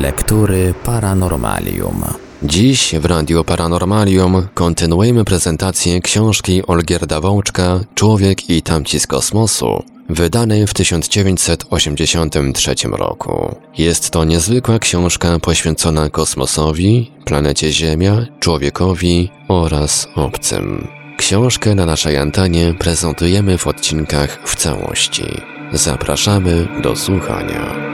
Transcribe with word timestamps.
Lektury 0.00 0.74
Paranormalium. 0.84 2.04
Dziś 2.42 2.94
w 3.00 3.04
Radio 3.04 3.44
Paranormalium 3.44 4.46
kontynuujemy 4.54 5.24
prezentację 5.24 6.00
książki 6.00 6.66
Olgierda 6.66 7.20
Wączka 7.20 7.80
Człowiek 7.94 8.50
i 8.50 8.62
tamci 8.62 9.00
z 9.00 9.06
kosmosu, 9.06 9.82
wydanej 10.08 10.66
w 10.66 10.74
1983 10.74 12.74
roku. 12.90 13.54
Jest 13.78 14.10
to 14.10 14.24
niezwykła 14.24 14.78
książka 14.78 15.38
poświęcona 15.38 16.10
kosmosowi, 16.10 17.10
planecie 17.24 17.72
Ziemia, 17.72 18.26
człowiekowi 18.38 19.30
oraz 19.48 20.08
obcym. 20.14 20.88
Książkę 21.18 21.74
na 21.74 21.86
naszej 21.86 22.16
antenie 22.16 22.74
prezentujemy 22.78 23.58
w 23.58 23.66
odcinkach 23.66 24.38
w 24.44 24.56
całości. 24.56 25.24
Zapraszamy 25.72 26.68
do 26.82 26.96
słuchania. 26.96 27.90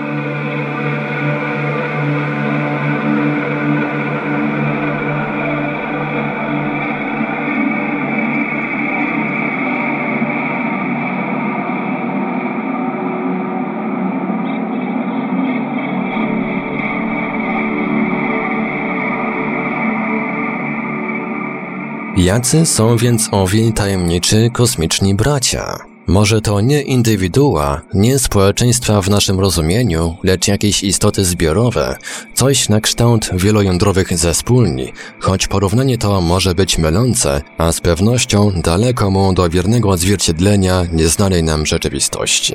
Jacy 22.16 22.66
są 22.66 22.96
więc 22.96 23.28
owi 23.32 23.72
tajemniczy 23.72 24.50
kosmiczni 24.52 25.14
bracia? 25.14 25.78
Może 26.06 26.40
to 26.40 26.60
nie 26.60 26.82
indywidua, 26.82 27.80
nie 27.94 28.18
społeczeństwa 28.18 29.02
w 29.02 29.10
naszym 29.10 29.40
rozumieniu, 29.40 30.16
lecz 30.24 30.48
jakieś 30.48 30.82
istoty 30.82 31.24
zbiorowe, 31.24 31.96
coś 32.34 32.68
na 32.68 32.80
kształt 32.80 33.30
wielojądrowych 33.32 34.18
zespólni, 34.18 34.92
choć 35.20 35.46
porównanie 35.46 35.98
to 35.98 36.20
może 36.20 36.54
być 36.54 36.78
mylące, 36.78 37.42
a 37.58 37.72
z 37.72 37.80
pewnością 37.80 38.52
daleko 38.64 39.10
mu 39.10 39.32
do 39.32 39.48
wiernego 39.48 39.90
odzwierciedlenia 39.90 40.86
nieznanej 40.92 41.42
nam 41.42 41.66
rzeczywistości. 41.66 42.54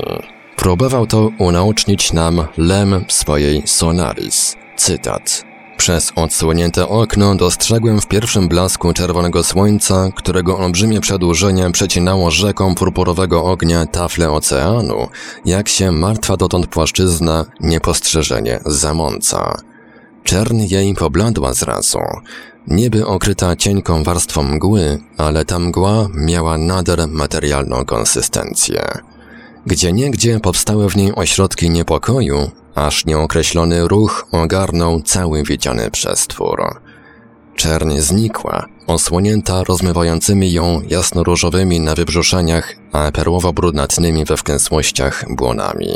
Próbował 0.56 1.08
to 1.08 1.32
unaocznić 1.38 2.14
nam 2.14 2.48
Lem 2.58 3.06
w 3.08 3.14
swojej 3.14 3.62
Solaris. 3.66 4.56
Cytat. 4.76 5.51
Przez 5.82 6.12
odsłonięte 6.16 6.88
okno 6.90 7.36
dostrzegłem 7.36 8.02
w 8.02 8.08
pierwszym 8.08 8.48
blasku 8.48 8.94
czerwonego 8.94 9.44
słońca, 9.44 10.10
którego 10.16 10.58
olbrzymie 10.58 11.02
przedłużenie 11.02 11.72
przecinało 11.72 12.32
rzeką 12.32 12.76
purpurowego 12.76 13.44
ognia 13.44 13.86
tafle 13.86 14.32
oceanu, 14.32 15.08
jak 15.46 15.70
się 15.70 15.92
martwa 15.92 16.38
dotąd 16.38 16.68
płaszczyzna 16.68 17.46
niepostrzeżenie 17.60 18.60
zamąca. 18.66 19.58
Czern 20.24 20.60
jej 20.60 20.96
pobladła 20.96 21.54
zrazu. 21.54 22.00
Niby 22.68 23.06
okryta 23.06 23.56
cienką 23.56 24.04
warstwą 24.04 24.44
mgły, 24.44 25.00
ale 25.18 25.46
ta 25.46 25.60
mgła 25.60 26.08
miała 26.14 26.58
nader 26.58 27.08
materialną 27.08 27.86
konsystencję. 27.86 28.82
Gdzie 29.66 29.94
niegdzie 29.94 30.40
powstały 30.40 30.90
w 30.90 30.96
niej 30.96 31.16
ośrodki 31.16 31.70
niepokoju, 31.70 32.52
aż 32.76 33.06
nieokreślony 33.06 33.88
ruch 33.88 34.28
ogarnął 34.32 35.02
cały 35.02 35.44
widziany 35.44 35.92
przestwór. 35.92 36.62
Czerń 37.56 38.00
znikła, 38.00 38.66
osłonięta 38.88 39.64
rozmywającymi 39.64 40.52
ją 40.52 40.82
jasno-różowymi 40.90 41.80
na 41.80 41.96
wybrzuszeniach, 41.96 42.76
a 42.92 43.12
perłowo-brudnatnymi 43.12 44.26
we 44.26 44.38
wklęsłościach 44.38 45.26
błonami. 45.30 45.88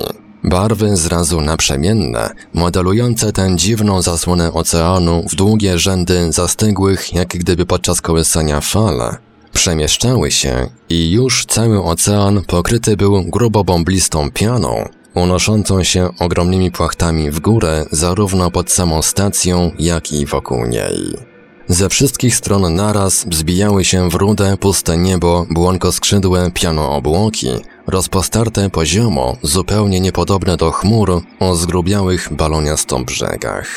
Barwy 0.43 0.97
zrazu 0.97 1.41
naprzemienne, 1.41 2.29
modelujące 2.53 3.31
tę 3.31 3.55
dziwną 3.55 4.01
zasłonę 4.01 4.53
oceanu 4.53 5.23
w 5.31 5.35
długie 5.35 5.79
rzędy 5.79 6.31
zastygłych, 6.31 7.13
jak 7.13 7.27
gdyby 7.27 7.65
podczas 7.65 8.01
kołysania 8.01 8.61
fal, 8.61 9.15
przemieszczały 9.53 10.31
się 10.31 10.69
i 10.89 11.11
już 11.11 11.45
cały 11.45 11.83
ocean 11.83 12.41
pokryty 12.47 12.97
był 12.97 13.23
grubo 13.23 13.63
bąblistą 13.63 14.31
pianą, 14.31 14.89
unoszącą 15.15 15.83
się 15.83 16.09
ogromnymi 16.19 16.71
płachtami 16.71 17.31
w 17.31 17.39
górę 17.39 17.85
zarówno 17.91 18.51
pod 18.51 18.71
samą 18.71 19.01
stacją, 19.01 19.71
jak 19.79 20.11
i 20.11 20.25
wokół 20.25 20.65
niej. 20.65 21.15
Ze 21.67 21.89
wszystkich 21.89 22.35
stron 22.35 22.75
naraz 22.75 23.25
wzbijały 23.25 23.85
się 23.85 24.09
w 24.09 24.15
rude, 24.15 24.57
puste 24.57 24.97
niebo 24.97 25.45
błonkoskrzydłe 25.49 26.51
piano-obłoki, 26.51 27.49
rozpostarte 27.87 28.69
poziomo, 28.69 29.37
zupełnie 29.41 29.99
niepodobne 29.99 30.57
do 30.57 30.71
chmur 30.71 31.21
o 31.39 31.55
zgrubiałych 31.55 32.33
baloniasto 32.33 32.99
brzegach. 32.99 33.67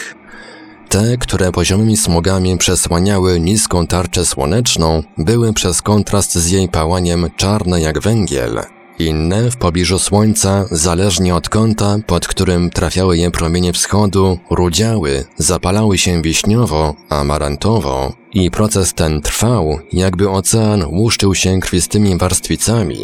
Te, 0.88 1.16
które 1.16 1.53
poziomymi 1.53 1.97
smugami 1.97 2.59
przesłaniały 2.59 3.41
niską 3.41 3.87
tarczę 3.87 4.27
słoneczną, 4.27 5.03
były 5.19 5.53
przez 5.53 5.82
kontrast 5.82 6.34
z 6.34 6.50
jej 6.50 6.69
pałaniem 6.69 7.31
czarne 7.37 7.81
jak 7.81 8.00
węgiel, 8.00 8.60
inne 9.00 9.50
w 9.50 9.56
pobliżu 9.56 9.98
Słońca, 9.98 10.64
zależnie 10.70 11.34
od 11.34 11.48
kąta, 11.48 11.97
pod 12.06 12.28
którym 12.28 12.70
trafiały 12.70 13.19
je 13.19 13.31
promienie 13.31 13.72
wschodu, 13.72 14.38
rudziały, 14.50 15.25
zapalały 15.36 15.98
się 15.98 16.22
wiśniowo, 16.22 16.94
amarantowo. 17.09 18.12
I 18.32 18.50
proces 18.50 18.94
ten 18.94 19.22
trwał, 19.22 19.78
jakby 19.92 20.31
ocean 20.31 20.84
łuszczył 20.84 21.34
się 21.34 21.60
krwistymi 21.60 22.19
warstwicami, 22.19 22.98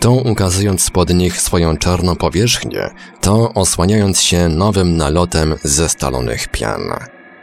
to 0.00 0.12
ukazując 0.12 0.82
spod 0.82 1.14
nich 1.14 1.40
swoją 1.40 1.76
czarną 1.76 2.16
powierzchnię, 2.16 2.90
to 3.20 3.54
osłaniając 3.54 4.22
się 4.22 4.48
nowym 4.48 4.96
nalotem 4.96 5.54
zestalonych 5.62 6.48
pian. 6.48 6.82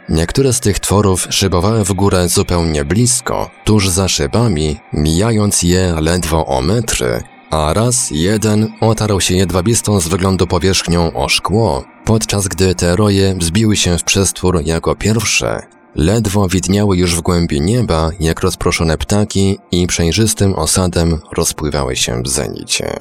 Niektóre 0.08 0.52
z 0.52 0.60
tych 0.60 0.78
tworów 0.78 1.26
szybowały 1.30 1.84
w 1.84 1.92
górę 1.92 2.28
zupełnie 2.28 2.84
blisko, 2.84 3.50
tuż 3.64 3.88
za 3.88 4.08
szybami, 4.08 4.76
mijając 4.92 5.62
je 5.62 5.94
ledwo 6.00 6.46
o 6.46 6.62
metry, 6.62 7.22
a 7.54 7.74
raz 7.74 8.10
jeden 8.10 8.72
otarł 8.80 9.20
się 9.20 9.34
jedwabistą 9.34 10.00
z 10.00 10.08
wyglądu 10.08 10.46
powierzchnią 10.46 11.12
o 11.12 11.28
szkło, 11.28 11.84
podczas 12.04 12.48
gdy 12.48 12.74
te 12.74 12.96
roje 12.96 13.34
wzbiły 13.34 13.76
się 13.76 13.98
w 13.98 14.04
przestwór 14.04 14.60
jako 14.64 14.94
pierwsze. 14.96 15.62
Ledwo 15.94 16.48
widniały 16.48 16.96
już 16.96 17.16
w 17.16 17.20
głębi 17.20 17.60
nieba, 17.60 18.10
jak 18.20 18.40
rozproszone 18.40 18.98
ptaki 18.98 19.58
i 19.70 19.86
przejrzystym 19.86 20.54
osadem 20.54 21.20
rozpływały 21.32 21.96
się 21.96 22.22
w 22.22 22.28
zenicie. 22.28 22.96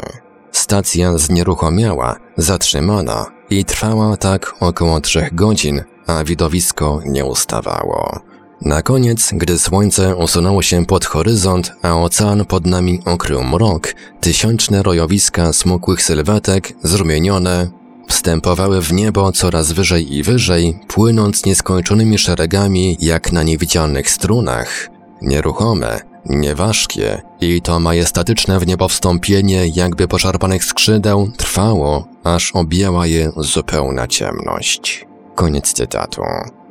Stacja 0.52 1.18
znieruchomiała, 1.18 2.16
zatrzymana 2.38 3.26
i 3.50 3.66
trwała 3.66 4.18
tak 4.18 4.56
około 4.60 5.02
trzech 5.02 5.36
godzin, 5.36 5.84
a 6.08 6.24
widowisko 6.24 7.02
nie 7.06 7.26
ustawało. 7.26 8.33
Na 8.66 8.82
koniec, 8.82 9.32
gdy 9.34 9.60
słońce 9.60 10.16
usunęło 10.16 10.62
się 10.62 10.86
pod 10.86 11.06
horyzont, 11.06 11.72
a 11.82 11.96
ocean 11.96 12.46
pod 12.46 12.66
nami 12.66 13.00
okrył 13.06 13.44
mrok, 13.44 13.96
tysiączne 14.22 14.84
rojowiska 14.84 15.54
smukłych 15.54 16.02
sylwetek, 16.02 16.74
zrumienione, 16.84 17.72
wstępowały 18.08 18.82
w 18.82 18.94
niebo 18.94 19.32
coraz 19.32 19.72
wyżej 19.72 20.14
i 20.16 20.24
wyżej, 20.24 20.80
płynąc 20.88 21.46
nieskończonymi 21.46 22.18
szeregami 22.18 22.98
jak 23.00 23.32
na 23.32 23.44
niewidzialnych 23.44 24.10
strunach. 24.10 24.90
Nieruchome, 25.22 26.00
nieważkie 26.26 27.22
i 27.42 27.62
to 27.62 27.80
majestatyczne 27.80 28.60
w 28.60 28.68
niebo 28.68 28.88
wstąpienie 28.88 29.68
jakby 29.68 30.08
poszarpanych 30.08 30.64
skrzydeł 30.64 31.32
trwało, 31.38 32.08
aż 32.24 32.52
objęła 32.52 33.08
je 33.08 33.32
zupełna 33.38 34.08
ciemność. 34.08 35.06
Koniec 35.36 35.74
cytatu. 35.74 36.22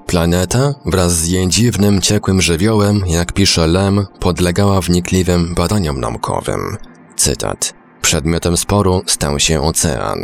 Planeta 0.07 0.75
wraz 0.87 1.13
z 1.13 1.29
jej 1.29 1.49
dziwnym, 1.49 2.01
ciekłym 2.01 2.43
żywiołem, 2.43 3.03
jak 3.07 3.33
pisze 3.33 3.67
Lem, 3.67 4.07
podlegała 4.21 4.81
wnikliwym 4.81 5.55
badaniom 5.55 6.01
naukowym. 6.01 6.77
Cytat. 7.17 7.75
Przedmiotem 8.03 8.57
sporu 8.57 9.03
stał 9.07 9.39
się 9.39 9.63
ocean. 9.63 10.19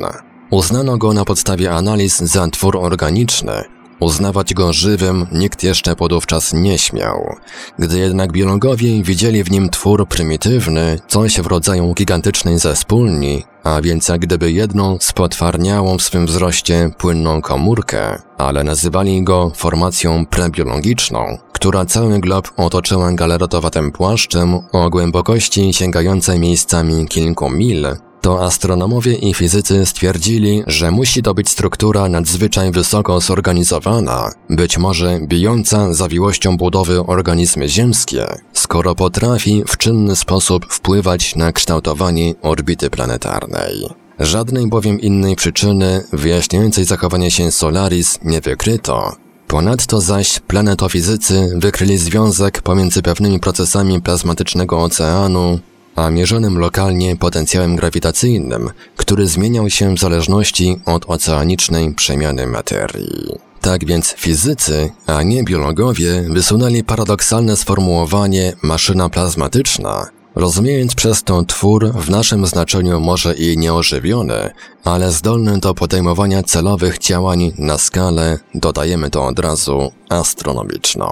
Uznano 0.51 0.99
go 0.99 1.13
na 1.13 1.25
podstawie 1.25 1.73
analiz 1.73 2.19
za 2.19 2.49
twór 2.49 2.77
organiczny, 2.77 3.65
Uznawać 4.01 4.55
go 4.55 4.73
żywym 4.73 5.27
nikt 5.33 5.63
jeszcze 5.63 5.97
podówczas 5.97 6.53
nie 6.53 6.79
śmiał. 6.79 7.37
Gdy 7.79 7.99
jednak 7.99 8.33
biologowie 8.33 9.03
widzieli 9.03 9.45
w 9.45 9.51
nim 9.51 9.71
twór 9.71 10.09
prymitywny, 10.09 10.99
coś 11.09 11.41
w 11.41 11.47
rodzaju 11.47 11.95
gigantycznej 11.95 12.59
zespólni, 12.59 13.45
a 13.65 13.81
więc 13.81 14.09
jak 14.09 14.21
gdyby 14.21 14.53
jedną 14.53 14.97
spotwarniałą 15.01 15.99
w 15.99 16.03
swym 16.03 16.27
wzroście 16.27 16.91
płynną 16.99 17.43
komórkę, 17.43 18.23
ale 18.39 18.65
nazywali 18.65 19.23
go 19.23 19.53
formacją 19.55 20.27
prebiologiczną, 20.27 21.39
która 21.53 21.85
cały 21.85 22.21
glob 22.21 22.53
otoczyła 22.57 23.13
galaretowatym 23.13 23.93
płaszczem 23.93 24.55
o 24.73 24.91
głębokości 24.91 25.73
sięgającej 25.73 26.39
miejscami 26.39 27.07
kilku 27.09 27.51
mil, 27.51 27.87
to 28.29 28.45
astronomowie 28.45 29.15
i 29.15 29.35
fizycy 29.35 29.87
stwierdzili, 29.87 30.63
że 30.67 30.91
musi 30.91 31.23
to 31.23 31.35
być 31.35 31.49
struktura 31.49 32.09
nadzwyczaj 32.09 32.71
wysoko 32.71 33.21
zorganizowana, 33.21 34.33
być 34.51 34.79
może 34.79 35.21
bijąca 35.23 35.95
zawiłością 35.95 36.57
budowy 36.57 37.07
organizmy 37.07 37.69
ziemskie, 37.69 38.27
skoro 38.53 38.95
potrafi 38.95 39.63
w 39.67 39.77
czynny 39.77 40.17
sposób 40.17 40.67
wpływać 40.73 41.37
na 41.37 41.53
kształtowanie 41.53 42.35
orbity 42.43 42.91
planetarnej. 42.91 43.87
Żadnej 44.19 44.67
bowiem 44.67 45.01
innej 45.01 45.37
przyczyny 45.37 46.05
wyjaśniającej 46.13 46.85
zachowanie 46.85 47.31
się 47.31 47.53
Solaris 47.53 48.19
nie 48.25 48.41
wykryto. 48.41 49.13
Ponadto 49.47 50.01
zaś 50.01 50.41
planetofizycy 50.41 51.51
wykryli 51.57 51.99
związek 51.99 52.63
pomiędzy 52.63 53.03
pewnymi 53.03 53.41
procesami 53.41 54.03
plazmatycznego 54.03 54.83
oceanu 54.83 55.59
a 55.99 56.11
mierzonym 56.11 56.59
lokalnie 56.59 57.17
potencjałem 57.17 57.77
grawitacyjnym, 57.77 58.71
który 58.97 59.27
zmieniał 59.27 59.71
się 59.71 59.95
w 59.95 60.01
zależności 60.01 60.81
od 60.87 61.05
oceanicznej 61.11 61.95
przemiany 61.95 62.47
materii. 62.47 63.39
Tak 63.61 63.85
więc 63.85 64.13
fizycy, 64.13 64.91
a 65.07 65.23
nie 65.23 65.45
biologowie, 65.45 66.25
wysunęli 66.31 66.85
paradoksalne 66.85 67.57
sformułowanie 67.57 68.53
maszyna 68.63 69.09
plazmatyczna, 69.09 70.07
rozumiejąc 70.35 70.95
przez 70.95 71.23
to 71.23 71.43
twór 71.45 71.93
w 71.93 72.11
naszym 72.11 72.47
znaczeniu 72.47 73.01
może 73.01 73.35
i 73.35 73.59
nieożywiony, 73.59 74.51
ale 74.85 75.13
zdolny 75.13 75.59
do 75.59 75.75
podejmowania 75.75 76.43
celowych 76.43 76.99
działań 76.99 77.53
na 77.59 77.79
skalę, 77.79 78.39
dodajemy 78.55 79.11
to 79.11 79.27
od 79.27 79.39
razu, 79.39 79.93
astronomiczną. 80.09 81.07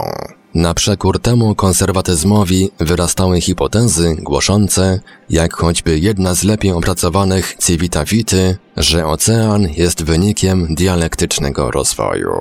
Na 0.57 0.75
przekór 0.75 1.21
temu 1.21 1.55
konserwatyzmowi 1.55 2.71
wyrastały 2.79 3.41
hipotezy 3.41 4.17
głoszące, 4.19 5.01
jak 5.31 5.55
choćby 5.55 5.99
jedna 5.99 6.35
z 6.35 6.45
lepiej 6.45 6.73
opracowanych 6.73 7.57
Civita 7.57 8.05
Vity, 8.05 8.57
że 8.77 9.07
ocean 9.07 9.69
jest 9.77 10.05
wynikiem 10.05 10.75
dialektycznego 10.75 11.71
rozwoju. 11.71 12.33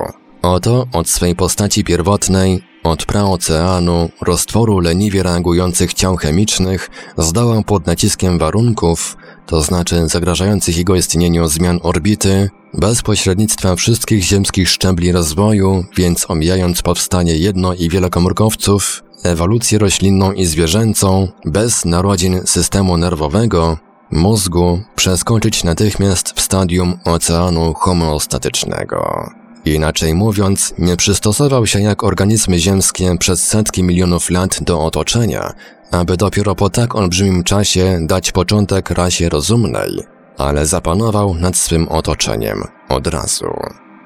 Oto 0.42 0.86
od 0.92 1.08
swej 1.08 1.36
postaci 1.36 1.84
pierwotnej, 1.84 2.62
od 2.84 3.06
praoceanu, 3.06 4.10
roztworu 4.20 4.78
leniwie 4.78 5.22
reagujących 5.22 5.94
ciał 5.94 6.16
chemicznych, 6.16 6.90
zdołał 7.18 7.62
pod 7.62 7.86
naciskiem 7.86 8.38
warunków, 8.38 9.16
to 9.46 9.60
znaczy 9.60 10.08
zagrażających 10.08 10.76
jego 10.76 10.96
istnieniu 10.96 11.48
zmian 11.48 11.80
orbity, 11.82 12.50
bez 12.74 13.02
pośrednictwa 13.02 13.76
wszystkich 13.76 14.22
ziemskich 14.22 14.68
szczebli 14.68 15.12
rozwoju, 15.12 15.84
więc 15.96 16.30
omijając 16.30 16.82
powstanie 16.82 17.36
jedno- 17.36 17.74
i 17.74 17.88
wielokomórkowców, 17.88 19.02
ewolucję 19.22 19.78
roślinną 19.78 20.32
i 20.32 20.44
zwierzęcą, 20.44 21.28
bez 21.44 21.84
narodzin 21.84 22.40
systemu 22.44 22.96
nerwowego, 22.96 23.78
mózgu, 24.10 24.80
przeskoczyć 24.94 25.64
natychmiast 25.64 26.32
w 26.36 26.40
stadium 26.40 26.98
oceanu 27.04 27.74
homeostatycznego. 27.74 29.30
Inaczej 29.64 30.14
mówiąc, 30.14 30.74
nie 30.78 30.96
przystosował 30.96 31.66
się 31.66 31.80
jak 31.80 32.04
organizmy 32.04 32.58
ziemskie 32.58 33.18
przez 33.18 33.46
setki 33.46 33.82
milionów 33.82 34.30
lat 34.30 34.58
do 34.62 34.84
otoczenia, 34.84 35.52
aby 35.90 36.16
dopiero 36.16 36.54
po 36.54 36.70
tak 36.70 36.94
olbrzymim 36.94 37.44
czasie 37.44 37.98
dać 38.00 38.32
początek 38.32 38.90
rasie 38.90 39.28
rozumnej, 39.28 40.02
ale 40.38 40.66
zapanował 40.66 41.34
nad 41.34 41.56
swym 41.56 41.88
otoczeniem 41.88 42.64
od 42.88 43.06
razu. 43.06 43.46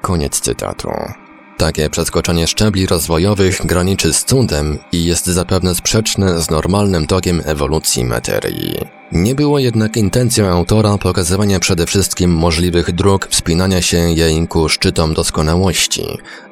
Koniec 0.01 0.39
cytatu. 0.39 0.89
Takie 1.57 1.89
przeskoczenie 1.89 2.47
szczebli 2.47 2.87
rozwojowych 2.87 3.65
graniczy 3.65 4.13
z 4.13 4.25
cudem 4.25 4.77
i 4.91 5.05
jest 5.05 5.25
zapewne 5.25 5.75
sprzeczne 5.75 6.41
z 6.41 6.49
normalnym 6.49 7.07
tokiem 7.07 7.41
ewolucji 7.45 8.05
materii. 8.05 9.00
Nie 9.11 9.35
było 9.35 9.59
jednak 9.59 9.97
intencją 9.97 10.47
autora 10.47 10.97
pokazywania 10.97 11.59
przede 11.59 11.85
wszystkim 11.85 12.31
możliwych 12.31 12.91
dróg 12.91 13.27
wspinania 13.27 13.81
się 13.81 13.97
jej 13.97 14.47
ku 14.47 14.69
szczytom 14.69 15.13
doskonałości. 15.13 16.03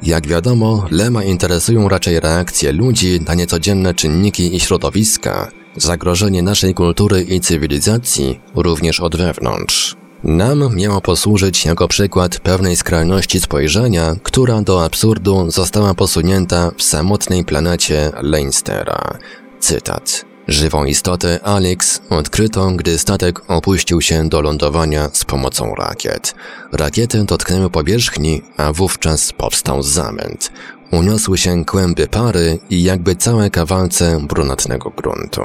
Jak 0.03 0.27
wiadomo, 0.27 0.85
Lema 0.91 1.23
interesują 1.23 1.89
raczej 1.89 2.19
reakcje 2.19 2.71
ludzi 2.71 3.19
na 3.27 3.33
niecodzienne 3.33 3.93
czynniki 3.93 4.55
i 4.55 4.59
środowiska, 4.59 5.51
zagrożenie 5.75 6.43
naszej 6.43 6.73
kultury 6.73 7.21
i 7.21 7.39
cywilizacji 7.39 8.39
również 8.55 8.99
od 8.99 9.15
wewnątrz. 9.15 9.95
Nam 10.23 10.75
miało 10.75 11.01
posłużyć 11.01 11.65
jako 11.65 11.87
przykład 11.87 12.39
pewnej 12.39 12.75
skrajności 12.75 13.39
spojrzenia, 13.39 14.15
która 14.23 14.61
do 14.61 14.85
absurdu 14.85 15.51
została 15.51 15.93
posunięta 15.93 16.71
w 16.77 16.83
samotnej 16.83 17.45
planecie 17.45 18.11
Leinstera. 18.21 19.17
Cytat. 19.59 20.28
Żywą 20.49 20.85
istotę 20.85 21.39
Alex 21.43 22.01
odkryto, 22.09 22.71
gdy 22.71 22.97
statek 22.97 23.41
opuścił 23.47 24.01
się 24.01 24.29
do 24.29 24.41
lądowania 24.41 25.09
z 25.13 25.25
pomocą 25.25 25.75
rakiet. 25.75 26.35
Rakiety 26.73 27.23
dotknęły 27.23 27.69
powierzchni, 27.69 28.41
a 28.57 28.73
wówczas 28.73 29.33
powstał 29.33 29.83
zamęt. 29.83 30.51
Uniosły 30.91 31.37
się 31.37 31.65
kłęby 31.65 32.07
pary 32.07 32.59
i 32.69 32.83
jakby 32.83 33.15
całe 33.15 33.49
kawalce 33.49 34.19
brunatnego 34.27 34.89
gruntu. 34.89 35.41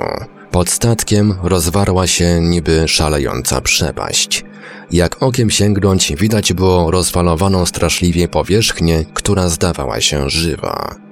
Pod 0.51 0.71
statkiem 0.71 1.35
rozwarła 1.43 2.07
się 2.07 2.41
niby 2.41 2.89
szalejąca 2.89 3.61
przepaść. 3.61 4.45
Jak 4.91 5.23
okiem 5.23 5.51
sięgnąć, 5.51 6.13
widać 6.17 6.53
było 6.53 6.91
rozfalowaną 6.91 7.67
straszliwie 7.67 8.29
powierzchnię, 8.29 9.05
która 9.15 9.49
zdawała 9.49 10.01
się 10.01 10.31
żywa. 10.31 11.04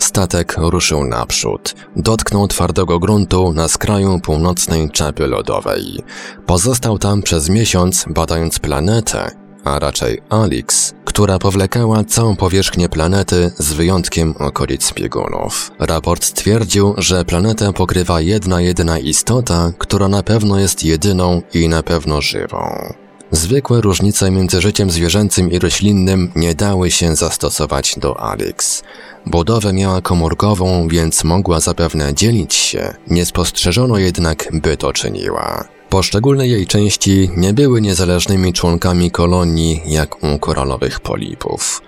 Statek 0.00 0.54
ruszył 0.58 1.04
naprzód. 1.04 1.74
Dotknął 1.96 2.48
twardego 2.48 2.98
gruntu 2.98 3.52
na 3.52 3.68
skraju 3.68 4.20
północnej 4.20 4.90
czapy 4.90 5.26
lodowej. 5.26 6.02
Pozostał 6.46 6.98
tam 6.98 7.22
przez 7.22 7.48
miesiąc, 7.48 8.04
badając 8.08 8.58
planetę, 8.58 9.30
a 9.64 9.78
raczej 9.78 10.22
Alix, 10.30 10.94
która 11.04 11.38
powlekała 11.38 12.04
całą 12.04 12.36
powierzchnię 12.36 12.88
planety 12.88 13.50
z 13.58 13.72
wyjątkiem 13.72 14.34
okolic 14.38 14.92
biegunów. 14.92 15.70
Raport 15.78 16.24
stwierdził, 16.24 16.94
że 16.98 17.24
planetę 17.24 17.72
pokrywa 17.72 18.20
jedna 18.20 18.60
jedyna 18.60 18.98
istota, 18.98 19.72
która 19.78 20.08
na 20.08 20.22
pewno 20.22 20.58
jest 20.58 20.84
jedyną 20.84 21.42
i 21.54 21.68
na 21.68 21.82
pewno 21.82 22.20
żywą. 22.20 22.94
Zwykłe 23.30 23.80
różnice 23.80 24.30
między 24.30 24.60
życiem 24.60 24.90
zwierzęcym 24.90 25.50
i 25.50 25.58
roślinnym 25.58 26.32
nie 26.36 26.54
dały 26.54 26.90
się 26.90 27.16
zastosować 27.16 27.94
do 27.98 28.20
Alix. 28.20 28.82
Budowę 29.26 29.72
miała 29.72 30.00
komórkową, 30.00 30.88
więc 30.88 31.24
mogła 31.24 31.60
zapewne 31.60 32.14
dzielić 32.14 32.54
się, 32.54 32.94
nie 33.06 33.26
spostrzeżono 33.26 33.98
jednak, 33.98 34.48
by 34.52 34.76
to 34.76 34.92
czyniła. 34.92 35.64
Poszczególne 35.88 36.48
jej 36.48 36.66
części 36.66 37.30
nie 37.36 37.52
były 37.52 37.80
niezależnymi 37.80 38.52
członkami 38.52 39.10
kolonii 39.10 39.82
jak 39.86 40.24
u 40.24 40.38
koralowych 40.38 41.00
polipów. 41.00 41.82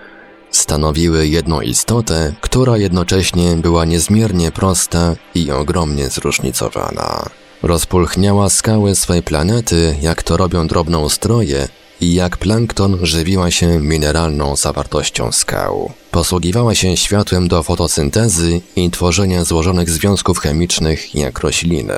Stanowiły 0.50 1.28
jedną 1.28 1.60
istotę, 1.60 2.34
która 2.40 2.76
jednocześnie 2.76 3.56
była 3.56 3.84
niezmiernie 3.84 4.52
prosta 4.52 5.14
i 5.34 5.50
ogromnie 5.50 6.08
zróżnicowana. 6.08 7.41
Rozpulchniała 7.62 8.50
skały 8.50 8.94
swej 8.94 9.22
planety, 9.22 9.96
jak 10.00 10.22
to 10.22 10.36
robią 10.36 10.66
drobnoustroje, 10.66 11.68
i 12.00 12.14
jak 12.14 12.36
plankton 12.36 12.98
żywiła 13.06 13.50
się 13.50 13.78
mineralną 13.80 14.56
zawartością 14.56 15.32
skał. 15.32 15.92
Posługiwała 16.10 16.74
się 16.74 16.96
światłem 16.96 17.48
do 17.48 17.62
fotosyntezy 17.62 18.60
i 18.76 18.90
tworzenia 18.90 19.44
złożonych 19.44 19.90
związków 19.90 20.38
chemicznych 20.38 21.14
jak 21.14 21.38
rośliny. 21.38 21.94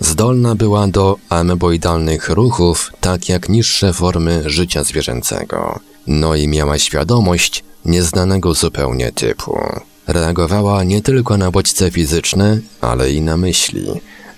Zdolna 0.00 0.54
była 0.54 0.88
do 0.88 1.16
ameboidalnych 1.28 2.28
ruchów, 2.28 2.92
tak 3.00 3.28
jak 3.28 3.48
niższe 3.48 3.92
formy 3.92 4.42
życia 4.50 4.84
zwierzęcego. 4.84 5.80
No 6.06 6.34
i 6.34 6.48
miała 6.48 6.78
świadomość 6.78 7.64
nieznanego 7.84 8.54
zupełnie 8.54 9.12
typu. 9.12 9.58
Reagowała 10.06 10.84
nie 10.84 11.02
tylko 11.02 11.36
na 11.36 11.50
bodźce 11.50 11.90
fizyczne, 11.90 12.58
ale 12.80 13.12
i 13.12 13.20
na 13.20 13.36
myśli. 13.36 13.86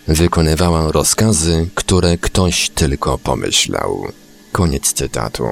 Wykonywała 0.09 0.93
rozkazy, 0.93 1.69
które 1.75 2.19
ktoś 2.19 2.71
tylko 2.71 3.19
pomyślał. 3.19 4.07
Koniec 4.53 4.93
cytatu. 4.93 5.45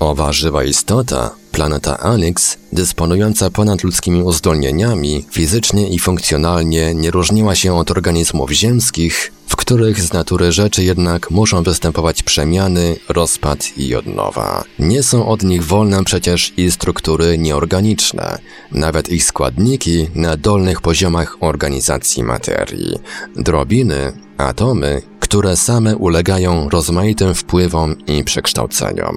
Owa 0.00 0.32
żywa 0.32 0.64
istota, 0.64 1.30
planeta 1.52 1.98
Alex, 1.98 2.56
dysponująca 2.72 3.50
ponadludzkimi 3.50 4.22
uzdolnieniami, 4.22 5.26
fizycznie 5.30 5.88
i 5.88 5.98
funkcjonalnie 5.98 6.94
nie 6.94 7.10
różniła 7.10 7.54
się 7.54 7.74
od 7.74 7.90
organizmów 7.90 8.50
ziemskich, 8.50 9.32
których 9.68 10.02
z 10.02 10.12
natury 10.12 10.52
rzeczy 10.52 10.84
jednak 10.84 11.30
muszą 11.30 11.62
występować 11.62 12.22
przemiany, 12.22 12.96
rozpad 13.08 13.78
i 13.78 13.94
odnowa. 13.94 14.64
Nie 14.78 15.02
są 15.02 15.28
od 15.28 15.42
nich 15.42 15.64
wolne 15.64 16.04
przecież 16.04 16.52
i 16.56 16.70
struktury 16.70 17.38
nieorganiczne, 17.38 18.38
nawet 18.72 19.08
ich 19.08 19.24
składniki 19.24 20.08
na 20.14 20.36
dolnych 20.36 20.80
poziomach 20.80 21.36
organizacji 21.40 22.22
materii. 22.22 22.98
Drobiny, 23.36 24.12
atomy, 24.38 25.02
które 25.20 25.56
same 25.56 25.96
ulegają 25.96 26.68
rozmaitym 26.68 27.34
wpływom 27.34 27.96
i 28.06 28.24
przekształceniom. 28.24 29.16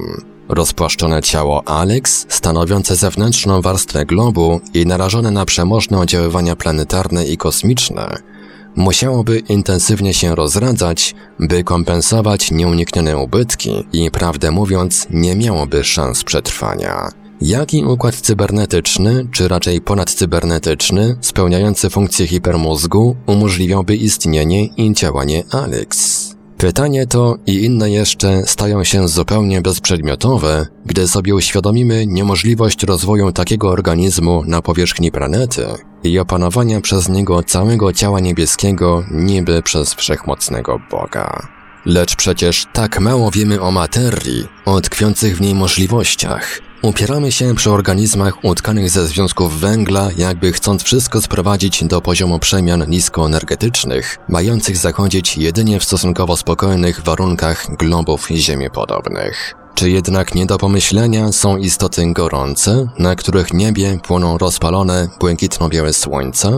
Rozpłaszczone 0.49 1.21
ciało 1.21 1.67
Alex, 1.67 2.25
stanowiące 2.29 2.95
zewnętrzną 2.95 3.61
warstwę 3.61 4.05
globu 4.05 4.61
i 4.73 4.85
narażone 4.85 5.31
na 5.31 5.45
przemożne 5.45 5.99
oddziaływania 5.99 6.55
planetarne 6.55 7.25
i 7.25 7.37
kosmiczne, 7.37 8.30
musiałoby 8.75 9.39
intensywnie 9.39 10.13
się 10.13 10.35
rozradzać, 10.35 11.15
by 11.39 11.63
kompensować 11.63 12.51
nieuniknione 12.51 13.17
ubytki 13.17 13.83
i 13.93 14.11
prawdę 14.11 14.51
mówiąc 14.51 15.07
nie 15.09 15.35
miałoby 15.35 15.83
szans 15.83 16.23
przetrwania. 16.23 17.09
Jaki 17.41 17.85
układ 17.85 18.15
cybernetyczny, 18.15 19.27
czy 19.31 19.47
raczej 19.47 19.81
ponadcybernetyczny, 19.81 21.15
spełniający 21.21 21.89
funkcję 21.89 22.27
hipermózgu, 22.27 23.15
umożliwiałby 23.25 23.95
istnienie 23.95 24.65
i 24.65 24.93
działanie 24.93 25.43
Alex? 25.51 26.21
Pytanie 26.57 27.07
to 27.07 27.37
i 27.47 27.63
inne 27.65 27.91
jeszcze 27.91 28.43
stają 28.45 28.83
się 28.83 29.07
zupełnie 29.07 29.61
bezprzedmiotowe, 29.61 30.67
gdy 30.85 31.07
sobie 31.07 31.35
uświadomimy 31.35 32.07
niemożliwość 32.07 32.83
rozwoju 32.83 33.31
takiego 33.31 33.69
organizmu 33.69 34.43
na 34.45 34.61
powierzchni 34.61 35.11
planety 35.11 35.65
i 36.03 36.19
opanowania 36.19 36.81
przez 36.81 37.09
niego 37.09 37.43
całego 37.43 37.93
ciała 37.93 38.19
niebieskiego 38.19 39.03
niby 39.11 39.61
przez 39.61 39.93
wszechmocnego 39.93 40.79
Boga. 40.91 41.47
Lecz 41.85 42.15
przecież 42.15 42.67
tak 42.73 42.99
mało 42.99 43.31
wiemy 43.31 43.61
o 43.61 43.71
materii, 43.71 44.47
o 44.65 44.81
tkwiących 44.81 45.37
w 45.37 45.41
niej 45.41 45.55
możliwościach. 45.55 46.59
Upieramy 46.81 47.31
się 47.31 47.55
przy 47.55 47.71
organizmach 47.71 48.43
utkanych 48.43 48.89
ze 48.89 49.07
związków 49.07 49.59
węgla, 49.59 50.09
jakby 50.17 50.51
chcąc 50.51 50.83
wszystko 50.83 51.21
sprowadzić 51.21 51.83
do 51.83 52.01
poziomu 52.01 52.39
przemian 52.39 52.89
niskoenergetycznych, 52.89 54.17
mających 54.29 54.77
zachodzić 54.77 55.37
jedynie 55.37 55.79
w 55.79 55.83
stosunkowo 55.83 56.37
spokojnych 56.37 57.01
warunkach 57.01 57.75
globów 57.77 58.27
ziemiepodobnych. 58.27 59.60
Czy 59.75 59.89
jednak 59.89 60.35
nie 60.35 60.45
do 60.45 60.57
pomyślenia 60.57 61.31
są 61.31 61.57
istoty 61.57 62.13
gorące, 62.13 62.87
na 62.99 63.15
których 63.15 63.53
niebie 63.53 63.99
płoną 64.03 64.37
rozpalone 64.37 65.07
błękitno-białe 65.19 65.93
słońca, 65.93 66.49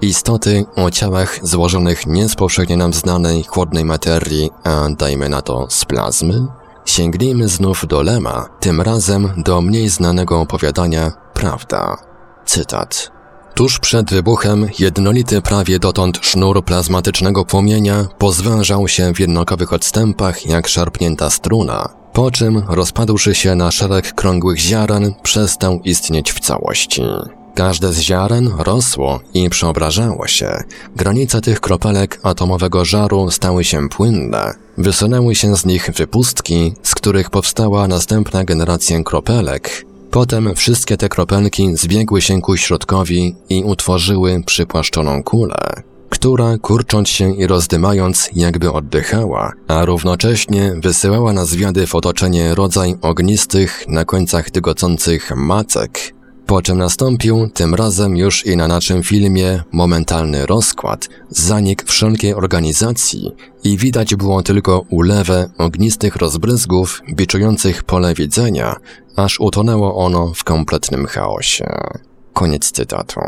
istoty 0.00 0.64
o 0.76 0.90
ciałach 0.90 1.38
złożonych 1.42 2.06
nie 2.06 2.28
z 2.28 2.34
powszechnie 2.34 2.76
nam 2.76 2.92
znanej 2.92 3.44
chłodnej 3.44 3.84
materii, 3.84 4.50
a 4.64 4.88
dajmy 4.98 5.28
na 5.28 5.42
to 5.42 5.66
z 5.70 5.84
plazmy? 5.84 6.46
Sięgnijmy 6.84 7.48
znów 7.48 7.86
do 7.86 8.02
Lema, 8.02 8.48
tym 8.60 8.80
razem 8.80 9.32
do 9.36 9.60
mniej 9.60 9.88
znanego 9.88 10.40
opowiadania 10.40 11.12
Prawda. 11.34 11.96
Cytat. 12.46 13.10
Tuż 13.54 13.78
przed 13.78 14.10
wybuchem 14.10 14.68
jednolity 14.78 15.42
prawie 15.42 15.78
dotąd 15.78 16.18
sznur 16.22 16.64
plazmatycznego 16.64 17.44
płomienia 17.44 18.06
pozwężał 18.18 18.88
się 18.88 19.14
w 19.14 19.20
jednokowych 19.20 19.72
odstępach 19.72 20.46
jak 20.46 20.68
szarpnięta 20.68 21.30
struna, 21.30 22.03
po 22.14 22.30
czym 22.30 22.62
rozpadłszy 22.68 23.34
się 23.34 23.54
na 23.54 23.70
szereg 23.70 24.12
krągłych 24.12 24.58
ziaren, 24.58 25.14
przestał 25.22 25.80
istnieć 25.84 26.32
w 26.32 26.40
całości. 26.40 27.02
Każde 27.54 27.92
z 27.92 28.00
ziaren 28.00 28.50
rosło 28.58 29.20
i 29.34 29.50
przeobrażało 29.50 30.26
się. 30.26 30.62
Granice 30.96 31.40
tych 31.40 31.60
kropelek 31.60 32.20
atomowego 32.22 32.84
żaru 32.84 33.30
stały 33.30 33.64
się 33.64 33.88
płynne. 33.88 34.54
Wysunęły 34.78 35.34
się 35.34 35.56
z 35.56 35.64
nich 35.64 35.90
wypustki, 35.96 36.72
z 36.82 36.94
których 36.94 37.30
powstała 37.30 37.88
następna 37.88 38.44
generacja 38.44 39.02
kropelek. 39.02 39.86
Potem 40.10 40.54
wszystkie 40.54 40.96
te 40.96 41.08
kropelki 41.08 41.76
zbiegły 41.76 42.22
się 42.22 42.40
ku 42.40 42.56
środkowi 42.56 43.34
i 43.48 43.62
utworzyły 43.64 44.42
przypłaszczoną 44.46 45.22
kulę 45.22 45.82
która, 46.14 46.58
kurcząc 46.58 47.08
się 47.08 47.34
i 47.36 47.46
rozdymając, 47.46 48.30
jakby 48.36 48.72
oddychała, 48.72 49.52
a 49.68 49.84
równocześnie 49.84 50.74
wysyłała 50.78 51.32
na 51.32 51.44
zwiady 51.44 51.86
w 51.86 51.94
otoczenie 51.94 52.54
rodzaj 52.54 52.96
ognistych, 53.02 53.84
na 53.88 54.04
końcach 54.04 54.50
tygocących 54.50 55.36
macek, 55.36 56.14
po 56.46 56.62
czym 56.62 56.78
nastąpił, 56.78 57.50
tym 57.54 57.74
razem 57.74 58.16
już 58.16 58.46
i 58.46 58.56
na 58.56 58.68
naszym 58.68 59.02
filmie, 59.02 59.62
momentalny 59.72 60.46
rozkład, 60.46 61.08
zanik 61.30 61.84
wszelkiej 61.84 62.34
organizacji 62.34 63.32
i 63.64 63.78
widać 63.78 64.14
było 64.14 64.42
tylko 64.42 64.82
ulewę 64.90 65.50
ognistych 65.58 66.16
rozbryzgów 66.16 67.02
biczujących 67.14 67.84
pole 67.84 68.14
widzenia, 68.14 68.76
aż 69.16 69.40
utonęło 69.40 69.96
ono 69.96 70.32
w 70.34 70.44
kompletnym 70.44 71.06
chaosie. 71.06 71.66
Koniec 72.32 72.70
cytatu. 72.70 73.20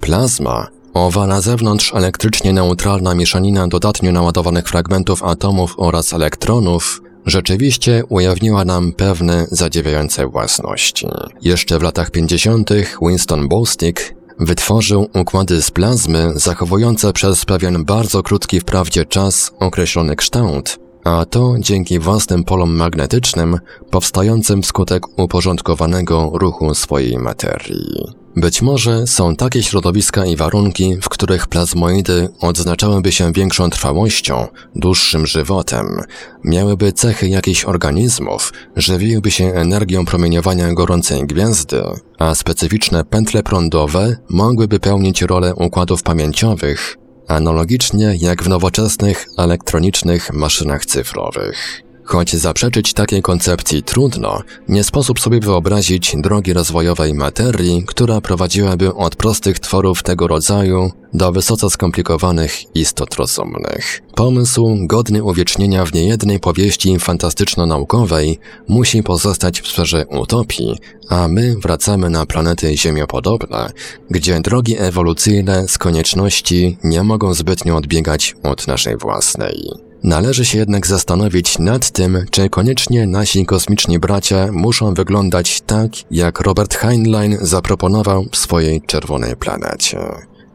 Plazma, 0.00 0.66
owa 0.96 1.26
na 1.26 1.40
zewnątrz 1.40 1.94
elektrycznie 1.94 2.52
neutralna 2.52 3.14
mieszanina 3.14 3.68
dodatnio 3.68 4.12
naładowanych 4.12 4.68
fragmentów 4.68 5.22
atomów 5.22 5.74
oraz 5.76 6.12
elektronów, 6.12 7.02
rzeczywiście 7.26 8.02
ujawniła 8.08 8.64
nam 8.64 8.92
pewne 8.92 9.46
zadziwiające 9.50 10.26
własności. 10.26 11.06
Jeszcze 11.42 11.78
w 11.78 11.82
latach 11.82 12.10
50. 12.10 12.70
Winston 13.02 13.48
Bostick 13.48 14.14
wytworzył 14.40 15.06
układy 15.14 15.62
z 15.62 15.70
plazmy 15.70 16.32
zachowujące 16.34 17.12
przez 17.12 17.44
pewien 17.44 17.84
bardzo 17.84 18.22
krótki 18.22 18.60
wprawdzie 18.60 19.04
czas 19.04 19.52
określony 19.60 20.16
kształt, 20.16 20.78
a 21.04 21.24
to 21.24 21.54
dzięki 21.58 21.98
własnym 21.98 22.44
polom 22.44 22.76
magnetycznym 22.76 23.58
powstającym 23.90 24.62
wskutek 24.62 25.18
uporządkowanego 25.18 26.30
ruchu 26.34 26.74
swojej 26.74 27.18
materii. 27.18 28.25
Być 28.36 28.62
może 28.62 29.06
są 29.06 29.36
takie 29.36 29.62
środowiska 29.62 30.26
i 30.26 30.36
warunki, 30.36 30.96
w 31.02 31.08
których 31.08 31.46
plazmoidy 31.46 32.28
odznaczałyby 32.40 33.12
się 33.12 33.32
większą 33.32 33.70
trwałością, 33.70 34.46
dłuższym 34.74 35.26
żywotem, 35.26 36.00
miałyby 36.44 36.92
cechy 36.92 37.28
jakichś 37.28 37.64
organizmów, 37.64 38.52
żywiłyby 38.76 39.30
się 39.30 39.44
energią 39.44 40.04
promieniowania 40.04 40.72
gorącej 40.72 41.26
gwiazdy, 41.26 41.82
a 42.18 42.34
specyficzne 42.34 43.04
pętle 43.04 43.42
prądowe 43.42 44.16
mogłyby 44.30 44.80
pełnić 44.80 45.22
rolę 45.22 45.54
układów 45.54 46.02
pamięciowych, 46.02 46.96
analogicznie 47.28 48.14
jak 48.18 48.42
w 48.42 48.48
nowoczesnych 48.48 49.26
elektronicznych 49.38 50.32
maszynach 50.32 50.86
cyfrowych. 50.86 51.85
Choć 52.06 52.36
zaprzeczyć 52.36 52.92
takiej 52.92 53.22
koncepcji 53.22 53.82
trudno, 53.82 54.40
nie 54.68 54.84
sposób 54.84 55.20
sobie 55.20 55.40
wyobrazić 55.40 56.16
drogi 56.18 56.52
rozwojowej 56.52 57.14
materii, 57.14 57.84
która 57.86 58.20
prowadziłaby 58.20 58.94
od 58.94 59.16
prostych 59.16 59.58
tworów 59.58 60.02
tego 60.02 60.26
rodzaju 60.26 60.90
do 61.14 61.32
wysoce 61.32 61.70
skomplikowanych 61.70 62.76
istot 62.76 63.14
rozumnych. 63.14 64.02
Pomysł, 64.14 64.76
godny 64.80 65.24
uwiecznienia 65.24 65.84
w 65.84 65.92
niejednej 65.92 66.40
powieści 66.40 66.98
fantastyczno-naukowej, 66.98 68.38
musi 68.68 69.02
pozostać 69.02 69.60
w 69.60 69.68
sferze 69.68 70.06
utopii, 70.06 70.78
a 71.08 71.28
my 71.28 71.56
wracamy 71.62 72.10
na 72.10 72.26
planety 72.26 72.76
ziemiopodobne, 72.76 73.70
gdzie 74.10 74.40
drogi 74.40 74.76
ewolucyjne 74.78 75.68
z 75.68 75.78
konieczności 75.78 76.78
nie 76.84 77.02
mogą 77.02 77.34
zbytnio 77.34 77.76
odbiegać 77.76 78.36
od 78.42 78.66
naszej 78.66 78.96
własnej. 78.96 79.85
Należy 80.06 80.44
się 80.44 80.58
jednak 80.58 80.86
zastanowić 80.86 81.58
nad 81.58 81.90
tym, 81.90 82.24
czy 82.30 82.50
koniecznie 82.50 83.06
nasi 83.06 83.46
kosmiczni 83.46 83.98
bracia 83.98 84.52
muszą 84.52 84.94
wyglądać 84.94 85.60
tak, 85.60 85.90
jak 86.10 86.40
Robert 86.40 86.74
Heinlein 86.74 87.38
zaproponował 87.40 88.24
w 88.32 88.36
swojej 88.36 88.82
czerwonej 88.82 89.36
planecie. 89.36 89.98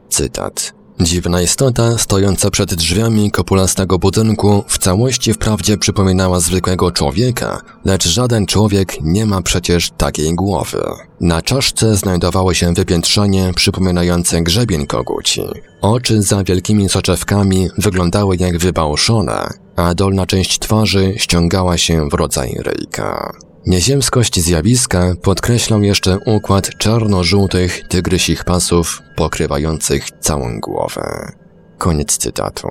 Cytat. 0.10 0.81
Dziwna 1.01 1.41
istota, 1.41 1.98
stojąca 1.98 2.51
przed 2.51 2.74
drzwiami 2.74 3.31
kopulastego 3.31 4.00
budynku, 4.00 4.63
w 4.67 4.77
całości 4.77 5.34
wprawdzie 5.34 5.77
przypominała 5.77 6.39
zwykłego 6.39 6.91
człowieka, 6.91 7.62
lecz 7.86 8.08
żaden 8.08 8.46
człowiek 8.46 8.98
nie 9.01 9.25
ma 9.25 9.41
przecież 9.41 9.91
takiej 9.98 10.36
głowy. 10.36 10.84
Na 11.22 11.41
czaszce 11.41 11.96
znajdowało 11.96 12.53
się 12.53 12.74
wypiętrzenie 12.74 13.51
przypominające 13.55 14.41
grzebień 14.41 14.88
koguci. 14.88 15.41
Oczy 15.81 16.22
za 16.22 16.43
wielkimi 16.43 16.89
soczewkami 16.89 17.70
wyglądały 17.77 18.36
jak 18.39 18.58
wybałszone, 18.58 19.50
a 19.75 19.93
dolna 19.93 20.25
część 20.25 20.60
twarzy 20.60 21.13
ściągała 21.17 21.77
się 21.77 22.10
w 22.10 22.13
rodzaj 22.13 22.58
ryjka. 22.60 23.34
Nieziemskość 23.65 24.39
zjawiska 24.39 25.13
podkreślał 25.22 25.84
jeszcze 25.84 26.18
układ 26.25 26.77
czarno-żółtych 26.77 27.88
tygrysich 27.88 28.44
pasów 28.44 29.01
pokrywających 29.15 30.12
całą 30.12 30.60
głowę. 30.60 31.32
Koniec 31.77 32.18
cytatu. 32.18 32.68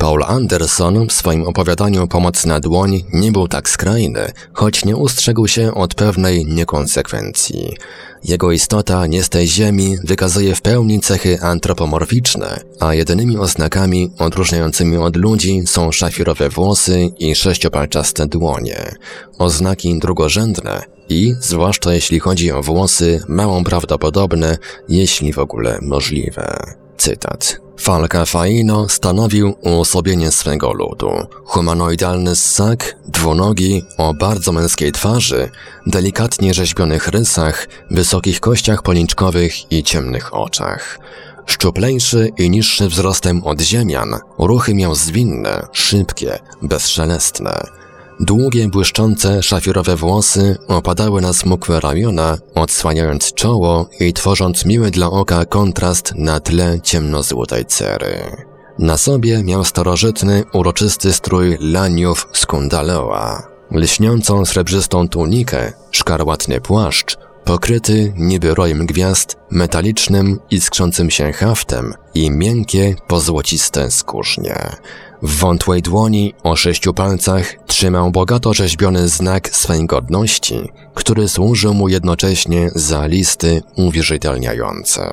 Paul 0.00 0.22
Anderson 0.22 1.08
w 1.08 1.12
swoim 1.12 1.42
opowiadaniu 1.42 2.08
Pomoc 2.08 2.46
na 2.46 2.60
dłoń 2.60 3.04
nie 3.12 3.32
był 3.32 3.48
tak 3.48 3.68
skrajny, 3.68 4.32
choć 4.52 4.84
nie 4.84 4.96
ustrzegł 4.96 5.46
się 5.46 5.74
od 5.74 5.94
pewnej 5.94 6.46
niekonsekwencji. 6.46 7.76
Jego 8.24 8.52
istota 8.52 9.06
nie 9.06 9.22
z 9.22 9.28
tej 9.28 9.48
ziemi 9.48 9.96
wykazuje 10.04 10.54
w 10.54 10.62
pełni 10.62 11.00
cechy 11.00 11.40
antropomorficzne, 11.40 12.60
a 12.80 12.94
jedynymi 12.94 13.38
oznakami 13.38 14.10
odróżniającymi 14.18 14.96
od 14.96 15.16
ludzi 15.16 15.62
są 15.66 15.92
szafirowe 15.92 16.48
włosy 16.48 17.10
i 17.18 17.34
sześciopalczaste 17.34 18.26
dłonie. 18.26 18.94
Oznaki 19.38 19.98
drugorzędne 19.98 20.82
i, 21.08 21.34
zwłaszcza 21.40 21.94
jeśli 21.94 22.20
chodzi 22.20 22.52
o 22.52 22.62
włosy, 22.62 23.22
mało 23.28 23.64
prawdopodobne, 23.64 24.58
jeśli 24.88 25.32
w 25.32 25.38
ogóle 25.38 25.78
możliwe. 25.82 26.74
Cytat. 26.96 27.69
Falka 27.80 28.26
Faino 28.26 28.88
stanowił 28.88 29.54
uosobienie 29.60 30.30
swego 30.30 30.72
ludu. 30.72 31.10
Humanoidalny 31.44 32.36
ssak, 32.36 32.96
dwunogi, 33.08 33.82
o 33.98 34.14
bardzo 34.14 34.52
męskiej 34.52 34.92
twarzy, 34.92 35.50
delikatnie 35.86 36.54
rzeźbionych 36.54 37.08
rysach, 37.08 37.68
wysokich 37.90 38.40
kościach 38.40 38.82
policzkowych 38.82 39.72
i 39.72 39.82
ciemnych 39.82 40.34
oczach. 40.34 40.98
Szczuplejszy 41.46 42.32
i 42.38 42.50
niższy 42.50 42.88
wzrostem 42.88 43.44
od 43.44 43.60
ziemian, 43.60 44.18
ruchy 44.38 44.74
miał 44.74 44.94
zwinne, 44.94 45.66
szybkie, 45.72 46.38
bezszelestne. 46.62 47.79
Długie, 48.22 48.68
błyszczące, 48.68 49.42
szafirowe 49.42 49.96
włosy 49.96 50.56
opadały 50.68 51.20
na 51.20 51.32
smukłe 51.32 51.80
ramiona, 51.80 52.38
odsłaniając 52.54 53.34
czoło 53.34 53.88
i 54.00 54.12
tworząc 54.12 54.64
miły 54.64 54.90
dla 54.90 55.10
oka 55.10 55.44
kontrast 55.44 56.12
na 56.16 56.40
tle 56.40 56.80
ciemno-złotej 56.80 57.64
cery. 57.64 58.36
Na 58.78 58.96
sobie 58.96 59.44
miał 59.44 59.64
starożytny, 59.64 60.44
uroczysty 60.52 61.12
strój 61.12 61.56
laniów 61.60 62.28
skundaleoa, 62.32 63.42
lśniącą 63.72 64.44
srebrzystą 64.46 65.08
tunikę, 65.08 65.72
szkarłatny 65.90 66.60
płaszcz, 66.60 67.16
pokryty 67.44 68.12
niby 68.16 68.54
rojem 68.54 68.86
gwiazd, 68.86 69.36
metalicznym, 69.50 70.38
iskrzącym 70.50 71.10
się 71.10 71.32
haftem 71.32 71.94
i 72.14 72.30
miękkie, 72.30 72.94
pozłociste 73.08 73.90
skórznie. 73.90 74.76
W 75.22 75.38
wątłej 75.38 75.82
dłoni 75.82 76.34
o 76.42 76.56
sześciu 76.56 76.94
palcach 76.94 77.54
trzymał 77.66 78.10
bogato 78.10 78.54
rzeźbiony 78.54 79.08
znak 79.08 79.56
swej 79.56 79.86
godności, 79.86 80.68
który 80.94 81.28
służył 81.28 81.74
mu 81.74 81.88
jednocześnie 81.88 82.70
za 82.74 83.06
listy 83.06 83.62
uwierzytelniające. 83.76 85.12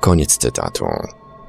Koniec 0.00 0.36
cytatu. 0.36 0.84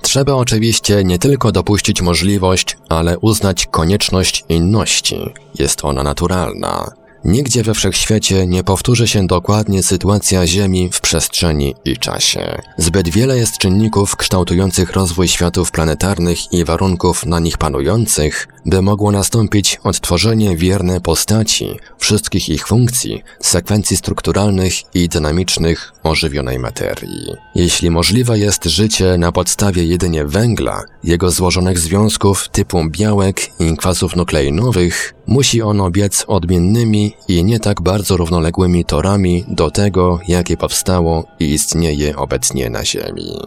Trzeba 0.02 0.34
oczywiście 0.34 1.04
nie 1.04 1.20
tylko 1.20 1.52
dopuścić 1.52 2.02
możliwość, 2.02 2.78
ale 2.90 3.20
uznać 3.20 3.66
konieczność 3.66 4.46
inności. 4.50 5.34
Jest 5.60 5.86
ona 5.86 6.04
naturalna. 6.04 7.03
Nigdzie 7.26 7.64
we 7.64 7.74
wszechświecie 7.74 8.48
nie 8.48 8.64
powtórzy 8.64 9.08
się 9.08 9.28
dokładnie 9.28 9.84
sytuacja 9.84 10.48
Ziemi 10.48 10.90
w 10.92 11.02
przestrzeni 11.02 11.76
i 11.86 11.98
czasie. 11.98 12.62
Zbyt 12.78 13.10
wiele 13.10 13.38
jest 13.38 13.58
czynników 13.58 14.16
kształtujących 14.16 14.92
rozwój 14.92 15.28
światów 15.28 15.72
planetarnych 15.72 16.54
i 16.54 16.66
warunków 16.66 17.26
na 17.26 17.40
nich 17.40 17.58
panujących, 17.58 18.48
by 18.66 18.82
mogło 18.82 19.12
nastąpić 19.12 19.80
odtworzenie 19.84 20.58
wierne 20.58 21.02
postaci, 21.02 21.68
wszystkich 21.98 22.50
ich 22.50 22.68
funkcji, 22.68 23.24
sekwencji 23.42 23.98
strukturalnych 23.98 24.74
i 24.96 25.10
dynamicznych 25.10 25.94
ożywionej 26.04 26.60
materii. 26.60 27.34
Jeśli 27.56 27.90
możliwe 27.90 28.40
jest 28.40 28.66
życie 28.66 29.18
na 29.18 29.32
podstawie 29.32 29.86
jedynie 29.86 30.26
węgla, 30.26 30.84
jego 31.04 31.32
złożonych 31.32 31.80
związków 31.80 32.50
typu 32.50 32.86
białek 32.90 33.42
i 33.60 33.78
kwasów 33.78 34.16
nukleinowych, 34.16 35.14
musi 35.28 35.62
ono 35.62 35.92
biec 35.92 36.26
odmiennymi 36.28 37.14
i 37.28 37.44
nie 37.44 37.60
tak 37.60 37.82
bardzo 37.82 38.18
równoległymi 38.18 38.86
torami 38.86 39.46
do 39.48 39.72
tego, 39.72 40.20
jakie 40.28 40.58
powstało 40.58 41.24
i 41.40 41.54
istnieje 41.54 42.16
obecnie 42.16 42.70
na 42.70 42.86
Ziemi. 42.86 43.38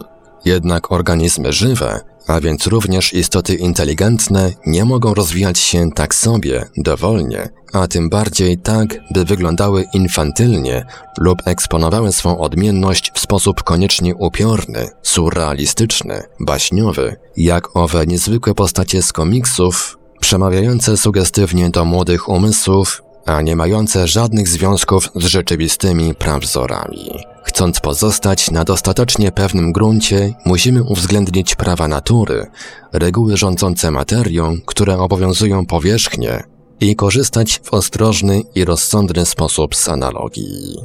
Jednak 0.45 0.91
organizmy 0.91 1.53
żywe 1.53 1.99
a 2.27 2.39
więc 2.41 2.67
również 2.67 3.13
istoty 3.13 3.55
inteligentne 3.55 4.51
nie 4.65 4.85
mogą 4.85 5.13
rozwijać 5.13 5.59
się 5.59 5.91
tak 5.95 6.15
sobie, 6.15 6.65
dowolnie, 6.77 7.49
a 7.73 7.87
tym 7.87 8.09
bardziej 8.09 8.57
tak, 8.57 8.87
by 9.11 9.25
wyglądały 9.25 9.85
infantylnie 9.93 10.85
lub 11.17 11.41
eksponowały 11.45 12.11
swą 12.11 12.39
odmienność 12.39 13.11
w 13.13 13.19
sposób 13.19 13.63
koniecznie 13.63 14.15
upiorny, 14.15 14.89
surrealistyczny, 15.03 16.23
baśniowy, 16.39 17.15
jak 17.37 17.77
owe 17.77 18.07
niezwykłe 18.07 18.53
postacie 18.53 19.01
z 19.01 19.13
komiksów, 19.13 19.97
przemawiające 20.19 20.97
sugestywnie 20.97 21.69
do 21.69 21.85
młodych 21.85 22.29
umysłów, 22.29 23.01
a 23.25 23.41
nie 23.41 23.55
mające 23.55 24.07
żadnych 24.07 24.47
związków 24.47 25.09
z 25.15 25.25
rzeczywistymi 25.25 26.15
prawzorami. 26.15 27.36
Chcąc 27.47 27.79
pozostać 27.79 28.51
na 28.51 28.63
dostatecznie 28.63 29.31
pewnym 29.31 29.71
gruncie, 29.71 30.33
musimy 30.45 30.83
uwzględnić 30.83 31.55
prawa 31.55 31.87
natury, 31.87 32.47
reguły 32.93 33.37
rządzące 33.37 33.91
materią, 33.91 34.57
które 34.65 34.99
obowiązują 34.99 35.65
powierzchnię 35.65 36.43
i 36.79 36.95
korzystać 36.95 37.61
w 37.63 37.73
ostrożny 37.73 38.41
i 38.55 38.65
rozsądny 38.65 39.25
sposób 39.25 39.75
z 39.75 39.89
analogii. 39.89 40.77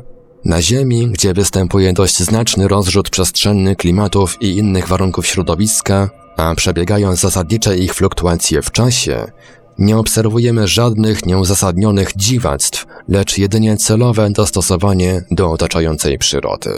Na 0.44 0.62
Ziemi, 0.62 1.08
gdzie 1.10 1.34
występuje 1.34 1.92
dość 1.92 2.18
znaczny 2.18 2.68
rozrzut 2.68 3.10
przestrzenny 3.10 3.76
klimatów 3.76 4.42
i 4.42 4.56
innych 4.56 4.88
warunków 4.88 5.26
środowiska, 5.26 6.10
a 6.36 6.54
przebiegają 6.54 7.16
zasadnicze 7.16 7.78
ich 7.78 7.94
fluktuacje 7.94 8.62
w 8.62 8.70
czasie, 8.70 9.32
nie 9.78 9.98
obserwujemy 9.98 10.68
żadnych 10.68 11.26
nieuzasadnionych 11.26 12.12
dziwactw, 12.16 12.86
lecz 13.08 13.38
jedynie 13.38 13.76
celowe 13.76 14.30
dostosowanie 14.30 15.24
do 15.30 15.50
otaczającej 15.50 16.18
przyrody. 16.18 16.70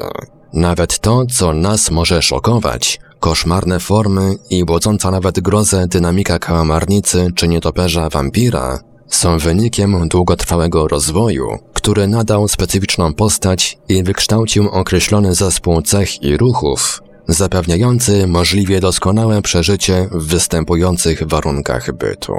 Nawet 0.53 0.99
to, 0.99 1.27
co 1.27 1.53
nas 1.53 1.91
może 1.91 2.23
szokować, 2.23 3.01
koszmarne 3.21 3.81
formy 3.81 4.37
i 4.51 4.65
budząca 4.65 5.11
nawet 5.11 5.41
grozę 5.41 5.87
dynamika 5.89 6.39
kałamarnicy 6.39 7.33
czy 7.35 7.49
nietoperza 7.49 8.09
wampira, 8.09 8.81
są 9.09 9.39
wynikiem 9.39 10.09
długotrwałego 10.09 10.89
rozwoju, 10.89 11.59
który 11.75 12.09
nadał 12.09 12.49
specyficzną 12.49 13.15
postać 13.15 13.79
i 13.89 14.03
wykształcił 14.03 14.69
określony 14.69 15.35
zespół 15.35 15.83
cech 15.83 16.23
i 16.23 16.37
ruchów, 16.37 17.03
zapewniający 17.29 18.27
możliwie 18.27 18.81
doskonałe 18.81 19.43
przeżycie 19.43 20.09
w 20.13 20.27
występujących 20.27 21.23
warunkach 21.29 21.93
bytu. 21.93 22.35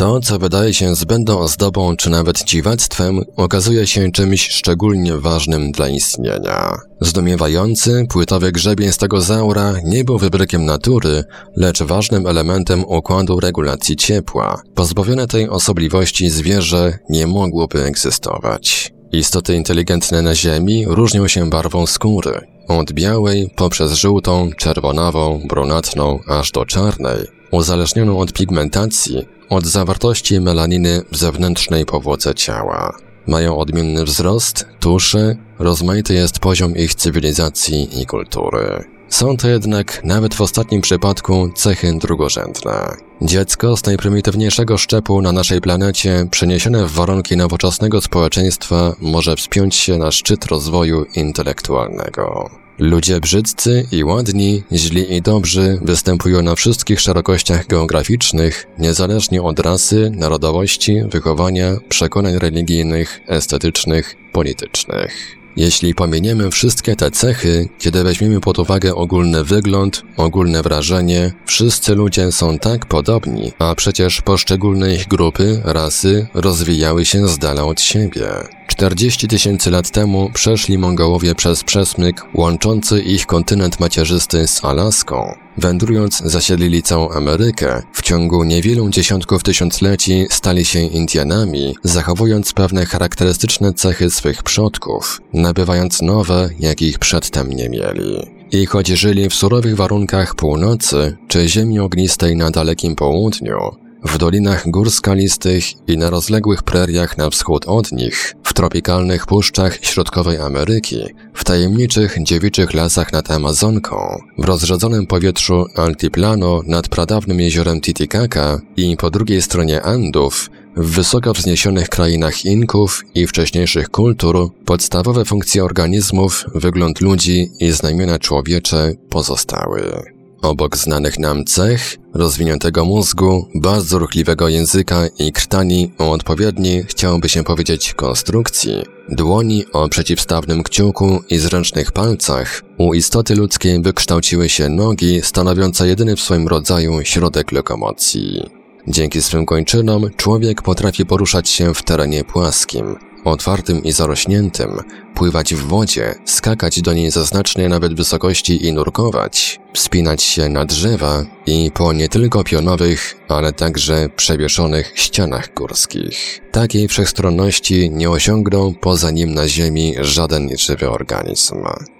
To, 0.00 0.20
co 0.20 0.38
wydaje 0.38 0.74
się 0.74 0.94
zbędną 0.94 1.38
ozdobą 1.38 1.96
czy 1.96 2.10
nawet 2.10 2.44
dziwactwem, 2.44 3.20
okazuje 3.36 3.86
się 3.86 4.12
czymś 4.12 4.48
szczególnie 4.48 5.16
ważnym 5.16 5.72
dla 5.72 5.88
istnienia. 5.88 6.78
Zdumiewający, 7.00 8.06
płytowy 8.08 8.52
grzebień 8.52 8.92
stegozaura 8.92 9.74
nie 9.84 10.04
był 10.04 10.18
wybrykiem 10.18 10.64
natury, 10.64 11.24
lecz 11.56 11.82
ważnym 11.82 12.26
elementem 12.26 12.84
układu 12.84 13.40
regulacji 13.40 13.96
ciepła. 13.96 14.62
Pozbawione 14.74 15.26
tej 15.26 15.48
osobliwości 15.48 16.30
zwierzę 16.30 16.98
nie 17.10 17.26
mogłoby 17.26 17.84
egzystować. 17.84 18.92
Istoty 19.12 19.54
inteligentne 19.54 20.22
na 20.22 20.34
Ziemi 20.34 20.84
różnią 20.88 21.28
się 21.28 21.50
barwą 21.50 21.86
skóry. 21.86 22.40
Od 22.70 22.92
białej 22.92 23.50
poprzez 23.56 23.92
żółtą, 23.92 24.50
czerwonawą, 24.56 25.40
brunatną 25.48 26.18
aż 26.26 26.50
do 26.50 26.66
czarnej, 26.66 27.26
uzależnioną 27.50 28.18
od 28.18 28.32
pigmentacji, 28.32 29.26
od 29.48 29.66
zawartości 29.66 30.40
melaniny 30.40 31.02
w 31.12 31.16
zewnętrznej 31.16 31.86
powłoce 31.86 32.34
ciała. 32.34 32.96
Mają 33.26 33.58
odmienny 33.58 34.04
wzrost, 34.04 34.66
tuszy, 34.80 35.36
rozmaity 35.58 36.14
jest 36.14 36.38
poziom 36.38 36.76
ich 36.76 36.94
cywilizacji 36.94 38.02
i 38.02 38.06
kultury. 38.06 38.84
Są 39.10 39.36
to 39.36 39.48
jednak, 39.48 40.00
nawet 40.04 40.34
w 40.34 40.40
ostatnim 40.40 40.80
przypadku, 40.80 41.50
cechy 41.54 41.98
drugorzędne. 41.98 42.96
Dziecko 43.22 43.76
z 43.76 43.84
najprymitywniejszego 43.86 44.78
szczepu 44.78 45.22
na 45.22 45.32
naszej 45.32 45.60
planecie, 45.60 46.26
przeniesione 46.30 46.86
w 46.86 46.92
warunki 46.92 47.36
nowoczesnego 47.36 48.00
społeczeństwa, 48.00 48.94
może 49.00 49.36
wspiąć 49.36 49.74
się 49.74 49.98
na 49.98 50.10
szczyt 50.10 50.44
rozwoju 50.44 51.04
intelektualnego. 51.14 52.50
Ludzie 52.78 53.20
brzydcy 53.20 53.86
i 53.92 54.04
ładni, 54.04 54.62
źli 54.72 55.14
i 55.14 55.22
dobrzy 55.22 55.78
występują 55.82 56.42
na 56.42 56.54
wszystkich 56.54 57.00
szerokościach 57.00 57.66
geograficznych, 57.66 58.66
niezależnie 58.78 59.42
od 59.42 59.58
rasy, 59.58 60.12
narodowości, 60.14 61.02
wychowania, 61.04 61.76
przekonań 61.88 62.38
religijnych, 62.38 63.20
estetycznych, 63.26 64.16
politycznych. 64.32 65.39
Jeśli 65.60 65.94
pominiemy 65.94 66.50
wszystkie 66.50 66.96
te 66.96 67.10
cechy, 67.10 67.68
kiedy 67.78 68.04
weźmiemy 68.04 68.40
pod 68.40 68.58
uwagę 68.58 68.94
ogólny 68.94 69.44
wygląd, 69.44 70.02
ogólne 70.16 70.62
wrażenie, 70.62 71.32
wszyscy 71.46 71.94
ludzie 71.94 72.32
są 72.32 72.58
tak 72.58 72.86
podobni, 72.86 73.52
a 73.58 73.74
przecież 73.74 74.22
poszczególne 74.22 74.94
ich 74.94 75.08
grupy, 75.08 75.60
rasy 75.64 76.26
rozwijały 76.34 77.04
się 77.04 77.28
z 77.28 77.38
dala 77.38 77.64
od 77.64 77.80
siebie. 77.80 78.28
40 78.68 79.28
tysięcy 79.28 79.70
lat 79.70 79.90
temu 79.90 80.30
przeszli 80.34 80.78
Mongołowie 80.78 81.34
przez 81.34 81.64
przesmyk 81.64 82.26
łączący 82.34 83.00
ich 83.00 83.26
kontynent 83.26 83.80
macierzysty 83.80 84.46
z 84.46 84.64
Alaską. 84.64 85.34
Wędrując 85.60 86.22
zasiedlili 86.24 86.82
całą 86.82 87.10
Amerykę, 87.10 87.82
w 87.92 88.02
ciągu 88.02 88.44
niewielu 88.44 88.88
dziesiątków 88.88 89.42
tysiącleci 89.42 90.26
stali 90.30 90.64
się 90.64 90.80
Indianami, 90.80 91.74
zachowując 91.84 92.52
pewne 92.52 92.86
charakterystyczne 92.86 93.72
cechy 93.72 94.10
swych 94.10 94.42
przodków, 94.42 95.20
nabywając 95.32 96.02
nowe, 96.02 96.48
jakich 96.58 96.98
przedtem 96.98 97.48
nie 97.48 97.68
mieli. 97.68 98.30
I 98.52 98.66
choć 98.66 98.88
żyli 98.88 99.28
w 99.28 99.34
surowych 99.34 99.76
warunkach 99.76 100.34
północy 100.34 101.16
czy 101.28 101.48
ziemi 101.48 101.78
ognistej 101.78 102.36
na 102.36 102.50
dalekim 102.50 102.96
południu, 102.96 103.58
w 104.04 104.18
dolinach 104.18 104.70
gór 104.70 104.90
skalistych 104.90 105.64
i 105.88 105.98
na 105.98 106.10
rozległych 106.10 106.62
preriach 106.62 107.18
na 107.18 107.30
wschód 107.30 107.64
od 107.66 107.92
nich, 107.92 108.34
w 108.44 108.54
tropikalnych 108.54 109.26
puszczach 109.26 109.78
środkowej 109.82 110.38
Ameryki, 110.38 111.04
w 111.34 111.44
tajemniczych 111.44 112.16
dziewiczych 112.22 112.74
lasach 112.74 113.12
nad 113.12 113.30
Amazonką, 113.30 114.18
w 114.38 114.44
rozrzedzonym 114.44 115.06
powietrzu 115.06 115.66
Altiplano 115.76 116.60
nad 116.66 116.88
pradawnym 116.88 117.40
jeziorem 117.40 117.80
Titicaca 117.80 118.60
i 118.76 118.96
po 118.96 119.10
drugiej 119.10 119.42
stronie 119.42 119.82
Andów, 119.82 120.50
w 120.76 120.90
wysoko 120.90 121.32
wzniesionych 121.32 121.88
krainach 121.88 122.44
Inków 122.44 123.04
i 123.14 123.26
wcześniejszych 123.26 123.88
kultur 123.88 124.50
podstawowe 124.64 125.24
funkcje 125.24 125.64
organizmów, 125.64 126.44
wygląd 126.54 127.00
ludzi 127.00 127.50
i 127.60 127.70
znamiona 127.70 128.18
człowiecze 128.18 128.92
pozostały. 129.08 130.19
Obok 130.42 130.76
znanych 130.76 131.18
nam 131.18 131.44
cech, 131.44 131.96
rozwiniętego 132.14 132.84
mózgu, 132.84 133.48
bardzo 133.54 133.98
ruchliwego 133.98 134.48
języka 134.48 135.06
i 135.18 135.32
krtani 135.32 135.92
o 135.98 136.10
odpowiedniej, 136.10 136.84
chciałoby 136.84 137.28
się 137.28 137.44
powiedzieć, 137.44 137.94
konstrukcji, 137.94 138.84
dłoni 139.08 139.64
o 139.72 139.88
przeciwstawnym 139.88 140.62
kciuku 140.62 141.22
i 141.30 141.38
zręcznych 141.38 141.92
palcach, 141.92 142.62
u 142.78 142.94
istoty 142.94 143.34
ludzkiej 143.34 143.82
wykształciły 143.82 144.48
się 144.48 144.68
nogi 144.68 145.22
stanowiące 145.22 145.88
jedyny 145.88 146.16
w 146.16 146.20
swoim 146.20 146.48
rodzaju 146.48 147.04
środek 147.04 147.52
lokomocji. 147.52 148.50
Dzięki 148.88 149.22
swym 149.22 149.46
kończynom 149.46 150.10
człowiek 150.16 150.62
potrafi 150.62 151.06
poruszać 151.06 151.48
się 151.48 151.74
w 151.74 151.82
terenie 151.82 152.24
płaskim, 152.24 152.96
otwartym 153.24 153.84
i 153.84 153.92
zarośniętym, 153.92 154.70
pływać 155.14 155.54
w 155.54 155.66
wodzie, 155.66 156.14
skakać 156.24 156.82
do 156.82 156.92
niej 156.92 157.10
ze 157.10 157.24
znacznej 157.24 157.68
nawet 157.68 157.94
wysokości 157.94 158.66
i 158.66 158.72
nurkować, 158.72 159.60
wspinać 159.74 160.22
się 160.22 160.48
na 160.48 160.64
drzewa 160.64 161.24
i 161.46 161.70
po 161.74 161.92
nie 161.92 162.08
tylko 162.08 162.44
pionowych, 162.44 163.16
ale 163.28 163.52
także 163.52 164.08
przewieszonych 164.16 164.92
ścianach 164.94 165.54
górskich. 165.54 166.40
Takiej 166.52 166.88
wszechstronności 166.88 167.90
nie 167.90 168.10
osiągnął 168.10 168.72
poza 168.72 169.10
nim 169.10 169.34
na 169.34 169.48
ziemi 169.48 169.94
żaden 170.00 170.48
żywy 170.58 170.90
organizm. 170.90 171.56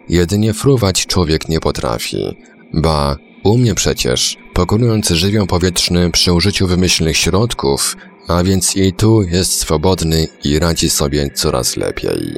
Jedynie 0.08 0.54
fruwać 0.54 1.06
człowiek 1.06 1.48
nie 1.48 1.60
potrafi, 1.60 2.36
ba, 2.74 3.16
umie 3.44 3.74
przecież, 3.74 4.36
pokonując 4.54 5.08
żywioł 5.08 5.46
powietrzny 5.46 6.10
przy 6.10 6.32
użyciu 6.32 6.66
wymyślnych 6.66 7.16
środków, 7.16 7.96
a 8.30 8.42
więc 8.44 8.76
i 8.76 8.92
tu 8.92 9.22
jest 9.22 9.60
swobodny 9.60 10.28
i 10.44 10.58
radzi 10.58 10.90
sobie 10.90 11.30
coraz 11.30 11.76
lepiej. 11.76 12.34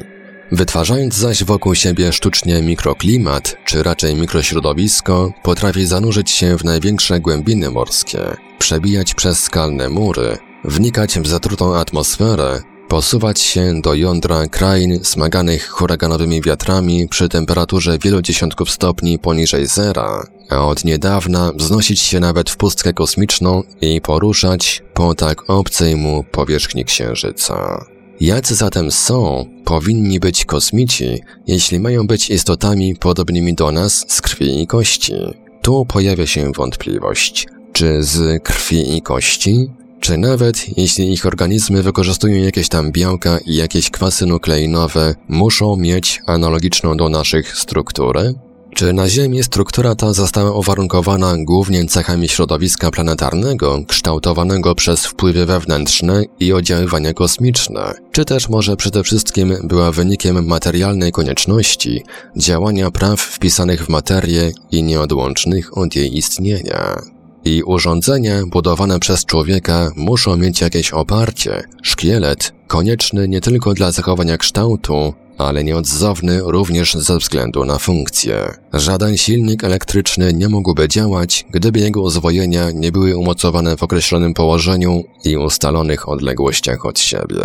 Wytwarzając 0.52 1.14
zaś 1.14 1.44
wokół 1.44 1.74
siebie 1.74 2.12
sztucznie 2.12 2.62
mikroklimat, 2.62 3.56
czy 3.64 3.82
raczej 3.82 4.14
mikrośrodowisko, 4.14 5.32
potrafi 5.42 5.86
zanurzyć 5.86 6.30
się 6.30 6.56
w 6.58 6.64
największe 6.64 7.20
głębiny 7.20 7.70
morskie, 7.70 8.18
przebijać 8.58 9.14
przez 9.14 9.40
skalne 9.40 9.88
mury, 9.88 10.38
wnikać 10.64 11.18
w 11.20 11.26
zatrutą 11.26 11.76
atmosferę, 11.76 12.60
posuwać 12.92 13.40
się 13.40 13.80
do 13.80 13.94
jądra 13.94 14.46
krain 14.46 15.04
smaganych 15.04 15.68
huraganowymi 15.68 16.42
wiatrami 16.42 17.08
przy 17.08 17.28
temperaturze 17.28 17.98
wielu 17.98 18.22
dziesiątków 18.22 18.70
stopni 18.70 19.18
poniżej 19.18 19.66
zera, 19.66 20.26
a 20.50 20.66
od 20.66 20.84
niedawna 20.84 21.52
wznosić 21.56 22.00
się 22.00 22.20
nawet 22.20 22.50
w 22.50 22.56
pustkę 22.56 22.92
kosmiczną 22.92 23.62
i 23.80 24.00
poruszać 24.00 24.82
po 24.94 25.14
tak 25.14 25.50
obcej 25.50 25.96
mu 25.96 26.24
powierzchni 26.24 26.84
Księżyca. 26.84 27.84
Jacy 28.20 28.54
zatem 28.54 28.90
są, 28.90 29.46
powinni 29.64 30.20
być 30.20 30.44
kosmici, 30.44 31.20
jeśli 31.46 31.80
mają 31.80 32.06
być 32.06 32.30
istotami 32.30 32.96
podobnymi 32.96 33.54
do 33.54 33.72
nas 33.72 34.04
z 34.08 34.20
krwi 34.20 34.62
i 34.62 34.66
kości? 34.66 35.14
Tu 35.62 35.86
pojawia 35.86 36.26
się 36.26 36.52
wątpliwość. 36.56 37.46
Czy 37.72 38.02
z 38.02 38.42
krwi 38.42 38.96
i 38.96 39.02
kości? 39.02 39.70
Czy 40.02 40.18
nawet 40.18 40.78
jeśli 40.78 41.12
ich 41.12 41.26
organizmy 41.26 41.82
wykorzystują 41.82 42.36
jakieś 42.36 42.68
tam 42.68 42.92
białka 42.92 43.38
i 43.46 43.54
jakieś 43.54 43.90
kwasy 43.90 44.26
nukleinowe, 44.26 45.14
muszą 45.28 45.76
mieć 45.76 46.20
analogiczną 46.26 46.96
do 46.96 47.08
naszych 47.08 47.56
strukturę? 47.56 48.32
Czy 48.74 48.92
na 48.92 49.08
Ziemi 49.08 49.42
struktura 49.42 49.94
ta 49.94 50.12
została 50.12 50.50
uwarunkowana 50.58 51.34
głównie 51.38 51.86
cechami 51.86 52.28
środowiska 52.28 52.90
planetarnego, 52.90 53.78
kształtowanego 53.88 54.74
przez 54.74 55.06
wpływy 55.06 55.46
wewnętrzne 55.46 56.24
i 56.40 56.52
oddziaływania 56.52 57.14
kosmiczne, 57.14 57.94
czy 58.12 58.24
też 58.24 58.48
może 58.48 58.76
przede 58.76 59.02
wszystkim 59.02 59.54
była 59.64 59.92
wynikiem 59.92 60.46
materialnej 60.46 61.12
konieczności 61.12 62.02
działania 62.36 62.90
praw 62.90 63.20
wpisanych 63.20 63.84
w 63.84 63.88
materię 63.88 64.52
i 64.70 64.82
nieodłącznych 64.82 65.78
od 65.78 65.96
jej 65.96 66.16
istnienia? 66.16 67.02
I 67.44 67.62
urządzenia 67.62 68.42
budowane 68.46 68.98
przez 68.98 69.24
człowieka 69.24 69.90
muszą 69.96 70.36
mieć 70.36 70.60
jakieś 70.60 70.92
oparcie, 70.92 71.62
szkielet, 71.82 72.52
konieczny 72.66 73.28
nie 73.28 73.40
tylko 73.40 73.74
dla 73.74 73.92
zachowania 73.92 74.38
kształtu, 74.38 75.14
ale 75.38 75.64
nieodzowny 75.64 76.40
również 76.44 76.94
ze 76.94 77.18
względu 77.18 77.64
na 77.64 77.78
funkcję. 77.78 78.54
Żaden 78.72 79.16
silnik 79.16 79.64
elektryczny 79.64 80.32
nie 80.32 80.48
mógłby 80.48 80.88
działać, 80.88 81.46
gdyby 81.50 81.80
jego 81.80 82.00
uzwojenia 82.02 82.70
nie 82.70 82.92
były 82.92 83.16
umocowane 83.16 83.76
w 83.76 83.82
określonym 83.82 84.34
położeniu 84.34 85.04
i 85.24 85.36
ustalonych 85.36 86.08
odległościach 86.08 86.86
od 86.86 86.98
siebie. 86.98 87.44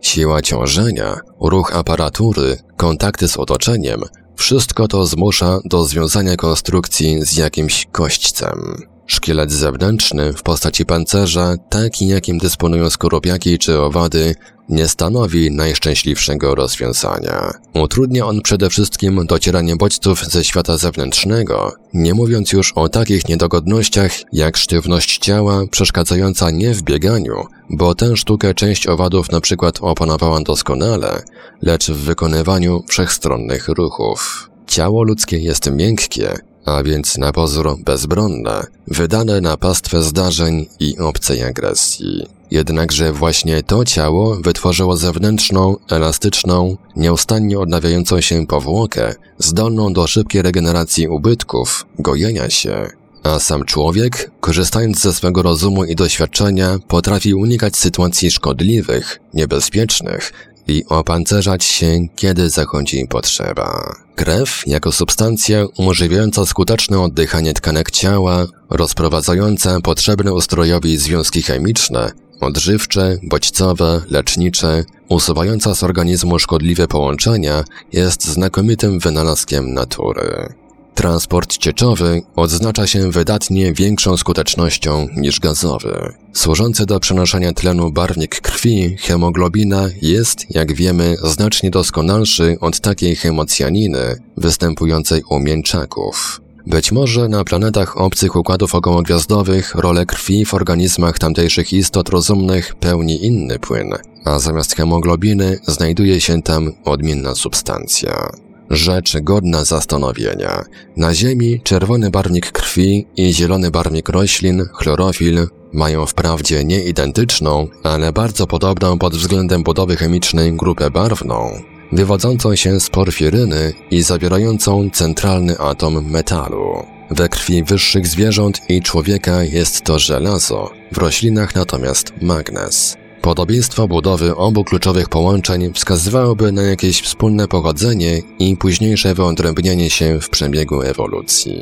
Siła 0.00 0.42
ciążenia, 0.42 1.20
ruch 1.40 1.76
aparatury, 1.76 2.56
kontakty 2.76 3.28
z 3.28 3.36
otoczeniem, 3.36 4.00
wszystko 4.36 4.88
to 4.88 5.06
zmusza 5.06 5.60
do 5.64 5.84
związania 5.84 6.36
konstrukcji 6.36 7.22
z 7.22 7.36
jakimś 7.36 7.86
kośćcem. 7.92 8.86
Szkielet 9.06 9.52
zewnętrzny 9.52 10.32
w 10.32 10.42
postaci 10.42 10.86
pancerza, 10.86 11.54
taki 11.68 12.06
jakim 12.06 12.38
dysponują 12.38 12.90
skorupiaki 12.90 13.58
czy 13.58 13.78
owady, 13.78 14.34
nie 14.68 14.88
stanowi 14.88 15.50
najszczęśliwszego 15.50 16.54
rozwiązania. 16.54 17.50
Utrudnia 17.74 18.26
on 18.26 18.40
przede 18.42 18.70
wszystkim 18.70 19.26
docieranie 19.26 19.76
bodźców 19.76 20.24
ze 20.24 20.44
świata 20.44 20.76
zewnętrznego, 20.76 21.72
nie 21.94 22.14
mówiąc 22.14 22.52
już 22.52 22.72
o 22.72 22.88
takich 22.88 23.28
niedogodnościach 23.28 24.12
jak 24.32 24.56
sztywność 24.56 25.18
ciała 25.18 25.62
przeszkadzająca 25.70 26.50
nie 26.50 26.74
w 26.74 26.82
bieganiu, 26.82 27.46
bo 27.70 27.94
tę 27.94 28.16
sztukę 28.16 28.54
część 28.54 28.86
owadów 28.86 29.32
na 29.32 29.40
przykład 29.40 29.78
opanowała 29.80 30.40
doskonale, 30.40 31.22
lecz 31.62 31.90
w 31.90 31.96
wykonywaniu 31.96 32.82
wszechstronnych 32.88 33.68
ruchów. 33.68 34.50
Ciało 34.66 35.02
ludzkie 35.02 35.38
jest 35.38 35.70
miękkie, 35.70 36.34
a 36.66 36.82
więc 36.82 37.18
na 37.18 37.32
pozór 37.32 37.76
bezbronne, 37.78 38.66
wydane 38.88 39.40
na 39.40 39.56
pastwę 39.56 40.02
zdarzeń 40.02 40.66
i 40.80 40.98
obcej 40.98 41.42
agresji. 41.42 42.26
Jednakże 42.50 43.12
właśnie 43.12 43.62
to 43.62 43.84
ciało 43.84 44.36
wytworzyło 44.36 44.96
zewnętrzną, 44.96 45.76
elastyczną, 45.90 46.76
nieustannie 46.96 47.58
odnawiającą 47.58 48.20
się 48.20 48.46
powłokę, 48.46 49.14
zdolną 49.38 49.92
do 49.92 50.06
szybkiej 50.06 50.42
regeneracji 50.42 51.08
ubytków, 51.08 51.86
gojenia 51.98 52.50
się. 52.50 52.90
A 53.22 53.38
sam 53.38 53.64
człowiek, 53.64 54.30
korzystając 54.40 55.00
ze 55.00 55.12
swego 55.12 55.42
rozumu 55.42 55.84
i 55.84 55.94
doświadczenia, 55.94 56.78
potrafi 56.88 57.34
unikać 57.34 57.76
sytuacji 57.76 58.30
szkodliwych, 58.30 59.20
niebezpiecznych 59.34 60.32
i 60.66 60.84
opancerzać 60.88 61.64
się, 61.64 61.98
kiedy 62.16 62.50
zachodzi 62.50 63.06
potrzeba. 63.08 63.96
Krew, 64.14 64.62
jako 64.66 64.92
substancja 64.92 65.66
umożliwiająca 65.78 66.46
skuteczne 66.46 67.00
oddychanie 67.00 67.52
tkanek 67.52 67.90
ciała, 67.90 68.46
rozprowadzająca 68.70 69.80
potrzebne 69.80 70.32
ustrojowi 70.32 70.96
związki 70.96 71.42
chemiczne, 71.42 72.12
odżywcze, 72.40 73.18
bodźcowe, 73.22 74.02
lecznicze, 74.10 74.84
usuwająca 75.08 75.74
z 75.74 75.82
organizmu 75.82 76.38
szkodliwe 76.38 76.88
połączenia, 76.88 77.64
jest 77.92 78.24
znakomitym 78.24 78.98
wynalazkiem 78.98 79.74
natury. 79.74 80.54
Transport 80.96 81.58
cieczowy 81.58 82.22
odznacza 82.36 82.86
się 82.86 83.10
wydatnie 83.10 83.72
większą 83.72 84.16
skutecznością 84.16 85.08
niż 85.16 85.40
gazowy. 85.40 86.14
Służący 86.32 86.86
do 86.86 87.00
przenoszenia 87.00 87.52
tlenu 87.52 87.92
barwnik 87.92 88.40
krwi, 88.40 88.96
hemoglobina, 89.00 89.88
jest, 90.02 90.46
jak 90.50 90.74
wiemy, 90.74 91.16
znacznie 91.22 91.70
doskonalszy 91.70 92.56
od 92.60 92.80
takiej 92.80 93.16
hemocjaniny 93.16 94.22
występującej 94.36 95.22
u 95.30 95.38
mięczaków. 95.38 96.40
Być 96.66 96.92
może 96.92 97.28
na 97.28 97.44
planetach 97.44 97.96
obcych 97.96 98.36
układów 98.36 98.74
okołogwiazdowych 98.74 99.74
rolę 99.74 100.06
krwi 100.06 100.44
w 100.44 100.54
organizmach 100.54 101.18
tamtejszych 101.18 101.72
istot 101.72 102.08
rozumnych 102.08 102.74
pełni 102.74 103.24
inny 103.24 103.58
płyn, 103.58 103.90
a 104.24 104.38
zamiast 104.38 104.76
hemoglobiny 104.76 105.58
znajduje 105.66 106.20
się 106.20 106.42
tam 106.42 106.72
odmienna 106.84 107.34
substancja. 107.34 108.45
Rzecz 108.70 109.16
godna 109.22 109.64
zastanowienia. 109.64 110.64
Na 110.96 111.14
Ziemi 111.14 111.60
czerwony 111.64 112.10
barwnik 112.10 112.52
krwi 112.52 113.06
i 113.16 113.34
zielony 113.34 113.70
barwnik 113.70 114.08
roślin, 114.08 114.64
chlorofil, 114.72 115.46
mają 115.72 116.06
wprawdzie 116.06 116.64
nie 116.64 116.84
identyczną, 116.84 117.68
ale 117.82 118.12
bardzo 118.12 118.46
podobną 118.46 118.98
pod 118.98 119.16
względem 119.16 119.62
budowy 119.62 119.96
chemicznej 119.96 120.52
grupę 120.52 120.90
barwną, 120.90 121.62
wywodzącą 121.92 122.56
się 122.56 122.80
z 122.80 122.90
porfiryny 122.90 123.72
i 123.90 124.02
zawierającą 124.02 124.90
centralny 124.90 125.58
atom 125.58 126.10
metalu. 126.10 126.86
We 127.10 127.28
krwi 127.28 127.62
wyższych 127.62 128.06
zwierząt 128.06 128.60
i 128.68 128.82
człowieka 128.82 129.42
jest 129.42 129.84
to 129.84 129.98
żelazo, 129.98 130.70
w 130.92 130.98
roślinach 130.98 131.54
natomiast 131.54 132.12
magnez. 132.22 132.96
Podobieństwo 133.26 133.88
budowy 133.88 134.36
obu 134.36 134.64
kluczowych 134.64 135.08
połączeń 135.08 135.72
wskazywałoby 135.72 136.52
na 136.52 136.62
jakieś 136.62 137.02
wspólne 137.02 137.48
pochodzenie 137.48 138.22
i 138.38 138.56
późniejsze 138.56 139.14
wyodrębnienie 139.14 139.90
się 139.90 140.20
w 140.20 140.30
przebiegu 140.30 140.82
ewolucji. 140.82 141.56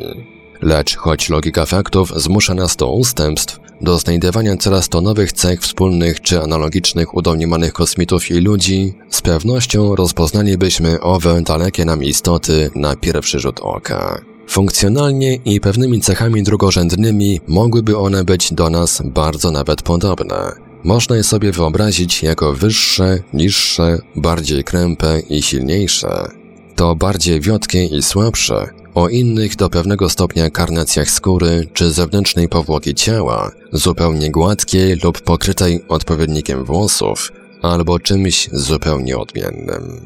Lecz 0.62 0.96
choć 0.96 1.28
logika 1.28 1.66
faktów 1.66 2.12
zmusza 2.16 2.54
nas 2.54 2.76
do 2.76 2.92
ustępstw, 2.92 3.60
do 3.80 3.98
znajdywania 3.98 4.56
coraz 4.56 4.88
to 4.88 5.00
nowych 5.00 5.32
cech 5.32 5.60
wspólnych 5.60 6.20
czy 6.20 6.40
analogicznych 6.40 7.14
u 7.14 7.22
domniemanych 7.22 7.72
kosmitów 7.72 8.30
i 8.30 8.34
ludzi, 8.34 8.94
z 9.10 9.22
pewnością 9.22 9.96
rozpoznalibyśmy 9.96 11.00
owe 11.00 11.42
dalekie 11.42 11.84
nam 11.84 12.04
istoty 12.04 12.70
na 12.74 12.96
pierwszy 12.96 13.40
rzut 13.40 13.60
oka. 13.60 14.20
Funkcjonalnie 14.48 15.34
i 15.34 15.60
pewnymi 15.60 16.00
cechami 16.00 16.42
drugorzędnymi 16.42 17.40
mogłyby 17.48 17.98
one 17.98 18.24
być 18.24 18.54
do 18.54 18.70
nas 18.70 19.02
bardzo 19.04 19.50
nawet 19.50 19.82
podobne. 19.82 20.63
Można 20.84 21.16
je 21.16 21.24
sobie 21.24 21.52
wyobrazić 21.52 22.22
jako 22.22 22.52
wyższe, 22.52 23.18
niższe, 23.32 23.98
bardziej 24.16 24.64
krępe 24.64 25.20
i 25.20 25.42
silniejsze. 25.42 26.28
To 26.76 26.94
bardziej 26.94 27.40
wiotkie 27.40 27.84
i 27.84 28.02
słabsze, 28.02 28.68
o 28.94 29.08
innych 29.08 29.56
do 29.56 29.70
pewnego 29.70 30.08
stopnia 30.08 30.50
karnacjach 30.50 31.10
skóry 31.10 31.68
czy 31.72 31.90
zewnętrznej 31.90 32.48
powłoki 32.48 32.94
ciała, 32.94 33.50
zupełnie 33.72 34.30
gładkiej 34.30 34.96
lub 35.04 35.20
pokrytej 35.20 35.84
odpowiednikiem 35.88 36.64
włosów, 36.64 37.32
albo 37.62 37.98
czymś 37.98 38.48
zupełnie 38.52 39.18
odmiennym. 39.18 40.00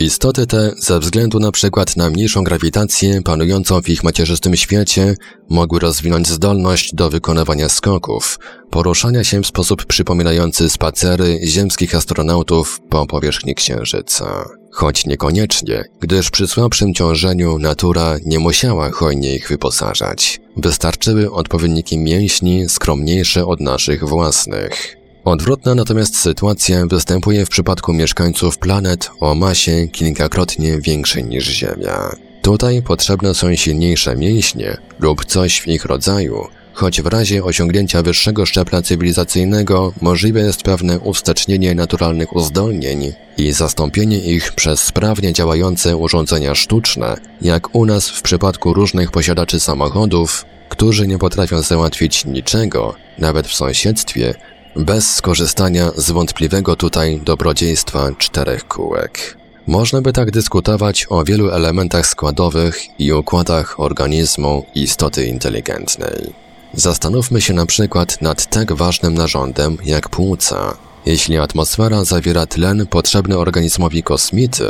Istoty 0.00 0.46
te, 0.46 0.72
ze 0.78 0.98
względu 0.98 1.40
na 1.40 1.52
przykład 1.52 1.96
na 1.96 2.10
mniejszą 2.10 2.44
grawitację 2.44 3.22
panującą 3.22 3.82
w 3.82 3.88
ich 3.88 4.04
macierzystym 4.04 4.56
świecie, 4.56 5.14
mogły 5.50 5.80
rozwinąć 5.80 6.28
zdolność 6.28 6.94
do 6.94 7.10
wykonywania 7.10 7.68
skoków, 7.68 8.38
poruszania 8.70 9.24
się 9.24 9.42
w 9.42 9.46
sposób 9.46 9.84
przypominający 9.84 10.70
spacery 10.70 11.40
ziemskich 11.44 11.94
astronautów 11.94 12.80
po 12.88 13.06
powierzchni 13.06 13.54
Księżyca. 13.54 14.44
Choć 14.72 15.06
niekoniecznie, 15.06 15.84
gdyż 16.00 16.30
przy 16.30 16.48
słabszym 16.48 16.94
ciążeniu 16.94 17.58
natura 17.58 18.16
nie 18.24 18.38
musiała 18.38 18.90
hojnie 18.90 19.36
ich 19.36 19.48
wyposażać. 19.48 20.40
Wystarczyły 20.56 21.32
odpowiedniki 21.32 21.98
mięśni 21.98 22.68
skromniejsze 22.68 23.46
od 23.46 23.60
naszych 23.60 24.04
własnych. 24.04 24.97
Odwrotna 25.28 25.74
natomiast 25.74 26.16
sytuacja 26.16 26.86
występuje 26.86 27.46
w 27.46 27.48
przypadku 27.48 27.92
mieszkańców 27.92 28.58
planet 28.58 29.10
o 29.20 29.34
masie 29.34 29.88
kilkakrotnie 29.88 30.78
większej 30.80 31.24
niż 31.24 31.44
Ziemia. 31.44 32.16
Tutaj 32.42 32.82
potrzebne 32.82 33.34
są 33.34 33.54
silniejsze 33.54 34.16
mięśnie 34.16 34.76
lub 34.98 35.24
coś 35.24 35.60
w 35.60 35.68
ich 35.68 35.84
rodzaju, 35.84 36.46
choć 36.72 37.02
w 37.02 37.06
razie 37.06 37.44
osiągnięcia 37.44 38.02
wyższego 38.02 38.46
szczepla 38.46 38.82
cywilizacyjnego 38.82 39.92
możliwe 40.00 40.40
jest 40.40 40.62
pewne 40.62 40.98
uwstecznienie 40.98 41.74
naturalnych 41.74 42.36
uzdolnień 42.36 43.12
i 43.38 43.52
zastąpienie 43.52 44.18
ich 44.18 44.52
przez 44.52 44.80
sprawnie 44.80 45.32
działające 45.32 45.96
urządzenia 45.96 46.54
sztuczne, 46.54 47.16
jak 47.42 47.74
u 47.74 47.86
nas 47.86 48.08
w 48.08 48.22
przypadku 48.22 48.74
różnych 48.74 49.10
posiadaczy 49.10 49.60
samochodów, 49.60 50.44
którzy 50.68 51.06
nie 51.06 51.18
potrafią 51.18 51.62
załatwić 51.62 52.24
niczego, 52.24 52.94
nawet 53.18 53.46
w 53.48 53.54
sąsiedztwie, 53.54 54.34
bez 54.78 55.14
skorzystania 55.14 55.90
z 55.96 56.10
wątpliwego 56.10 56.76
tutaj 56.76 57.20
dobrodziejstwa 57.24 58.12
czterech 58.18 58.68
kółek. 58.68 59.36
Można 59.66 60.00
by 60.00 60.12
tak 60.12 60.30
dyskutować 60.30 61.06
o 61.08 61.24
wielu 61.24 61.50
elementach 61.50 62.06
składowych 62.06 63.00
i 63.00 63.12
układach 63.12 63.80
organizmu 63.80 64.66
istoty 64.74 65.26
inteligentnej. 65.26 66.34
Zastanówmy 66.74 67.40
się 67.40 67.54
na 67.54 67.66
przykład 67.66 68.22
nad 68.22 68.50
tak 68.50 68.72
ważnym 68.72 69.14
narządem 69.14 69.78
jak 69.84 70.08
płuca. 70.08 70.76
Jeśli 71.06 71.38
atmosfera 71.38 72.04
zawiera 72.04 72.46
tlen 72.46 72.86
potrzebny 72.86 73.38
organizmowi 73.38 74.02
kosmity, 74.02 74.68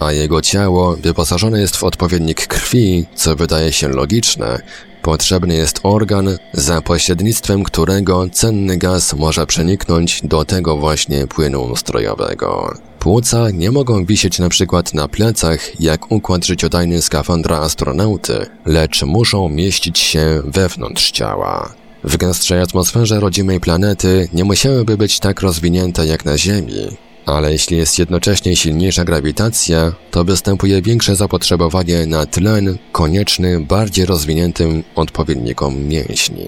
a 0.00 0.12
jego 0.12 0.42
ciało 0.42 0.96
wyposażone 0.96 1.60
jest 1.60 1.76
w 1.76 1.84
odpowiednik 1.84 2.46
krwi, 2.46 3.06
co 3.14 3.36
wydaje 3.36 3.72
się 3.72 3.88
logiczne, 3.88 4.62
Potrzebny 5.02 5.54
jest 5.54 5.80
organ, 5.82 6.38
za 6.52 6.82
pośrednictwem 6.82 7.64
którego 7.64 8.28
cenny 8.32 8.76
gaz 8.76 9.14
może 9.14 9.46
przeniknąć 9.46 10.20
do 10.24 10.44
tego 10.44 10.76
właśnie 10.76 11.26
płynu 11.26 11.62
ustrojowego. 11.62 12.74
Płuca 12.98 13.50
nie 13.50 13.70
mogą 13.70 14.04
wisieć 14.04 14.38
na 14.38 14.48
przykład 14.48 14.94
na 14.94 15.08
plecach 15.08 15.80
jak 15.80 16.12
układ 16.12 16.46
życiodajny 16.46 17.02
skafandra 17.02 17.58
astronauty, 17.58 18.46
lecz 18.66 19.02
muszą 19.02 19.48
mieścić 19.48 19.98
się 19.98 20.42
wewnątrz 20.44 21.10
ciała. 21.10 21.74
W 22.04 22.16
gęstszej 22.16 22.60
atmosferze 22.60 23.20
rodzimej 23.20 23.60
planety 23.60 24.28
nie 24.32 24.44
musiałyby 24.44 24.96
być 24.96 25.20
tak 25.20 25.40
rozwinięte 25.40 26.06
jak 26.06 26.24
na 26.24 26.38
Ziemi, 26.38 26.96
ale 27.26 27.52
jeśli 27.52 27.76
jest 27.76 27.98
jednocześnie 27.98 28.56
silniejsza 28.56 29.04
grawitacja, 29.04 29.92
to 30.10 30.24
występuje 30.24 30.82
większe 30.82 31.16
zapotrzebowanie 31.16 32.06
na 32.06 32.26
tlen 32.26 32.78
konieczny 32.92 33.60
bardziej 33.60 34.06
rozwiniętym 34.06 34.84
odpowiednikom 34.94 35.84
mięśni. 35.84 36.46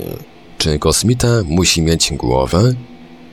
Czy 0.58 0.78
kosmita 0.78 1.28
musi 1.44 1.82
mieć 1.82 2.12
głowę? 2.12 2.74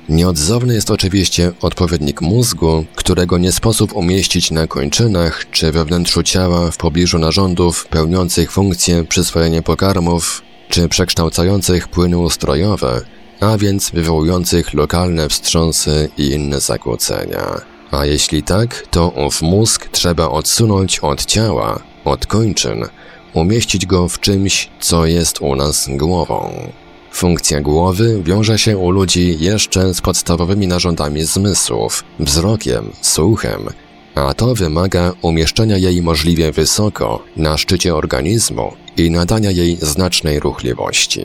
Nieodzowny 0.09 0.73
jest 0.73 0.91
oczywiście 0.91 1.51
odpowiednik 1.61 2.21
mózgu, 2.21 2.85
którego 2.95 3.37
nie 3.37 3.51
sposób 3.51 3.95
umieścić 3.95 4.51
na 4.51 4.67
kończynach 4.67 5.45
czy 5.51 5.71
we 5.71 5.85
wnętrzu 5.85 6.23
ciała 6.23 6.71
w 6.71 6.77
pobliżu 6.77 7.19
narządów 7.19 7.87
pełniących 7.87 8.51
funkcję 8.51 9.03
przyswojenia 9.03 9.61
pokarmów 9.61 10.41
czy 10.69 10.89
przekształcających 10.89 11.87
płyny 11.87 12.17
ustrojowe, 12.17 13.01
a 13.41 13.57
więc 13.57 13.91
wywołujących 13.91 14.73
lokalne 14.73 15.29
wstrząsy 15.29 16.09
i 16.17 16.29
inne 16.29 16.59
zakłócenia. 16.59 17.61
A 17.91 18.05
jeśli 18.05 18.43
tak, 18.43 18.87
to 18.91 19.07
ów 19.09 19.41
mózg 19.41 19.89
trzeba 19.89 20.29
odsunąć 20.29 20.99
od 20.99 21.25
ciała, 21.25 21.79
od 22.05 22.25
kończyn, 22.25 22.85
umieścić 23.33 23.85
go 23.85 24.07
w 24.07 24.19
czymś, 24.19 24.69
co 24.79 25.05
jest 25.05 25.41
u 25.41 25.55
nas 25.55 25.89
głową. 25.89 26.71
Funkcja 27.13 27.61
głowy 27.61 28.21
wiąże 28.23 28.59
się 28.59 28.77
u 28.77 28.91
ludzi 28.91 29.37
jeszcze 29.39 29.93
z 29.93 30.01
podstawowymi 30.01 30.67
narządami 30.67 31.23
zmysłów, 31.23 32.03
wzrokiem, 32.19 32.91
słuchem, 33.01 33.69
a 34.15 34.33
to 34.33 34.55
wymaga 34.55 35.13
umieszczenia 35.21 35.77
jej 35.77 36.01
możliwie 36.01 36.51
wysoko, 36.51 37.23
na 37.37 37.57
szczycie 37.57 37.95
organizmu 37.95 38.73
i 38.97 39.11
nadania 39.11 39.51
jej 39.51 39.77
znacznej 39.81 40.39
ruchliwości. 40.39 41.21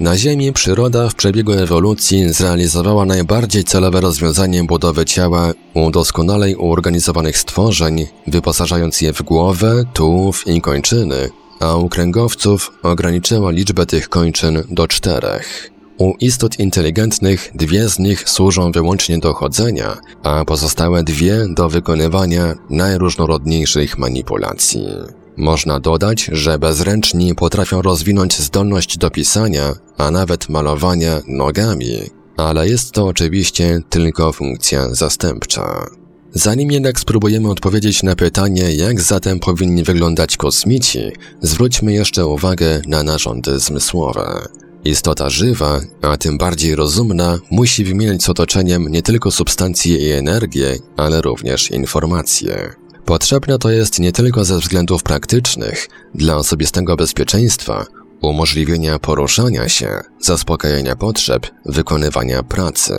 Na 0.00 0.16
Ziemi 0.16 0.52
przyroda 0.52 1.08
w 1.08 1.14
przebiegu 1.14 1.52
ewolucji 1.52 2.32
zrealizowała 2.32 3.04
najbardziej 3.04 3.64
celowe 3.64 4.00
rozwiązanie 4.00 4.64
budowy 4.64 5.04
ciała 5.04 5.52
u 5.74 5.90
doskonalej 5.90 6.56
uorganizowanych 6.56 7.38
stworzeń, 7.38 8.06
wyposażając 8.26 9.00
je 9.00 9.12
w 9.12 9.22
głowę, 9.22 9.84
tułów 9.92 10.46
i 10.46 10.60
kończyny, 10.60 11.30
a 11.60 11.76
u 11.76 11.88
kręgowców 11.88 12.72
ograniczyła 12.82 13.50
liczbę 13.50 13.86
tych 13.86 14.08
kończyn 14.08 14.62
do 14.70 14.88
czterech. 14.88 15.70
U 15.98 16.14
istot 16.20 16.58
inteligentnych 16.58 17.50
dwie 17.54 17.88
z 17.88 17.98
nich 17.98 18.28
służą 18.28 18.72
wyłącznie 18.72 19.18
do 19.18 19.34
chodzenia, 19.34 19.96
a 20.22 20.44
pozostałe 20.44 21.02
dwie 21.02 21.46
do 21.48 21.68
wykonywania 21.68 22.54
najróżnorodniejszych 22.70 23.98
manipulacji. 23.98 24.86
Można 25.36 25.80
dodać, 25.80 26.30
że 26.32 26.58
bezręczni 26.58 27.34
potrafią 27.34 27.82
rozwinąć 27.82 28.38
zdolność 28.38 28.98
do 28.98 29.10
pisania, 29.10 29.72
a 29.98 30.10
nawet 30.10 30.48
malowania 30.48 31.20
nogami, 31.28 31.96
ale 32.36 32.68
jest 32.68 32.92
to 32.92 33.06
oczywiście 33.06 33.80
tylko 33.90 34.32
funkcja 34.32 34.94
zastępcza. 34.94 35.86
Zanim 36.34 36.70
jednak 36.70 37.00
spróbujemy 37.00 37.50
odpowiedzieć 37.50 38.02
na 38.02 38.16
pytanie, 38.16 38.74
jak 38.74 39.00
zatem 39.00 39.40
powinni 39.40 39.82
wyglądać 39.82 40.36
kosmici, 40.36 41.00
zwróćmy 41.40 41.92
jeszcze 41.92 42.26
uwagę 42.26 42.82
na 42.86 43.02
narządy 43.02 43.58
zmysłowe. 43.58 44.46
Istota 44.84 45.30
żywa, 45.30 45.80
a 46.02 46.16
tym 46.16 46.38
bardziej 46.38 46.74
rozumna, 46.74 47.38
musi 47.50 47.84
wymieniać 47.84 48.22
z 48.22 48.28
otoczeniem 48.28 48.88
nie 48.88 49.02
tylko 49.02 49.30
substancje 49.30 49.96
i 49.96 50.10
energię, 50.10 50.76
ale 50.96 51.20
również 51.20 51.70
informacje. 51.70 52.81
Potrzebne 53.12 53.58
to 53.58 53.70
jest 53.70 53.98
nie 53.98 54.12
tylko 54.12 54.44
ze 54.44 54.58
względów 54.58 55.02
praktycznych, 55.02 55.88
dla 56.14 56.36
osobistego 56.36 56.96
bezpieczeństwa, 56.96 57.86
umożliwienia 58.22 58.98
poruszania 58.98 59.68
się, 59.68 60.00
zaspokajania 60.20 60.96
potrzeb, 60.96 61.46
wykonywania 61.66 62.42
pracy. 62.42 62.94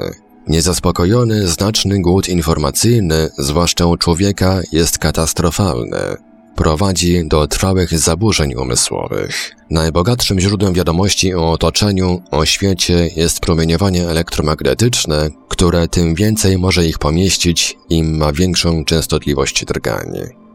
Niezaspokojony, 0.47 1.47
znaczny 1.47 2.01
głód 2.01 2.29
informacyjny, 2.29 3.29
zwłaszcza 3.37 3.85
u 3.85 3.97
człowieka, 3.97 4.61
jest 4.71 4.97
katastrofalny 4.97 6.32
prowadzi 6.55 7.27
do 7.27 7.47
trwałych 7.47 7.99
zaburzeń 7.99 8.53
umysłowych. 8.53 9.55
Najbogatszym 9.69 10.39
źródłem 10.39 10.73
wiadomości 10.73 11.33
o 11.33 11.51
otoczeniu, 11.51 12.21
o 12.31 12.45
świecie 12.45 13.09
jest 13.15 13.39
promieniowanie 13.39 14.09
elektromagnetyczne, 14.09 15.29
które 15.49 15.87
tym 15.87 16.15
więcej 16.15 16.57
może 16.57 16.85
ich 16.85 16.99
pomieścić, 16.99 17.77
im 17.89 18.17
ma 18.17 18.33
większą 18.33 18.85
częstotliwość 18.85 19.65
drgań. 19.65 20.13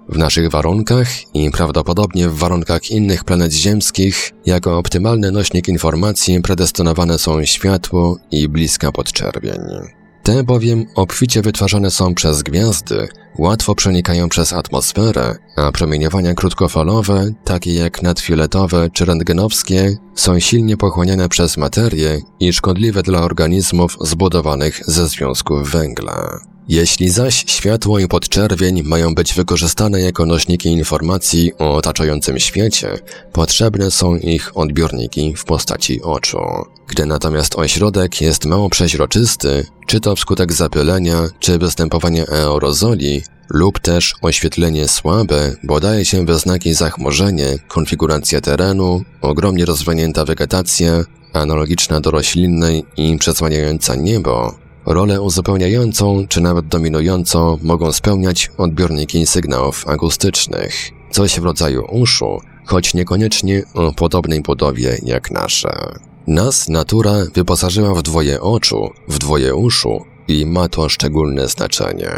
W 0.09 0.19
naszych 0.19 0.51
warunkach 0.51 1.35
i 1.35 1.51
prawdopodobnie 1.51 2.29
w 2.29 2.39
warunkach 2.39 2.91
innych 2.91 3.25
planet 3.25 3.53
ziemskich, 3.53 4.33
jako 4.47 4.79
optymalny 4.79 5.33
nośnik 5.33 5.69
informacji 5.69 6.43
predestynowane 6.43 7.19
są 7.19 7.45
światło 7.45 8.17
i 8.31 8.49
bliska 8.49 8.93
podczerwień. 8.93 9.98
Te 10.29 10.45
bowiem 10.45 10.87
obficie 10.95 11.43
wytwarzane 11.43 11.91
są 11.91 12.15
przez 12.15 12.43
gwiazdy, 12.43 13.09
łatwo 13.39 13.75
przenikają 13.75 14.29
przez 14.29 14.53
atmosferę, 14.53 15.37
a 15.57 15.73
promieniowania 15.73 16.35
krótkofalowe, 16.35 17.31
takie 17.45 17.75
jak 17.75 18.03
nadfioletowe 18.03 18.91
czy 18.93 19.05
rentgenowskie, 19.05 19.97
są 20.15 20.41
silnie 20.41 20.77
pochłaniane 20.77 21.29
przez 21.29 21.57
materię 21.57 22.21
i 22.41 22.53
szkodliwe 22.53 23.03
dla 23.03 23.21
organizmów 23.21 23.97
zbudowanych 24.01 24.81
ze 24.87 25.09
związków 25.09 25.71
węgla. 25.71 26.41
Jeśli 26.69 27.11
zaś 27.11 27.45
światło 27.47 27.99
i 27.99 28.09
podczerwień 28.09 28.83
mają 28.83 29.15
być 29.15 29.35
wykorzystane 29.35 30.01
jako 30.01 30.27
nośniki 30.27 30.69
informacji 30.69 31.53
o 31.59 31.75
otaczającym 31.75 32.39
świecie, 32.39 32.99
potrzebne 33.33 33.91
są 33.91 34.17
ich 34.17 34.57
odbiorniki 34.57 35.35
w 35.37 35.45
postaci 35.45 36.03
oczu. 36.03 36.39
Gdy 36.89 37.07
natomiast 37.07 37.59
ośrodek 37.59 38.21
jest 38.21 38.45
mało 38.45 38.71
przeźroczysty, 38.71 39.67
czy 39.87 40.01
to 40.01 40.17
wskutek 40.17 40.53
zapylenia, 40.53 41.29
czy 41.39 41.59
występowania 41.59 42.25
aerozoli, 42.27 43.23
lub 43.51 43.79
też 43.79 44.15
oświetlenie 44.23 44.89
słabe, 44.89 45.57
bo 45.65 45.81
daje 45.81 46.05
się 46.05 46.27
we 46.27 46.39
znaki 46.39 46.75
zachmurzenie, 46.75 47.59
konfiguracja 47.69 48.41
terenu, 48.41 49.03
ogromnie 49.21 49.65
rozwinięta 49.65 50.25
wegetacja, 50.25 51.05
analogiczna 51.33 52.01
do 52.01 52.11
roślinnej 52.11 52.85
i 52.97 53.19
przesłaniająca 53.19 53.95
niebo, 53.95 54.55
rolę 54.87 55.21
uzupełniającą 55.21 56.27
czy 56.29 56.41
nawet 56.41 56.67
dominującą 56.67 57.59
mogą 57.63 57.93
spełniać 57.93 58.51
odbiorniki 58.59 59.27
sygnałów 59.27 59.89
akustycznych, 59.89 60.91
coś 61.11 61.41
w 61.41 61.45
rodzaju 61.45 61.85
uszu, 61.91 62.41
choć 62.67 62.95
niekoniecznie 62.95 63.63
o 63.75 63.93
podobnej 63.93 64.43
budowie 64.43 64.99
jak 65.03 65.31
nasze. 65.31 66.08
Nas 66.29 66.69
natura 66.69 67.13
wyposażyła 67.35 67.95
w 67.95 68.03
dwoje 68.03 68.41
oczu, 68.41 68.91
w 69.09 69.19
dwoje 69.19 69.55
uszu 69.55 70.05
i 70.29 70.47
ma 70.47 70.69
to 70.69 70.89
szczególne 70.89 71.49
znaczenie. 71.49 72.11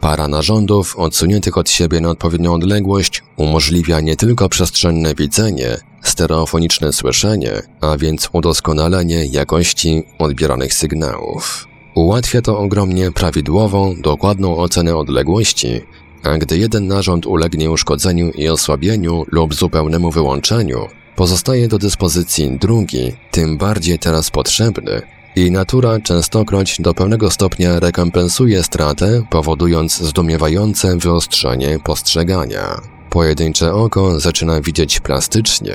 Para 0.00 0.28
narządów 0.28 0.96
odsuniętych 0.98 1.58
od 1.58 1.70
siebie 1.70 2.00
na 2.00 2.10
odpowiednią 2.10 2.54
odległość 2.54 3.22
umożliwia 3.36 4.00
nie 4.00 4.16
tylko 4.16 4.48
przestrzenne 4.48 5.14
widzenie, 5.14 5.76
stereofoniczne 6.02 6.92
słyszenie, 6.92 7.62
a 7.80 7.96
więc 7.96 8.28
udoskonalenie 8.32 9.26
jakości 9.26 10.04
odbieranych 10.18 10.74
sygnałów. 10.74 11.66
Ułatwia 11.94 12.42
to 12.42 12.58
ogromnie 12.58 13.12
prawidłową, 13.12 13.94
dokładną 14.00 14.56
ocenę 14.56 14.96
odległości, 14.96 15.80
a 16.22 16.38
gdy 16.38 16.58
jeden 16.58 16.86
narząd 16.86 17.26
ulegnie 17.26 17.70
uszkodzeniu 17.70 18.30
i 18.30 18.48
osłabieniu 18.48 19.24
lub 19.32 19.54
zupełnemu 19.54 20.10
wyłączeniu, 20.10 20.86
pozostaje 21.16 21.68
do 21.68 21.78
dyspozycji 21.78 22.58
drugi, 22.58 23.12
tym 23.30 23.58
bardziej 23.58 23.98
teraz 23.98 24.30
potrzebny, 24.30 25.02
i 25.36 25.50
natura 25.50 26.00
częstokroć 26.00 26.80
do 26.80 26.94
pewnego 26.94 27.30
stopnia 27.30 27.80
rekompensuje 27.80 28.62
stratę, 28.62 29.22
powodując 29.30 29.98
zdumiewające 29.98 30.98
wyostrzenie 30.98 31.78
postrzegania. 31.84 32.80
Pojedyncze 33.10 33.74
oko 33.74 34.20
zaczyna 34.20 34.60
widzieć 34.60 35.00
plastycznie, 35.00 35.74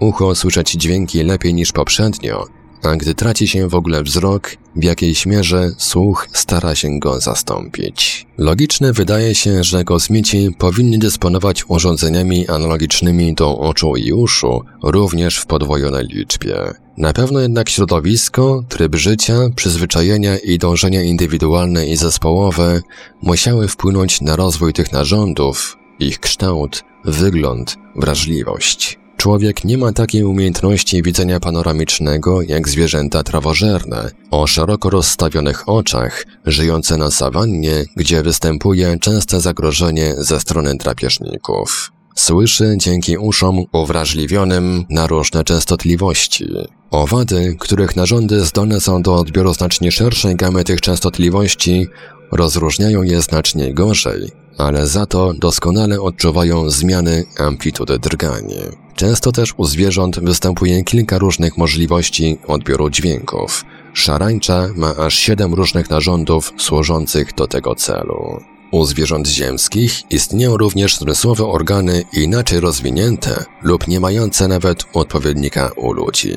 ucho 0.00 0.34
słyszeć 0.34 0.70
dźwięki 0.70 1.22
lepiej 1.22 1.54
niż 1.54 1.72
poprzednio, 1.72 2.46
a 2.82 2.96
gdy 2.96 3.14
traci 3.14 3.48
się 3.48 3.68
w 3.68 3.74
ogóle 3.74 4.02
wzrok, 4.02 4.56
w 4.76 4.84
jakiejś 4.84 5.26
mierze 5.26 5.70
słuch 5.78 6.28
stara 6.32 6.74
się 6.74 6.98
go 6.98 7.20
zastąpić. 7.20 8.26
Logiczne 8.38 8.92
wydaje 8.92 9.34
się, 9.34 9.64
że 9.64 9.84
kosmici 9.84 10.50
powinni 10.58 10.98
dysponować 10.98 11.64
urządzeniami 11.68 12.48
analogicznymi 12.48 13.34
do 13.34 13.58
oczu 13.58 13.96
i 13.96 14.12
uszu, 14.12 14.64
również 14.82 15.36
w 15.36 15.46
podwojonej 15.46 16.06
liczbie. 16.06 16.56
Na 16.96 17.12
pewno 17.12 17.40
jednak 17.40 17.68
środowisko, 17.68 18.64
tryb 18.68 18.96
życia, 18.96 19.38
przyzwyczajenia 19.56 20.38
i 20.38 20.58
dążenia 20.58 21.02
indywidualne 21.02 21.86
i 21.86 21.96
zespołowe 21.96 22.80
musiały 23.22 23.68
wpłynąć 23.68 24.20
na 24.20 24.36
rozwój 24.36 24.72
tych 24.72 24.92
narządów, 24.92 25.76
ich 25.98 26.20
kształt, 26.20 26.82
wygląd, 27.04 27.76
wrażliwość. 27.96 28.99
Człowiek 29.20 29.64
nie 29.64 29.78
ma 29.78 29.92
takiej 29.92 30.24
umiejętności 30.24 31.02
widzenia 31.02 31.40
panoramicznego 31.40 32.42
jak 32.42 32.68
zwierzęta 32.68 33.22
trawożerne, 33.22 34.10
o 34.30 34.46
szeroko 34.46 34.90
rozstawionych 34.90 35.68
oczach, 35.68 36.24
żyjące 36.46 36.96
na 36.96 37.10
sawannie, 37.10 37.84
gdzie 37.96 38.22
występuje 38.22 38.98
częste 38.98 39.40
zagrożenie 39.40 40.14
ze 40.18 40.40
strony 40.40 40.74
drapieżników. 40.74 41.92
Słyszy 42.14 42.74
dzięki 42.76 43.18
uszom 43.18 43.64
uwrażliwionym 43.72 44.84
na 44.90 45.06
różne 45.06 45.44
częstotliwości. 45.44 46.46
Owady, 46.90 47.56
których 47.60 47.96
narządy 47.96 48.44
zdolne 48.44 48.80
są 48.80 49.02
do 49.02 49.14
odbioru 49.14 49.54
znacznie 49.54 49.92
szerszej 49.92 50.36
gamy 50.36 50.64
tych 50.64 50.80
częstotliwości, 50.80 51.88
rozróżniają 52.32 53.02
je 53.02 53.22
znacznie 53.22 53.74
gorzej, 53.74 54.30
ale 54.58 54.86
za 54.86 55.06
to 55.06 55.34
doskonale 55.34 56.00
odczuwają 56.00 56.70
zmiany 56.70 57.24
amplitudy 57.38 57.98
drgania. 57.98 58.89
Często 59.00 59.32
też 59.32 59.54
u 59.56 59.64
zwierząt 59.64 60.20
występuje 60.20 60.84
kilka 60.84 61.18
różnych 61.18 61.56
możliwości 61.56 62.38
odbioru 62.46 62.90
dźwięków. 62.90 63.64
Szarańcza 63.94 64.68
ma 64.76 64.96
aż 64.96 65.14
siedem 65.14 65.54
różnych 65.54 65.90
narządów 65.90 66.52
służących 66.58 67.34
do 67.34 67.46
tego 67.46 67.74
celu. 67.74 68.40
U 68.70 68.84
zwierząt 68.84 69.28
ziemskich 69.28 70.10
istnieją 70.10 70.56
również 70.56 70.96
zmysłowe 70.96 71.46
organy 71.46 72.04
inaczej 72.12 72.60
rozwinięte 72.60 73.44
lub 73.62 73.88
nie 73.88 74.00
mające 74.00 74.48
nawet 74.48 74.84
odpowiednika 74.92 75.70
u 75.76 75.92
ludzi. 75.92 76.34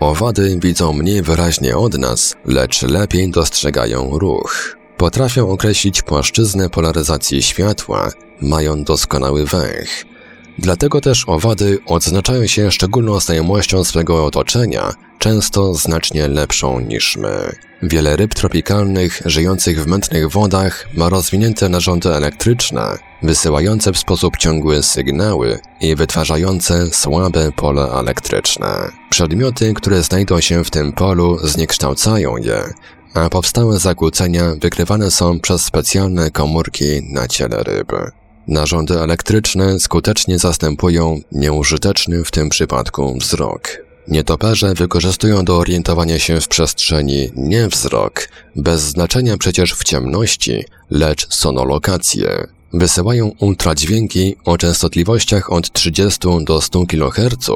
Owady 0.00 0.58
widzą 0.62 0.92
mniej 0.92 1.22
wyraźnie 1.22 1.76
od 1.76 1.98
nas, 1.98 2.34
lecz 2.44 2.82
lepiej 2.82 3.30
dostrzegają 3.30 4.18
ruch. 4.18 4.76
Potrafią 4.96 5.50
określić 5.50 6.02
płaszczyznę 6.02 6.70
polaryzacji 6.70 7.42
światła, 7.42 8.10
mają 8.40 8.84
doskonały 8.84 9.44
węch. 9.44 10.07
Dlatego 10.58 11.00
też 11.00 11.24
owady 11.28 11.78
odznaczają 11.86 12.46
się 12.46 12.70
szczególną 12.70 13.20
znajomością 13.20 13.84
swego 13.84 14.24
otoczenia, 14.24 14.92
często 15.18 15.74
znacznie 15.74 16.28
lepszą 16.28 16.80
niż 16.80 17.16
my. 17.16 17.52
Wiele 17.82 18.16
ryb 18.16 18.34
tropikalnych, 18.34 19.22
żyjących 19.24 19.84
w 19.84 19.86
mętnych 19.86 20.30
wodach, 20.30 20.88
ma 20.94 21.08
rozwinięte 21.08 21.68
narządy 21.68 22.14
elektryczne, 22.14 22.98
wysyłające 23.22 23.92
w 23.92 23.98
sposób 23.98 24.36
ciągły 24.36 24.82
sygnały 24.82 25.58
i 25.80 25.96
wytwarzające 25.96 26.86
słabe 26.92 27.52
pole 27.52 27.82
elektryczne. 27.92 28.90
Przedmioty, 29.10 29.74
które 29.74 30.02
znajdą 30.02 30.40
się 30.40 30.64
w 30.64 30.70
tym 30.70 30.92
polu, 30.92 31.38
zniekształcają 31.42 32.36
je, 32.36 32.62
a 33.14 33.28
powstałe 33.28 33.78
zakłócenia 33.78 34.44
wykrywane 34.60 35.10
są 35.10 35.40
przez 35.40 35.64
specjalne 35.64 36.30
komórki 36.30 37.12
na 37.12 37.28
ciele 37.28 37.62
ryby. 37.62 38.10
Narządy 38.48 39.00
elektryczne 39.00 39.80
skutecznie 39.80 40.38
zastępują 40.38 41.20
nieużyteczny 41.32 42.24
w 42.24 42.30
tym 42.30 42.48
przypadku 42.48 43.18
wzrok. 43.20 43.68
Nietoperze 44.08 44.74
wykorzystują 44.74 45.44
do 45.44 45.58
orientowania 45.58 46.18
się 46.18 46.40
w 46.40 46.48
przestrzeni 46.48 47.30
nie 47.36 47.68
wzrok, 47.68 48.28
bez 48.56 48.80
znaczenia 48.80 49.38
przecież 49.38 49.74
w 49.74 49.84
ciemności, 49.84 50.64
lecz 50.90 51.34
sonolokację. 51.34 52.46
Wysyłają 52.72 53.32
ultradźwięki 53.38 54.36
o 54.44 54.58
częstotliwościach 54.58 55.52
od 55.52 55.72
30 55.72 56.20
do 56.44 56.60
100 56.60 56.86
kHz, 56.86 57.50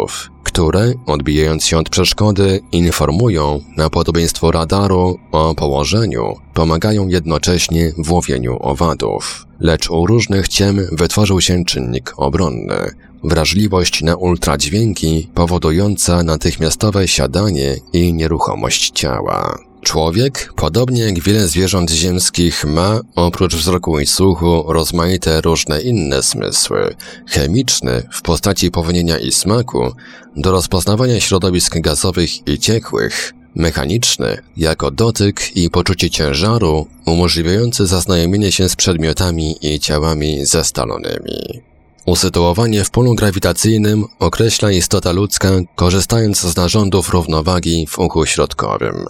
które, 0.53 0.93
odbijając 1.07 1.65
się 1.65 1.79
od 1.79 1.89
przeszkody, 1.89 2.61
informują 2.73 3.61
na 3.77 3.91
podobieństwo 3.91 4.51
radaru 4.51 5.19
o 5.33 5.55
położeniu, 5.55 6.35
pomagają 6.55 7.09
jednocześnie 7.09 7.93
w 7.99 8.13
łowieniu 8.13 8.57
owadów. 8.61 9.47
Lecz 9.61 9.91
u 9.91 10.07
różnych 10.07 10.49
ciem 10.49 10.87
wytworzył 10.93 11.41
się 11.41 11.65
czynnik 11.65 12.13
obronny, 12.17 12.91
wrażliwość 13.25 14.03
na 14.03 14.17
ultradźwięki 14.17 15.29
powodująca 15.35 16.23
natychmiastowe 16.23 17.09
siadanie 17.09 17.77
i 17.93 18.13
nieruchomość 18.15 18.91
ciała. 18.91 19.72
Człowiek, 19.83 20.53
podobnie 20.57 21.03
jak 21.03 21.21
wiele 21.21 21.49
zwierząt 21.49 21.91
ziemskich, 21.91 22.65
ma 22.65 23.01
oprócz 23.15 23.55
wzroku 23.55 24.01
i 24.01 24.07
słuchu 24.07 24.65
rozmaite 24.73 25.41
różne 25.41 25.81
inne 25.81 26.23
zmysły, 26.23 26.95
chemiczny 27.27 28.03
w 28.13 28.23
postaci 28.23 28.71
powonienia 28.71 29.19
i 29.19 29.33
smaku, 29.33 29.93
do 30.37 30.53
rozpoznawania 30.53 31.21
środowisk 31.21 31.79
gazowych 31.81 32.49
i 32.49 32.59
ciekłych, 32.59 33.35
mechaniczny 33.55 34.39
jako 34.57 34.91
dotyk 34.91 35.57
i 35.57 35.71
poczucie 35.71 36.11
ciężaru, 36.11 36.87
umożliwiający 37.07 37.87
zaznajomienie 37.87 38.53
się 38.53 38.69
z 38.69 38.77
przedmiotami 38.77 39.57
i 39.75 39.81
ciałami 39.81 40.47
zestalonymi. 40.47 41.63
Usytuowanie 42.07 42.85
w 42.85 42.91
polu 42.91 43.15
grawitacyjnym 43.15 44.05
określa 44.19 44.71
istota 44.71 45.13
ludzka 45.13 45.49
korzystając 45.75 46.41
z 46.41 46.57
narządów 46.57 47.11
równowagi 47.11 47.87
w 47.87 47.99
uchu 47.99 48.27
środkowym. 48.27 49.07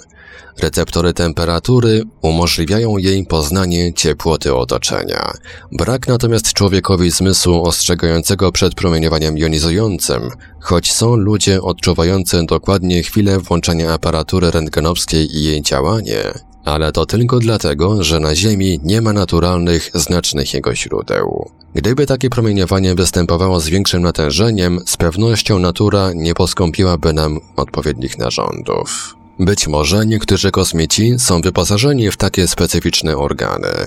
Receptory 0.61 1.13
temperatury 1.13 2.03
umożliwiają 2.23 2.99
jej 2.99 3.27
poznanie 3.27 3.95
ciepłoty 3.95 4.55
otoczenia. 4.55 5.33
Brak 5.73 6.09
natomiast 6.09 6.53
człowiekowi 6.53 7.11
zmysłu 7.11 7.65
ostrzegającego 7.65 8.53
przed 8.53 8.75
promieniowaniem 8.75 9.39
jonizującym, 9.39 10.31
choć 10.61 10.93
są 10.93 11.17
ludzie 11.17 11.63
odczuwający 11.63 12.47
dokładnie 12.47 13.03
chwilę 13.03 13.39
włączania 13.39 13.93
aparatury 13.93 14.51
rentgenowskiej 14.51 15.37
i 15.37 15.45
jej 15.45 15.63
działanie, 15.63 16.23
ale 16.65 16.93
to 16.93 17.07
tylko 17.07 17.39
dlatego, 17.39 18.05
że 18.05 18.21
na 18.21 18.35
Ziemi 18.35 18.81
nie 18.83 19.01
ma 19.01 19.13
naturalnych, 19.13 19.91
znacznych 19.95 20.55
jego 20.55 20.75
źródeł. 20.75 21.51
Gdyby 21.75 22.07
takie 22.07 22.31
promieniowanie 22.31 22.95
występowało 22.95 23.61
z 23.61 23.69
większym 23.69 24.03
natężeniem, 24.03 24.81
z 24.87 24.97
pewnością 24.97 25.59
natura 25.59 26.11
nie 26.15 26.35
poskąpiłaby 26.35 27.13
nam 27.13 27.41
odpowiednich 27.57 28.19
narządów. 28.19 29.22
Być 29.39 29.69
może 29.69 30.07
niektórzy 30.07 30.51
kosmici 30.51 31.15
są 31.19 31.41
wyposażeni 31.41 32.11
w 32.11 32.17
takie 32.17 32.49
specyficzne 32.49 33.17
organy. 33.17 33.87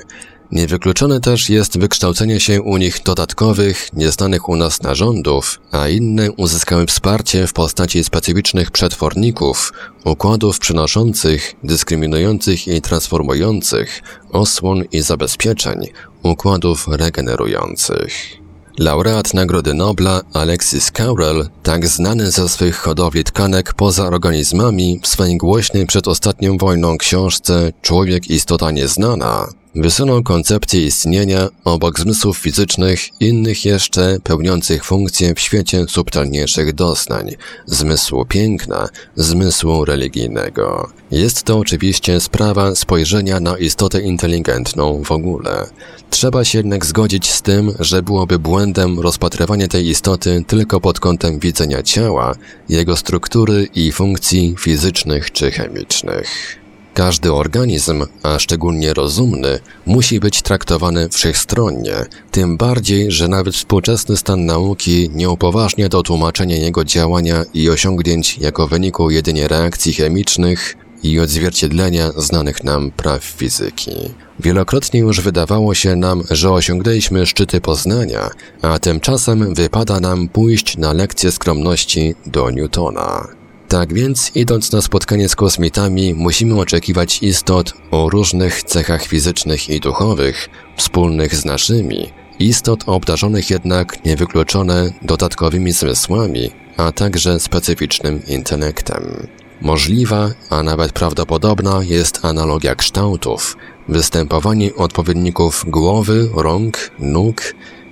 Niewykluczone 0.51 1.19
też 1.19 1.49
jest 1.49 1.79
wykształcenie 1.79 2.39
się 2.39 2.61
u 2.61 2.77
nich 2.77 3.01
dodatkowych, 3.05 3.89
nieznanych 3.93 4.49
u 4.49 4.55
nas 4.55 4.81
narządów, 4.81 5.59
a 5.71 5.87
inne 5.87 6.31
uzyskały 6.31 6.85
wsparcie 6.85 7.47
w 7.47 7.53
postaci 7.53 8.03
specyficznych 8.03 8.71
przetworników, 8.71 9.73
układów 10.05 10.59
przynoszących, 10.59 11.55
dyskryminujących 11.63 12.67
i 12.67 12.81
transformujących, 12.81 14.01
osłon 14.31 14.83
i 14.91 15.01
zabezpieczeń, 15.01 15.87
układów 16.23 16.87
regenerujących. 16.87 18.44
Laureat 18.78 19.34
Nagrody 19.34 19.73
Nobla 19.73 20.21
Alexis 20.34 20.91
Carrel, 20.91 21.49
tak 21.63 21.88
znany 21.88 22.32
ze 22.32 22.49
swych 22.49 22.78
hodowli 22.78 23.23
tkanek 23.23 23.73
poza 23.73 24.07
organizmami 24.07 24.99
w 25.03 25.07
swojej 25.07 25.38
głośnej 25.38 25.86
przed 25.86 26.07
ostatnią 26.07 26.57
wojną 26.57 26.97
książce 26.97 27.71
Człowiek 27.82 28.30
istota 28.30 28.71
nieznana, 28.71 29.47
wysunął 29.76 30.23
koncepcję 30.23 30.86
istnienia 30.86 31.47
obok 31.63 31.99
zmysłów 31.99 32.38
fizycznych 32.38 33.21
innych 33.21 33.65
jeszcze 33.65 34.17
pełniących 34.23 34.86
funkcje 34.86 35.36
w 35.36 35.39
świecie 35.39 35.86
subtelniejszych 35.89 36.73
doznań, 36.73 37.32
zmysłu 37.65 38.26
piękna, 38.26 38.89
zmysłu 39.15 39.86
religijnego. 39.86 40.89
Jest 41.11 41.43
to 41.43 41.57
oczywiście 41.57 42.19
sprawa 42.19 42.76
spojrzenia 42.76 43.39
na 43.39 43.57
istotę 43.57 44.01
inteligentną 44.01 45.03
w 45.03 45.11
ogóle. 45.11 45.69
Trzeba 46.09 46.45
się 46.45 46.59
jednak 46.59 46.86
zgodzić 46.86 47.32
z 47.32 47.41
tym, 47.41 47.73
że 47.80 48.03
byłoby 48.03 48.39
błędem 48.39 48.99
rozpatrywanie 48.99 49.67
tej 49.67 49.88
istoty 49.88 50.43
tylko 50.47 50.82
pod 50.82 50.99
kątem 50.99 51.39
widzenia 51.39 51.84
ciała, 51.84 52.36
jego 52.69 52.97
struktury 52.97 53.67
i 53.76 53.91
funkcji 53.91 54.55
fizycznych 54.59 55.32
czy 55.32 55.51
chemicznych. 55.51 56.64
Każdy 56.95 57.33
organizm, 57.33 58.05
a 58.23 58.39
szczególnie 58.39 58.93
rozumny, 58.93 59.59
musi 59.85 60.19
być 60.19 60.41
traktowany 60.41 61.09
wszechstronnie, 61.09 61.95
tym 62.31 62.57
bardziej, 62.57 63.11
że 63.11 63.27
nawet 63.27 63.55
współczesny 63.55 64.17
stan 64.17 64.45
nauki 64.45 65.09
nie 65.13 65.29
upoważnia 65.29 65.89
do 65.89 66.03
tłumaczenia 66.03 66.55
jego 66.55 66.83
działania 66.83 67.43
i 67.53 67.69
osiągnięć 67.69 68.37
jako 68.37 68.67
wyniku 68.67 69.09
jedynie 69.09 69.47
reakcji 69.47 69.93
chemicznych 69.93 70.75
i 71.03 71.19
odzwierciedlenia 71.19 72.11
znanych 72.17 72.63
nam 72.63 72.91
praw 72.91 73.23
fizyki. 73.23 73.91
Wielokrotnie 74.39 74.99
już 74.99 75.21
wydawało 75.21 75.73
się 75.73 75.95
nam, 75.95 76.23
że 76.31 76.51
osiągnęliśmy 76.51 77.25
szczyty 77.25 77.61
poznania, 77.61 78.29
a 78.61 78.79
tymczasem 78.79 79.53
wypada 79.53 79.99
nam 79.99 80.29
pójść 80.29 80.77
na 80.77 80.93
lekcję 80.93 81.31
skromności 81.31 82.15
do 82.25 82.49
Newtona. 82.49 83.44
Tak 83.68 83.93
więc, 83.93 84.32
idąc 84.36 84.72
na 84.72 84.82
spotkanie 84.82 85.30
z 85.30 85.36
kosmitami, 85.36 86.13
musimy 86.13 86.59
oczekiwać 86.59 87.24
istot 87.24 87.74
o 87.91 88.09
różnych 88.09 88.63
cechach 88.63 89.05
fizycznych 89.05 89.70
i 89.70 89.80
duchowych, 89.80 90.49
wspólnych 90.78 91.36
z 91.36 91.45
naszymi, 91.45 92.09
istot 92.39 92.84
obdarzonych 92.86 93.49
jednak 93.49 94.05
niewykluczone 94.05 94.91
dodatkowymi 95.01 95.72
zmysłami, 95.72 96.51
a 96.78 96.91
także 96.91 97.39
specyficznym 97.39 98.22
intelektem. 98.28 99.28
Możliwa, 99.61 100.30
a 100.49 100.63
nawet 100.63 100.91
prawdopodobna 100.91 101.84
jest 101.84 102.26
analogia 102.26 102.76
kształtów, 102.76 103.57
występowanie 103.89 104.76
odpowiedników 104.76 105.66
głowy, 105.68 106.30
rąk, 106.36 106.91
nóg, 106.99 107.41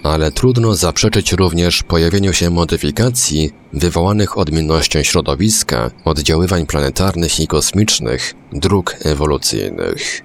ale 0.04 0.32
trudno 0.32 0.76
zaprzeczyć 0.76 1.32
również 1.32 1.84
pojawieniu 1.84 2.34
się 2.34 2.50
modyfikacji 2.50 3.52
wywołanych 3.74 4.38
odmiennością 4.38 5.04
środowiska, 5.04 5.92
oddziaływań 6.06 6.66
planetarnych 6.66 7.40
i 7.40 7.48
kosmicznych, 7.48 8.34
dróg 8.54 8.96
ewolucyjnych. 9.02 10.22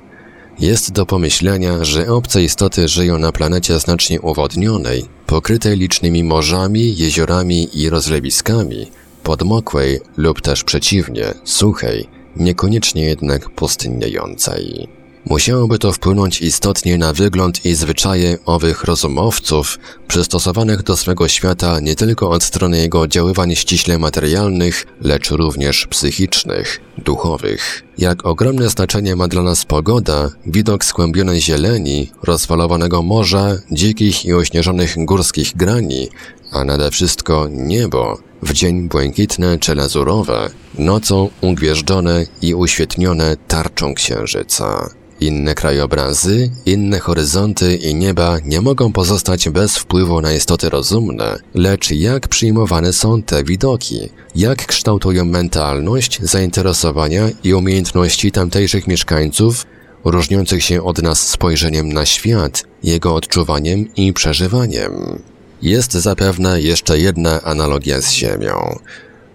Jest 0.59 0.93
do 0.93 1.07
pomyślenia, 1.07 1.85
że 1.85 2.09
obce 2.09 2.43
istoty 2.43 2.89
żyją 2.89 3.18
na 3.18 3.33
planecie 3.33 3.79
znacznie 3.79 4.20
uwodnionej, 4.20 5.05
pokrytej 5.26 5.76
licznymi 5.76 6.24
morzami, 6.24 6.97
jeziorami 6.97 7.81
i 7.81 7.91
rozlewiskami, 7.91 8.91
podmokłej 9.22 10.01
lub 10.16 10.41
też 10.41 10.64
przeciwnie, 10.64 11.35
suchej, 11.45 12.09
niekoniecznie 12.37 13.03
jednak 13.05 13.51
pustynniejącej. 13.51 14.89
Musiałoby 15.29 15.79
to 15.79 15.93
wpłynąć 15.93 16.41
istotnie 16.41 16.99
na 16.99 17.12
wygląd 17.12 17.66
i 17.66 17.74
zwyczaje 17.74 18.39
owych 18.47 18.85
rozumowców, 18.85 19.79
przystosowanych 20.07 20.83
do 20.83 20.97
swego 20.97 21.29
świata 21.29 21.81
nie 21.81 21.95
tylko 21.95 22.31
od 22.31 22.45
strony 22.45 22.79
jego 22.79 23.01
oddziaływań 23.01 23.55
ściśle 23.55 23.99
materialnych, 23.99 24.87
lecz 25.01 25.31
również 25.31 25.87
psychicznych, 25.87 26.81
duchowych. 26.99 27.85
Jak 27.99 28.26
ogromne 28.26 28.68
znaczenie 28.68 29.16
ma 29.16 29.29
dla 29.29 29.43
nas 29.43 29.64
pogoda, 29.64 30.31
widok 30.47 30.85
skłębionej 30.85 31.41
zieleni, 31.41 32.11
rozfalowanego 32.22 33.03
morza, 33.03 33.59
dzikich 33.72 34.24
i 34.24 34.35
ośnieżonych 34.35 35.05
górskich 35.05 35.57
grani, 35.57 36.09
a 36.53 36.64
nade 36.64 36.91
wszystko 36.91 37.49
niebo, 37.51 38.18
w 38.43 38.53
dzień 38.53 38.89
błękitne 38.89 39.59
czy 39.59 39.74
lazurowe, 39.74 40.51
nocą 40.79 41.31
ugwieżdżone 41.41 42.26
i 42.43 42.55
uświetnione 42.55 43.37
tarczą 43.49 43.95
księżyca. 43.95 44.98
Inne 45.21 45.55
krajobrazy, 45.55 46.51
inne 46.66 46.99
horyzonty 46.99 47.77
i 47.77 47.95
nieba 47.95 48.39
nie 48.45 48.61
mogą 48.61 48.93
pozostać 48.93 49.49
bez 49.49 49.79
wpływu 49.79 50.21
na 50.21 50.33
istoty 50.33 50.71
rozumne, 50.71 51.39
lecz 51.55 51.91
jak 51.91 52.29
przyjmowane 52.29 52.93
są 52.93 53.23
te 53.23 53.45
widoki, 53.45 54.09
jak 54.35 54.66
kształtują 54.66 55.25
mentalność, 55.25 56.21
zainteresowania 56.23 57.29
i 57.45 57.55
umiejętności 57.55 58.33
tamtejszych 58.33 58.87
mieszkańców, 58.87 59.66
różniących 60.05 60.64
się 60.64 60.83
od 60.83 61.03
nas 61.03 61.29
spojrzeniem 61.29 61.93
na 61.93 62.07
świat, 62.07 62.64
jego 62.83 63.14
odczuwaniem 63.14 63.95
i 63.95 64.12
przeżywaniem. 64.12 65.23
Jest 65.62 65.93
zapewne 65.93 66.61
jeszcze 66.61 66.99
jedna 66.99 67.43
analogia 67.43 68.01
z 68.01 68.12
Ziemią. 68.12 68.79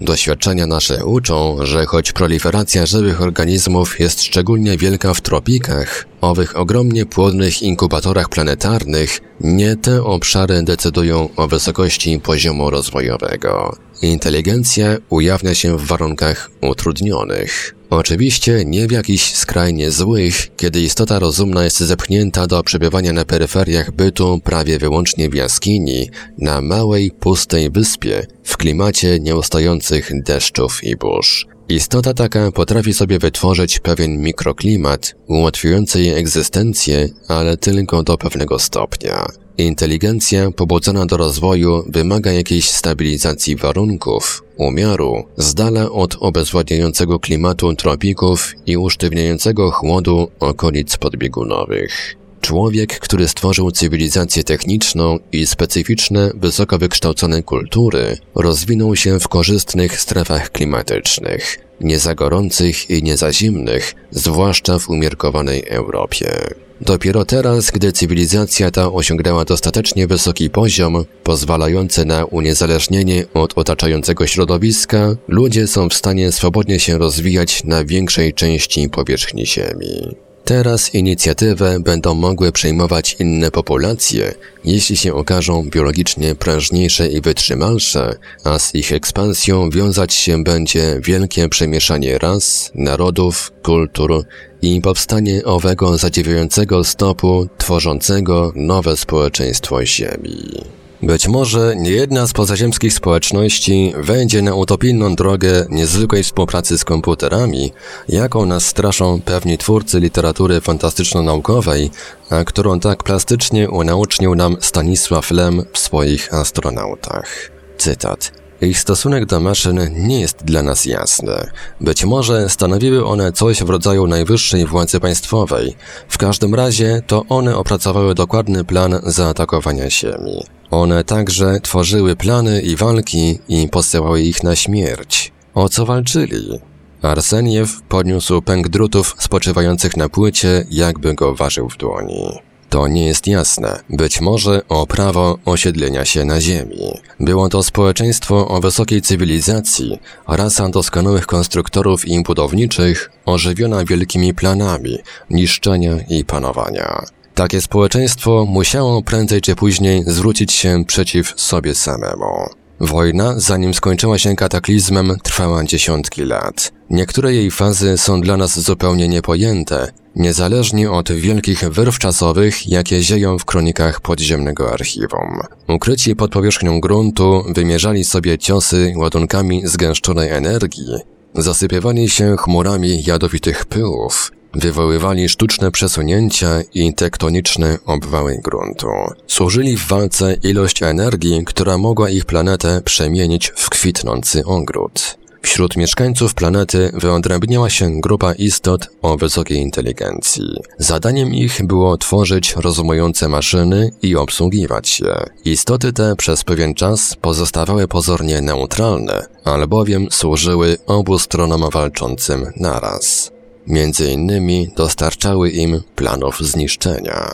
Doświadczenia 0.03 0.67
nasze 0.67 1.05
uczą, 1.05 1.57
że 1.61 1.85
choć 1.85 2.11
proliferacja 2.11 2.85
żywych 2.85 3.21
organizmów 3.21 3.99
jest 3.99 4.23
szczególnie 4.23 4.77
wielka 4.77 5.13
w 5.13 5.21
tropikach, 5.21 6.05
owych 6.21 6.57
ogromnie 6.57 7.05
płodnych 7.05 7.61
inkubatorach 7.61 8.29
planetarnych, 8.29 9.19
nie 9.39 9.75
te 9.75 10.03
obszary 10.03 10.63
decydują 10.63 11.29
o 11.35 11.47
wysokości 11.47 12.19
poziomu 12.19 12.69
rozwojowego. 12.69 13.77
Inteligencja 14.01 14.97
ujawnia 15.09 15.55
się 15.55 15.77
w 15.77 15.85
warunkach 15.85 16.51
utrudnionych. 16.61 17.75
Oczywiście 17.97 18.65
nie 18.65 18.87
w 18.87 18.91
jakichś 18.91 19.33
skrajnie 19.33 19.91
złych, 19.91 20.55
kiedy 20.55 20.81
istota 20.81 21.19
rozumna 21.19 21.63
jest 21.63 21.79
zepchnięta 21.79 22.47
do 22.47 22.63
przebywania 22.63 23.13
na 23.13 23.25
peryferiach 23.25 23.91
bytu 23.91 24.39
prawie 24.43 24.79
wyłącznie 24.79 25.29
w 25.29 25.33
jaskini, 25.33 26.09
na 26.37 26.61
małej, 26.61 27.11
pustej 27.11 27.69
wyspie, 27.69 28.27
w 28.43 28.57
klimacie 28.57 29.19
nieustających 29.19 30.11
deszczów 30.23 30.83
i 30.83 30.95
burz. 30.95 31.47
Istota 31.69 32.13
taka 32.13 32.51
potrafi 32.51 32.93
sobie 32.93 33.19
wytworzyć 33.19 33.79
pewien 33.79 34.17
mikroklimat, 34.17 35.15
ułatwiający 35.27 36.01
jej 36.01 36.13
egzystencję, 36.13 37.09
ale 37.27 37.57
tylko 37.57 38.03
do 38.03 38.17
pewnego 38.17 38.59
stopnia. 38.59 39.42
Inteligencja 39.57 40.51
pobudzona 40.51 41.05
do 41.05 41.17
rozwoju 41.17 41.83
wymaga 41.87 42.31
jakiejś 42.31 42.69
stabilizacji 42.69 43.55
warunków, 43.55 44.43
umiaru, 44.57 45.23
z 45.37 45.53
dala 45.53 45.91
od 45.91 46.17
obezwładniającego 46.19 47.19
klimatu 47.19 47.75
tropików 47.75 48.53
i 48.65 48.77
usztywniającego 48.77 49.71
chłodu 49.71 50.31
okolic 50.39 50.97
podbiegunowych. 50.97 52.15
Człowiek, 52.41 52.99
który 52.99 53.27
stworzył 53.27 53.71
cywilizację 53.71 54.43
techniczną 54.43 55.19
i 55.31 55.45
specyficzne, 55.45 56.31
wysoko 56.35 56.77
wykształcone 56.77 57.43
kultury, 57.43 58.17
rozwinął 58.35 58.95
się 58.95 59.19
w 59.19 59.27
korzystnych 59.27 60.01
strefach 60.01 60.51
klimatycznych, 60.51 61.59
nie 61.81 61.99
za 61.99 62.15
gorących 62.15 62.89
i 62.89 63.03
nie 63.03 63.17
za 63.17 63.33
zimnych, 63.33 63.95
zwłaszcza 64.11 64.79
w 64.79 64.89
umiarkowanej 64.89 65.63
Europie. 65.67 66.53
Dopiero 66.85 67.25
teraz, 67.25 67.71
gdy 67.71 67.91
cywilizacja 67.91 68.71
ta 68.71 68.91
osiągnęła 68.91 69.45
dostatecznie 69.45 70.07
wysoki 70.07 70.49
poziom, 70.49 71.05
pozwalający 71.23 72.05
na 72.05 72.25
uniezależnienie 72.25 73.25
od 73.33 73.57
otaczającego 73.57 74.27
środowiska, 74.27 75.15
ludzie 75.27 75.67
są 75.67 75.89
w 75.89 75.93
stanie 75.93 76.31
swobodnie 76.31 76.79
się 76.79 76.97
rozwijać 76.97 77.63
na 77.63 77.85
większej 77.85 78.33
części 78.33 78.89
powierzchni 78.89 79.47
Ziemi. 79.47 80.15
Teraz 80.45 80.95
inicjatywę 80.95 81.79
będą 81.79 82.15
mogły 82.15 82.51
przejmować 82.51 83.15
inne 83.19 83.51
populacje, 83.51 84.33
jeśli 84.65 84.97
się 84.97 85.13
okażą 85.13 85.69
biologicznie 85.69 86.35
prężniejsze 86.35 87.07
i 87.07 87.21
wytrzymalsze, 87.21 88.15
a 88.43 88.59
z 88.59 88.75
ich 88.75 88.91
ekspansją 88.91 89.69
wiązać 89.69 90.13
się 90.13 90.43
będzie 90.43 90.99
wielkie 91.03 91.49
przemieszanie 91.49 92.17
ras, 92.17 92.71
narodów, 92.75 93.51
kultur 93.63 94.25
i 94.61 94.81
powstanie 94.81 95.43
owego 95.43 95.97
zadziwiającego 95.97 96.83
stopu 96.83 97.47
tworzącego 97.57 98.51
nowe 98.55 98.97
społeczeństwo 98.97 99.85
Ziemi. 99.85 100.82
Być 101.03 101.27
może 101.27 101.75
niejedna 101.75 102.27
z 102.27 102.33
pozaziemskich 102.33 102.93
społeczności 102.93 103.93
wejdzie 103.97 104.41
na 104.41 104.55
utopijną 104.55 105.15
drogę 105.15 105.65
niezwykłej 105.69 106.23
współpracy 106.23 106.77
z 106.77 106.85
komputerami, 106.85 107.71
jaką 108.09 108.45
nas 108.45 108.65
straszą 108.65 109.21
pewni 109.21 109.57
twórcy 109.57 109.99
literatury 109.99 110.61
fantastyczno-naukowej, 110.61 111.89
a 112.29 112.43
którą 112.43 112.79
tak 112.79 113.03
plastycznie 113.03 113.69
unaucznił 113.69 114.35
nam 114.35 114.57
Stanisław 114.59 115.31
Lem 115.31 115.65
w 115.73 115.79
swoich 115.79 116.33
astronautach. 116.33 117.51
Cytat. 117.77 118.31
Ich 118.61 118.79
stosunek 118.79 119.25
do 119.25 119.39
maszyn 119.39 119.79
nie 120.07 120.21
jest 120.21 120.43
dla 120.43 120.63
nas 120.63 120.85
jasny. 120.85 121.33
Być 121.81 122.05
może 122.05 122.49
stanowiły 122.49 123.05
one 123.05 123.31
coś 123.31 123.63
w 123.63 123.69
rodzaju 123.69 124.07
najwyższej 124.07 124.65
władzy 124.65 124.99
państwowej. 124.99 125.75
W 126.09 126.17
każdym 126.17 126.55
razie 126.55 127.01
to 127.07 127.25
one 127.29 127.57
opracowały 127.57 128.15
dokładny 128.15 128.63
plan 128.63 128.99
zaatakowania 129.03 129.89
Ziemi. 129.89 130.43
One 130.73 131.03
także 131.03 131.59
tworzyły 131.59 132.15
plany 132.15 132.61
i 132.61 132.75
walki 132.75 133.39
i 133.47 133.67
posyłały 133.67 134.21
ich 134.21 134.43
na 134.43 134.55
śmierć. 134.55 135.31
O 135.53 135.69
co 135.69 135.85
walczyli? 135.85 136.59
Arseniew 137.01 137.81
podniósł 137.81 138.41
pęk 138.41 138.69
drutów 138.69 139.15
spoczywających 139.19 139.97
na 139.97 140.09
płycie, 140.09 140.65
jakby 140.71 141.13
go 141.13 141.35
ważył 141.35 141.69
w 141.69 141.77
dłoni. 141.77 142.39
To 142.69 142.87
nie 142.87 143.05
jest 143.05 143.27
jasne. 143.27 143.79
Być 143.89 144.21
może 144.21 144.61
o 144.69 144.87
prawo 144.87 145.37
osiedlenia 145.45 146.05
się 146.05 146.25
na 146.25 146.41
Ziemi. 146.41 146.91
Było 147.19 147.49
to 147.49 147.63
społeczeństwo 147.63 148.47
o 148.47 148.61
wysokiej 148.61 149.01
cywilizacji, 149.01 149.99
rasa 150.27 150.69
doskonałych 150.69 151.25
konstruktorów 151.25 152.07
i 152.07 152.23
budowniczych, 152.23 153.11
ożywiona 153.25 153.85
wielkimi 153.85 154.33
planami, 154.33 154.97
niszczenia 155.29 155.97
i 156.09 156.25
panowania. 156.25 157.03
Takie 157.35 157.61
społeczeństwo 157.61 158.45
musiało 158.49 159.01
prędzej 159.01 159.41
czy 159.41 159.55
później 159.55 160.03
zwrócić 160.07 160.51
się 160.51 160.83
przeciw 160.87 161.33
sobie 161.35 161.75
samemu. 161.75 162.49
Wojna, 162.79 163.33
zanim 163.39 163.73
skończyła 163.73 164.17
się 164.17 164.35
kataklizmem, 164.35 165.17
trwała 165.23 165.63
dziesiątki 165.63 166.21
lat. 166.21 166.71
Niektóre 166.89 167.33
jej 167.33 167.51
fazy 167.51 167.97
są 167.97 168.21
dla 168.21 168.37
nas 168.37 168.59
zupełnie 168.59 169.07
niepojęte, 169.07 169.91
niezależnie 170.15 170.91
od 170.91 171.11
wielkich 171.11 171.69
wyrw 171.69 171.99
czasowych, 171.99 172.67
jakie 172.67 173.01
zieją 173.01 173.39
w 173.39 173.45
kronikach 173.45 174.01
podziemnego 174.01 174.73
archiwum. 174.73 175.39
Ukryci 175.67 176.15
pod 176.15 176.31
powierzchnią 176.31 176.79
gruntu 176.79 177.43
wymierzali 177.55 178.03
sobie 178.03 178.37
ciosy 178.37 178.93
ładunkami 178.95 179.67
zgęszczonej 179.67 180.29
energii, 180.29 180.97
zasypiewali 181.35 182.09
się 182.09 182.35
chmurami 182.37 183.03
jadowitych 183.03 183.65
pyłów, 183.65 184.31
wywoływali 184.53 185.29
sztuczne 185.29 185.71
przesunięcia 185.71 186.61
i 186.73 186.93
tektoniczne 186.93 187.77
obwały 187.85 188.39
gruntu. 188.43 188.87
Służyli 189.27 189.77
w 189.77 189.87
walce 189.87 190.37
ilość 190.43 190.83
energii, 190.83 191.43
która 191.45 191.77
mogła 191.77 192.09
ich 192.09 192.25
planetę 192.25 192.81
przemienić 192.85 193.51
w 193.55 193.69
kwitnący 193.69 194.45
ogród. 194.45 195.17
Wśród 195.43 195.77
mieszkańców 195.77 196.33
planety 196.33 196.91
wyodrębniała 196.93 197.69
się 197.69 198.01
grupa 198.01 198.33
istot 198.33 198.89
o 199.01 199.17
wysokiej 199.17 199.57
inteligencji. 199.57 200.45
Zadaniem 200.77 201.33
ich 201.33 201.65
było 201.65 201.97
tworzyć 201.97 202.55
rozumujące 202.55 203.29
maszyny 203.29 203.91
i 204.01 204.15
obsługiwać 204.15 204.99
je. 204.99 205.25
Istoty 205.45 205.93
te 205.93 206.15
przez 206.15 206.43
pewien 206.43 206.73
czas 206.73 207.15
pozostawały 207.21 207.87
pozornie 207.87 208.41
neutralne, 208.41 209.25
albowiem 209.43 210.07
służyły 210.11 210.77
obu 210.87 211.19
stronom 211.19 211.69
walczącym 211.69 212.51
naraz. 212.55 213.32
Między 213.67 214.11
innymi 214.11 214.69
dostarczały 214.75 215.49
im 215.49 215.81
planów 215.95 216.39
zniszczenia. 216.41 217.31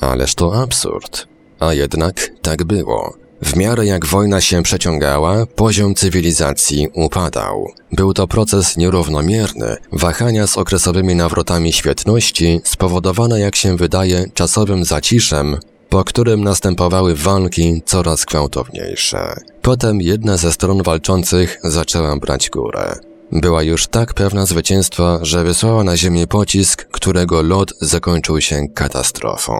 Ależ 0.00 0.34
to 0.34 0.62
absurd. 0.62 1.26
A 1.60 1.74
jednak 1.74 2.30
tak 2.42 2.64
było. 2.64 3.16
W 3.42 3.56
miarę 3.56 3.86
jak 3.86 4.06
wojna 4.06 4.40
się 4.40 4.62
przeciągała, 4.62 5.46
poziom 5.46 5.94
cywilizacji 5.94 6.88
upadał. 6.94 7.72
Był 7.92 8.14
to 8.14 8.26
proces 8.26 8.76
nierównomierny, 8.76 9.76
wahania 9.92 10.46
z 10.46 10.58
okresowymi 10.58 11.14
nawrotami 11.14 11.72
świetności, 11.72 12.60
spowodowane 12.64 13.40
jak 13.40 13.56
się 13.56 13.76
wydaje 13.76 14.24
czasowym 14.34 14.84
zaciszem, 14.84 15.56
po 15.88 16.04
którym 16.04 16.44
następowały 16.44 17.14
walki 17.14 17.82
coraz 17.86 18.24
gwałtowniejsze. 18.24 19.34
Potem 19.62 20.00
jedna 20.00 20.36
ze 20.36 20.52
stron 20.52 20.82
walczących 20.82 21.58
zaczęła 21.64 22.16
brać 22.16 22.50
górę. 22.50 22.94
Była 23.32 23.62
już 23.62 23.86
tak 23.86 24.14
pewna 24.14 24.46
zwycięstwa, 24.46 25.18
że 25.22 25.44
wysłała 25.44 25.84
na 25.84 25.96
ziemię 25.96 26.26
pocisk, 26.26 26.88
którego 26.90 27.42
lot 27.42 27.72
zakończył 27.80 28.40
się 28.40 28.68
katastrofą. 28.74 29.54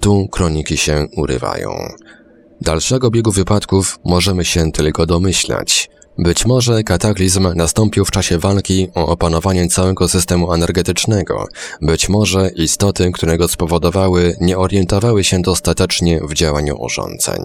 Tu 0.00 0.28
kroniki 0.28 0.76
się 0.76 1.06
urywają. 1.16 1.70
Dalszego 2.60 3.10
biegu 3.10 3.32
wypadków 3.32 3.98
możemy 4.04 4.44
się 4.44 4.72
tylko 4.72 5.06
domyślać. 5.06 5.90
Być 6.18 6.46
może 6.46 6.82
kataklizm 6.82 7.48
nastąpił 7.54 8.04
w 8.04 8.10
czasie 8.10 8.38
walki 8.38 8.88
o 8.94 9.06
opanowanie 9.06 9.68
całego 9.68 10.08
systemu 10.08 10.52
energetycznego. 10.52 11.46
Być 11.82 12.08
może 12.08 12.50
istoty, 12.50 13.10
które 13.12 13.38
go 13.38 13.48
spowodowały, 13.48 14.36
nie 14.40 14.58
orientowały 14.58 15.24
się 15.24 15.42
dostatecznie 15.42 16.20
w 16.28 16.34
działaniu 16.34 16.76
urządzeń. 16.78 17.42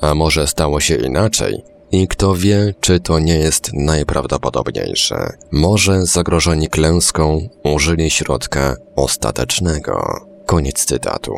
A 0.00 0.14
może 0.14 0.46
stało 0.46 0.80
się 0.80 0.94
inaczej? 0.94 1.77
I 1.92 2.08
kto 2.08 2.34
wie, 2.34 2.74
czy 2.80 3.00
to 3.00 3.18
nie 3.18 3.36
jest 3.36 3.70
najprawdopodobniejsze. 3.72 5.32
Może 5.50 6.06
zagrożeni 6.06 6.68
klęską 6.68 7.48
użyli 7.64 8.10
środka 8.10 8.76
ostatecznego. 8.96 10.26
Koniec 10.46 10.84
cytatu. 10.84 11.34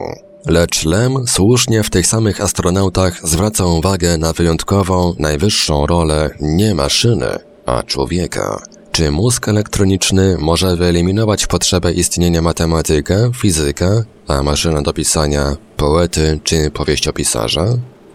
Lecz 0.46 0.84
Lem 0.84 1.24
słusznie 1.26 1.82
w 1.82 1.90
tych 1.90 2.07
samych 2.07 2.40
astronautach 2.40 3.28
zwraca 3.28 3.66
uwagę 3.66 4.18
na 4.18 4.32
wyjątkową, 4.32 5.14
najwyższą 5.18 5.86
rolę 5.86 6.30
nie 6.40 6.74
maszyny, 6.74 7.38
a 7.66 7.82
człowieka. 7.82 8.62
Czy 8.92 9.11
mózg 9.11 9.48
elektroniczny 9.48 10.36
może 10.38 10.76
wyeliminować 10.76 11.46
potrzebę 11.46 11.92
istnienia 11.92 12.42
matematyka, 12.42 13.14
fizyka, 13.36 14.05
a 14.26 14.42
maszyna 14.42 14.82
do 14.82 14.92
pisania 14.92 15.57
poety 15.76 16.40
czy 16.44 16.70
powieściopisarza? 16.70 17.66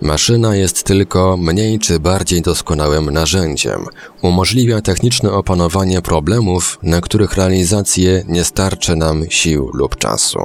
Maszyna 0.06 0.56
jest 0.56 0.84
tylko 0.84 1.38
mniej 1.38 1.80
czy 1.80 2.00
bardziej 2.00 2.42
doskonałym 2.42 3.12
narzędziem. 3.12 3.86
Umożliwia 4.22 4.82
techniczne 4.82 5.32
opanowanie 5.32 6.02
problemów, 6.02 6.80
na 6.84 7.02
których 7.02 7.34
realizację 7.34 8.24
nie 8.28 8.44
starczy 8.44 8.96
nam 8.96 9.26
sił 9.30 9.70
lub 9.74 9.96
czasu. 9.96 10.40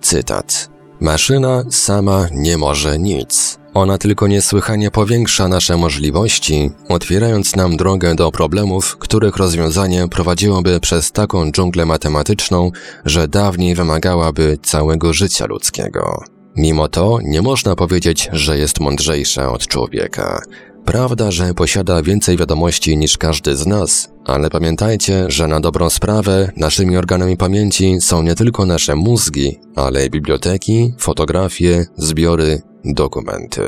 Cytat. 0.00 0.70
Maszyna 1.00 1.64
sama 1.70 2.28
nie 2.32 2.58
może 2.58 2.98
nic. 2.98 3.58
Ona 3.74 3.98
tylko 3.98 4.26
niesłychanie 4.26 4.90
powiększa 4.90 5.48
nasze 5.48 5.76
możliwości, 5.76 6.70
otwierając 6.88 7.56
nam 7.56 7.76
drogę 7.76 8.14
do 8.14 8.32
problemów, 8.32 8.96
których 8.96 9.36
rozwiązanie 9.36 10.08
prowadziłoby 10.08 10.80
przez 10.80 11.12
taką 11.12 11.50
dżunglę 11.50 11.86
matematyczną, 11.86 12.70
że 13.04 13.28
dawniej 13.28 13.74
wymagałaby 13.74 14.58
całego 14.62 15.12
życia 15.12 15.46
ludzkiego. 15.46 16.35
Mimo 16.56 16.88
to 16.88 17.18
nie 17.22 17.42
można 17.42 17.76
powiedzieć, 17.76 18.28
że 18.32 18.58
jest 18.58 18.80
mądrzejsza 18.80 19.52
od 19.52 19.66
człowieka. 19.66 20.40
Prawda, 20.84 21.30
że 21.30 21.54
posiada 21.54 22.02
więcej 22.02 22.36
wiadomości 22.36 22.96
niż 22.96 23.18
każdy 23.18 23.56
z 23.56 23.66
nas, 23.66 24.08
ale 24.24 24.50
pamiętajcie, 24.50 25.24
że 25.28 25.48
na 25.48 25.60
dobrą 25.60 25.90
sprawę 25.90 26.52
naszymi 26.56 26.96
organami 26.96 27.36
pamięci 27.36 28.00
są 28.00 28.22
nie 28.22 28.34
tylko 28.34 28.66
nasze 28.66 28.94
mózgi, 28.94 29.60
ale 29.76 30.10
biblioteki, 30.10 30.94
fotografie, 30.98 31.86
zbiory, 31.96 32.62
dokumenty. 32.84 33.62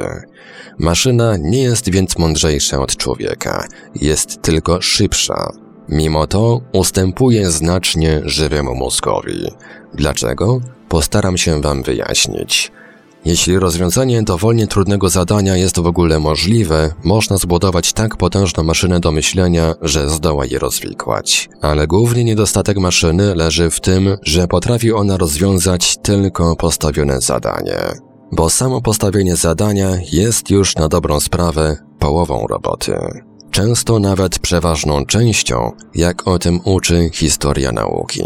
Maszyna 0.79 1.37
nie 1.37 1.63
jest 1.63 1.91
więc 1.91 2.19
mądrzejsza 2.19 2.81
od 2.81 2.97
człowieka, 2.97 3.69
jest 3.95 4.43
tylko 4.43 4.81
szybsza. 4.83 5.53
Mimo 5.89 6.27
to 6.27 6.61
ustępuje 6.73 7.51
znacznie 7.51 8.21
żywemu 8.25 8.75
mózgowi. 8.75 9.51
Dlaczego? 9.95 10.61
Postaram 10.89 11.37
się 11.37 11.61
Wam 11.61 11.83
wyjaśnić. 11.83 12.73
Jeśli 13.25 13.59
rozwiązanie 13.59 14.23
dowolnie 14.23 14.67
trudnego 14.67 15.09
zadania 15.09 15.57
jest 15.57 15.81
w 15.81 15.87
ogóle 15.87 16.21
możliwe, 16.21 16.95
można 17.05 17.37
zbudować 17.37 17.93
tak 17.93 18.17
potężną 18.17 18.63
maszynę 18.63 19.01
do 19.01 19.13
myślenia, 19.13 19.75
że 19.83 20.11
zdoła 20.11 20.47
je 20.47 20.59
rozwikłać. 20.59 21.49
Ale 21.63 21.87
głównie 21.87 22.25
niedostatek 22.25 22.79
maszyny 22.79 23.35
leży 23.35 23.71
w 23.71 23.81
tym, 23.81 24.17
że 24.23 24.49
potrafi 24.49 24.93
ona 24.93 25.17
rozwiązać 25.17 25.97
tylko 26.03 26.57
postawione 26.57 27.21
zadanie. 27.21 27.79
Bo 28.33 28.51
samo 28.51 28.81
postawienie 28.81 29.37
zadania 29.37 29.89
jest 30.13 30.51
już 30.51 30.77
na 30.77 30.89
dobrą 30.89 31.21
sprawę 31.21 31.77
połową 31.99 32.47
roboty. 32.47 32.99
Często 33.51 33.99
nawet 33.99 34.39
przeważną 34.39 35.07
częścią, 35.07 35.73
jak 35.95 36.29
o 36.29 36.39
tym 36.39 36.61
uczy 36.65 37.11
historia 37.13 37.73
nauki. 37.73 38.23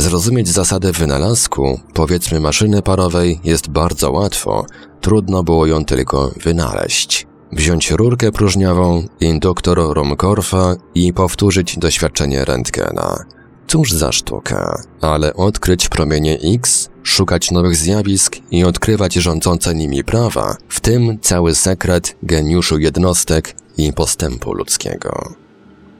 Zrozumieć 0.00 0.48
zasadę 0.48 0.92
wynalazku, 0.92 1.80
powiedzmy 1.94 2.40
maszyny 2.40 2.82
parowej, 2.82 3.40
jest 3.44 3.68
bardzo 3.68 4.10
łatwo, 4.12 4.66
trudno 5.00 5.42
było 5.42 5.66
ją 5.66 5.84
tylko 5.84 6.30
wynaleźć. 6.44 7.26
Wziąć 7.52 7.90
rurkę 7.90 8.32
próżniową, 8.32 9.04
induktor 9.20 9.78
Rumkorfa 9.78 10.76
i 10.94 11.12
powtórzyć 11.12 11.78
doświadczenie 11.78 12.44
Rentgena. 12.44 13.24
Cóż 13.66 13.92
za 13.92 14.12
sztuka, 14.12 14.82
ale 15.00 15.34
odkryć 15.34 15.88
promienie 15.88 16.38
X 16.54 16.88
szukać 17.02 17.50
nowych 17.50 17.76
zjawisk 17.76 18.36
i 18.50 18.64
odkrywać 18.64 19.14
rządzące 19.14 19.74
nimi 19.74 20.04
prawa, 20.04 20.56
w 20.68 20.80
tym 20.80 21.18
cały 21.20 21.54
sekret 21.54 22.16
geniuszu 22.22 22.78
jednostek 22.78 23.56
i 23.76 23.92
postępu 23.92 24.52
ludzkiego. 24.52 25.34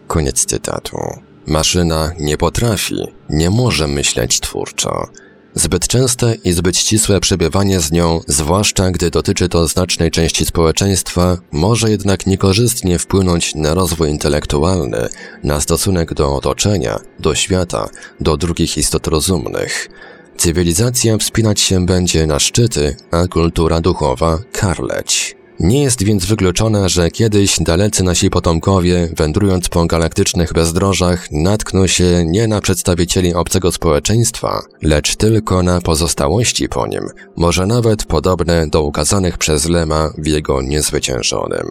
Koniec 0.06 0.44
cytatu. 0.44 1.29
Maszyna 1.46 2.12
nie 2.18 2.36
potrafi, 2.36 2.96
nie 3.30 3.50
może 3.50 3.88
myśleć 3.88 4.40
twórczo. 4.40 5.08
Zbyt 5.54 5.88
częste 5.88 6.34
i 6.44 6.52
zbyt 6.52 6.76
ścisłe 6.76 7.20
przebywanie 7.20 7.80
z 7.80 7.92
nią, 7.92 8.20
zwłaszcza 8.26 8.90
gdy 8.90 9.10
dotyczy 9.10 9.48
to 9.48 9.68
znacznej 9.68 10.10
części 10.10 10.46
społeczeństwa, 10.46 11.38
może 11.52 11.90
jednak 11.90 12.26
niekorzystnie 12.26 12.98
wpłynąć 12.98 13.54
na 13.54 13.74
rozwój 13.74 14.10
intelektualny, 14.10 15.08
na 15.44 15.60
stosunek 15.60 16.14
do 16.14 16.36
otoczenia, 16.36 17.00
do 17.18 17.34
świata, 17.34 17.88
do 18.20 18.36
drugich 18.36 18.78
istot 18.78 19.06
rozumnych. 19.06 19.88
Cywilizacja 20.36 21.18
wspinać 21.18 21.60
się 21.60 21.86
będzie 21.86 22.26
na 22.26 22.38
szczyty, 22.38 22.96
a 23.10 23.26
kultura 23.26 23.80
duchowa 23.80 24.38
karleć. 24.52 25.39
Nie 25.60 25.82
jest 25.82 26.02
więc 26.02 26.24
wykluczone, 26.24 26.88
że 26.88 27.10
kiedyś 27.10 27.56
dalecy 27.60 28.02
nasi 28.02 28.30
potomkowie, 28.30 29.08
wędrując 29.16 29.68
po 29.68 29.86
galaktycznych 29.86 30.52
bezdrożach, 30.52 31.32
natkną 31.32 31.86
się 31.86 32.24
nie 32.26 32.48
na 32.48 32.60
przedstawicieli 32.60 33.34
obcego 33.34 33.72
społeczeństwa, 33.72 34.62
lecz 34.82 35.16
tylko 35.16 35.62
na 35.62 35.80
pozostałości 35.80 36.68
po 36.68 36.86
nim, 36.86 37.02
może 37.36 37.66
nawet 37.66 38.04
podobne 38.04 38.66
do 38.66 38.82
ukazanych 38.82 39.38
przez 39.38 39.68
Lema 39.68 40.10
w 40.18 40.26
jego 40.26 40.62
niezwyciężonym. 40.62 41.66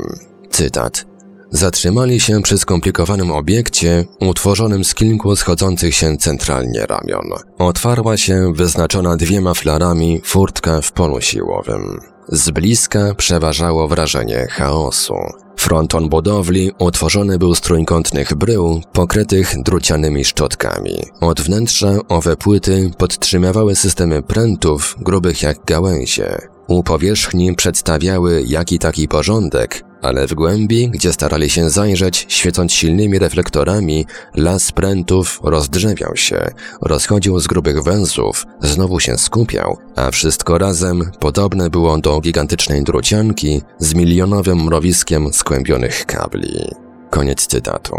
Cytat. 0.49 1.05
Zatrzymali 1.51 2.19
się 2.19 2.41
przy 2.41 2.57
skomplikowanym 2.57 3.31
obiekcie, 3.31 4.05
utworzonym 4.21 4.83
z 4.83 4.95
kilku 4.95 5.35
schodzących 5.35 5.95
się 5.95 6.17
centralnie 6.17 6.85
ramion. 6.85 7.29
Otwarła 7.57 8.17
się 8.17 8.53
wyznaczona 8.53 9.17
dwiema 9.17 9.53
flarami 9.53 10.21
furtka 10.25 10.81
w 10.81 10.91
polu 10.91 11.21
siłowym. 11.21 11.99
Z 12.31 12.51
bliska 12.51 13.15
przeważało 13.15 13.87
wrażenie 13.87 14.47
chaosu. 14.49 15.15
Fronton 15.57 16.09
budowli 16.09 16.71
utworzony 16.79 17.37
był 17.39 17.55
z 17.55 17.61
trójkątnych 17.61 18.35
brył 18.35 18.81
pokrytych 18.93 19.55
drucianymi 19.63 20.25
szczotkami. 20.25 21.03
Od 21.21 21.41
wnętrza 21.41 21.87
owe 22.09 22.37
płyty 22.37 22.91
podtrzymywały 22.97 23.75
systemy 23.75 24.21
prętów 24.21 24.95
grubych 24.99 25.41
jak 25.41 25.65
gałęzie. 25.65 26.37
U 26.67 26.83
powierzchni 26.83 27.55
przedstawiały 27.55 28.43
jaki 28.47 28.79
taki 28.79 29.07
porządek, 29.07 29.83
ale 30.01 30.27
w 30.27 30.33
głębi, 30.33 30.89
gdzie 30.89 31.13
starali 31.13 31.49
się 31.49 31.69
zajrzeć, 31.69 32.25
świecąc 32.29 32.73
silnymi 32.73 33.19
reflektorami, 33.19 34.05
las 34.35 34.71
prętów 34.71 35.39
rozdrzewiał 35.43 36.15
się, 36.15 36.51
rozchodził 36.81 37.39
z 37.39 37.47
grubych 37.47 37.83
węzłów, 37.83 38.45
znowu 38.61 38.99
się 38.99 39.17
skupiał, 39.17 39.77
a 39.95 40.11
wszystko 40.11 40.57
razem 40.57 41.11
podobne 41.19 41.69
było 41.69 41.97
do 41.97 42.21
gigantycznej 42.21 42.83
drucianki 42.83 43.61
z 43.79 43.93
milionowym 43.93 44.63
mrowiskiem 44.63 45.33
skłębionych 45.33 46.05
kabli. 46.05 46.71
Koniec 47.09 47.47
cytatu. 47.47 47.95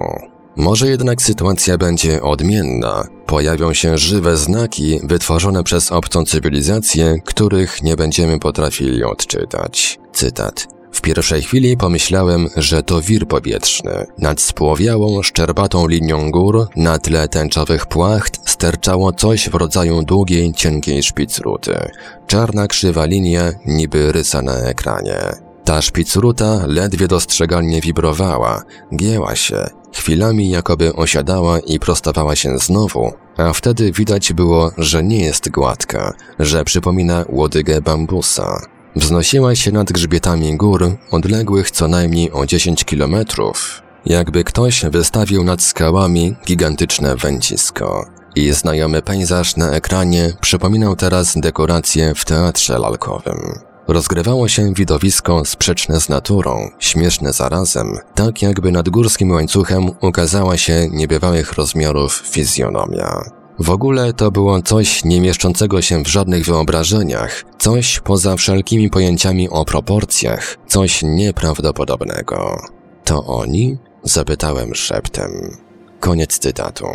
Może 0.57 0.89
jednak 0.89 1.23
sytuacja 1.23 1.79
będzie 1.79 2.23
odmienna. 2.23 3.05
Pojawią 3.27 3.75
się 3.75 3.99
żywe 3.99 4.37
znaki 4.37 5.01
wytworzone 5.05 5.65
przez 5.65 5.93
obcą 5.93 6.25
cywilizację, 6.25 7.17
których 7.25 7.83
nie 7.83 7.97
będziemy 7.97 8.39
potrafili 8.39 9.05
odczytać. 9.05 9.99
Cytat. 10.13 10.80
W 10.93 11.01
pierwszej 11.01 11.43
chwili 11.43 11.77
pomyślałem, 11.77 12.49
że 12.57 12.83
to 12.83 13.03
wir 13.03 13.29
powietrzny. 13.29 14.07
Nad 14.19 14.41
spłowiałą, 14.41 15.23
szczerbatą 15.23 15.87
linią 15.89 16.31
gór, 16.31 16.69
na 16.77 16.99
tle 16.99 17.29
tęczowych 17.29 17.87
płacht, 17.87 18.51
sterczało 18.51 19.13
coś 19.13 19.49
w 19.49 19.55
rodzaju 19.55 20.03
długiej, 20.03 20.53
cienkiej 20.53 21.03
szpicruty. 21.03 21.75
Czarna 22.27 22.67
krzywa 22.67 23.05
linia, 23.05 23.53
niby 23.67 24.13
rysa 24.13 24.43
na 24.43 24.57
ekranie. 24.57 25.19
Ta 25.65 25.83
szpicruta 25.83 26.67
ledwie 26.67 27.09
dostrzegalnie 27.09 27.81
wibrowała, 27.81 28.63
gięła 28.97 29.37
się, 29.37 29.67
chwilami 29.93 30.51
jakoby 30.51 30.95
osiadała 30.95 31.59
i 31.59 31.79
prostowała 31.79 32.37
się 32.37 32.59
znowu, 32.59 33.13
a 33.37 33.53
wtedy 33.53 33.93
widać 33.93 34.33
było, 34.33 34.71
że 34.79 35.03
nie 35.03 35.21
jest 35.25 35.51
gładka, 35.51 36.15
że 36.39 36.65
przypomina 36.65 37.25
łodygę 37.29 37.81
bambusa. 37.81 38.61
Wznosiła 38.97 39.55
się 39.55 39.73
nad 39.73 39.93
grzbietami 39.93 40.57
gór, 40.57 40.97
odległych 41.11 41.71
co 41.71 41.89
najmniej 41.89 42.33
o 42.33 42.47
10 42.47 42.85
kilometrów, 42.85 43.83
jakby 44.07 44.45
ktoś 44.45 44.85
wystawił 44.85 45.45
nad 45.45 45.63
skałami 45.63 46.37
gigantyczne 46.47 47.17
węcisko. 47.17 48.07
I 48.37 48.53
znajomy 48.53 49.03
pejzaż 49.03 49.57
na 49.57 49.71
ekranie 49.71 50.33
przypominał 50.41 50.97
teraz 50.97 51.35
dekoracje 51.37 52.15
w 52.15 52.25
teatrze 52.25 52.79
lalkowym. 52.79 53.59
Rozgrywało 53.89 54.49
się 54.49 54.75
widowisko 54.75 55.45
sprzeczne 55.45 56.01
z 56.01 56.09
naturą, 56.09 56.71
śmieszne 56.79 57.33
zarazem, 57.33 57.99
tak 58.15 58.43
jakby 58.43 58.73
nad 58.73 58.89
górskim 58.89 59.31
łańcuchem 59.31 59.91
ukazała 60.01 60.57
się 60.57 60.89
niebywałych 60.91 61.53
rozmiarów 61.53 62.23
fizjonomia. 62.31 63.40
W 63.61 63.71
ogóle 63.71 64.13
to 64.13 64.31
było 64.31 64.63
coś 64.63 65.05
nie 65.05 65.21
mieszczącego 65.21 65.83
się 65.83 66.03
w 66.03 66.09
żadnych 66.09 66.45
wyobrażeniach, 66.45 67.45
coś 67.59 68.01
poza 68.01 68.37
wszelkimi 68.37 68.91
pojęciami 68.91 69.49
o 69.49 69.65
proporcjach, 69.65 70.57
coś 70.67 71.03
nieprawdopodobnego. 71.03 72.61
To 73.05 73.25
oni? 73.25 73.79
Zapytałem 74.03 74.75
szeptem. 74.75 75.57
Koniec 76.01 76.39
cytatu. 76.39 76.87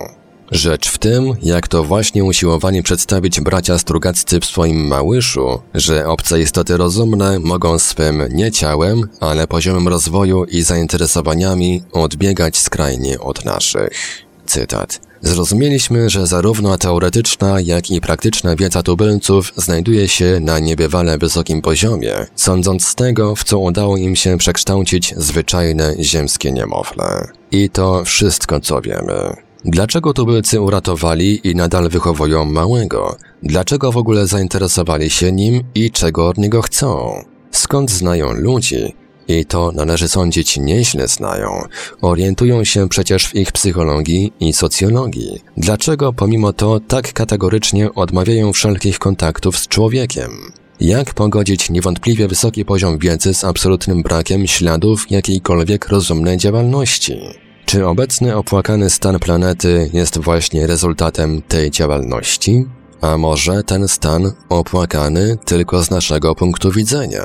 Rzecz 0.52 0.90
w 0.90 0.98
tym, 0.98 1.34
jak 1.42 1.68
to 1.68 1.84
właśnie 1.84 2.24
usiłowali 2.24 2.84
przedstawić 2.84 3.42
bracia 3.42 3.78
Strugaccy 3.78 4.40
w 4.40 4.46
swoim 4.46 4.88
Małyszu, 4.88 5.62
że 5.74 6.08
obce 6.08 6.42
istoty 6.42 6.78
rozumne 6.78 7.40
mogą 7.40 7.80
swym 7.80 8.24
nie 8.32 8.52
ciałem, 8.52 9.02
ale 9.20 9.48
poziomem 9.48 9.88
rozwoju 9.88 10.44
i 10.44 10.62
zainteresowaniami 10.62 11.84
odbiegać 11.92 12.58
skrajnie 12.58 13.20
od 13.20 13.46
naszych. 13.46 14.26
Cytat. 14.46 15.00
Zrozumieliśmy, 15.26 16.10
że 16.10 16.28
zarówno 16.28 16.78
teoretyczna, 16.78 17.62
jak 17.62 17.92
i 17.92 18.02
praktyczna 18.02 18.56
wiedza 18.56 18.84
tubylców 18.84 19.54
znajduje 19.56 20.08
się 20.08 20.40
na 20.42 20.60
niebywale 20.60 21.18
wysokim 21.18 21.62
poziomie, 21.62 22.14
sądząc 22.36 22.88
z 22.88 22.96
tego, 22.96 23.36
w 23.36 23.44
co 23.44 23.60
udało 23.60 23.98
im 23.98 24.16
się 24.16 24.38
przekształcić 24.38 25.14
zwyczajne 25.18 25.96
ziemskie 26.00 26.52
niemowlę. 26.52 27.28
I 27.52 27.70
to 27.70 28.04
wszystko, 28.04 28.60
co 28.60 28.82
wiemy. 28.82 29.34
Dlaczego 29.66 30.14
tubylcy 30.14 30.62
uratowali 30.62 31.48
i 31.48 31.56
nadal 31.56 31.90
wychowują 31.90 32.46
małego? 32.46 33.16
Dlaczego 33.44 33.92
w 33.92 33.98
ogóle 33.98 34.28
zainteresowali 34.28 35.10
się 35.10 35.32
nim 35.32 35.64
i 35.76 35.92
czego 35.92 36.28
od 36.28 36.38
niego 36.38 36.62
chcą? 36.62 37.24
Skąd 37.52 37.92
znają 37.92 38.34
ludzi? 38.34 38.96
I 39.28 39.46
to 39.46 39.72
należy 39.72 40.08
sądzić 40.08 40.58
nieźle 40.58 41.08
znają. 41.08 41.62
Orientują 42.02 42.64
się 42.64 42.90
przecież 42.90 43.28
w 43.28 43.36
ich 43.36 43.52
psychologii 43.52 44.34
i 44.40 44.54
socjologii. 44.54 45.42
Dlaczego 45.58 46.14
pomimo 46.14 46.54
to 46.54 46.80
tak 46.80 47.14
kategorycznie 47.14 47.94
odmawiają 47.94 48.54
wszelkich 48.54 49.00
kontaktów 49.00 49.58
z 49.58 49.68
człowiekiem? 49.68 50.32
Jak 50.80 51.14
pogodzić 51.14 51.70
niewątpliwie 51.70 52.28
wysoki 52.28 52.66
poziom 52.66 52.98
wiedzy 52.98 53.34
z 53.34 53.44
absolutnym 53.44 54.04
brakiem 54.04 54.48
śladów 54.48 55.12
jakiejkolwiek 55.12 55.88
rozumnej 55.88 56.38
działalności? 56.38 57.20
Czy 57.66 57.88
obecny 57.88 58.36
opłakany 58.36 58.90
stan 58.90 59.20
planety 59.20 59.90
jest 59.94 60.20
właśnie 60.20 60.68
rezultatem 60.68 61.42
tej 61.42 61.72
działalności? 61.72 62.66
A 63.02 63.18
może 63.18 63.64
ten 63.64 63.88
stan 63.88 64.32
opłakany 64.50 65.38
tylko 65.46 65.84
z 65.84 65.90
naszego 65.90 66.36
punktu 66.36 66.72
widzenia? 66.72 67.24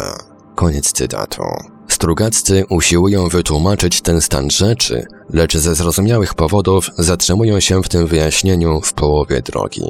Koniec 0.55 0.93
cytatu. 0.93 1.43
Strugaccy 2.01 2.65
usiłują 2.69 3.29
wytłumaczyć 3.29 4.01
ten 4.01 4.21
stan 4.21 4.51
rzeczy, 4.51 5.07
lecz 5.33 5.57
ze 5.57 5.75
zrozumiałych 5.75 6.35
powodów 6.35 6.91
zatrzymują 6.99 7.61
się 7.61 7.83
w 7.83 7.89
tym 7.89 8.07
wyjaśnieniu 8.07 8.81
w 8.81 8.93
połowie 8.93 9.43
drogi. 9.43 9.83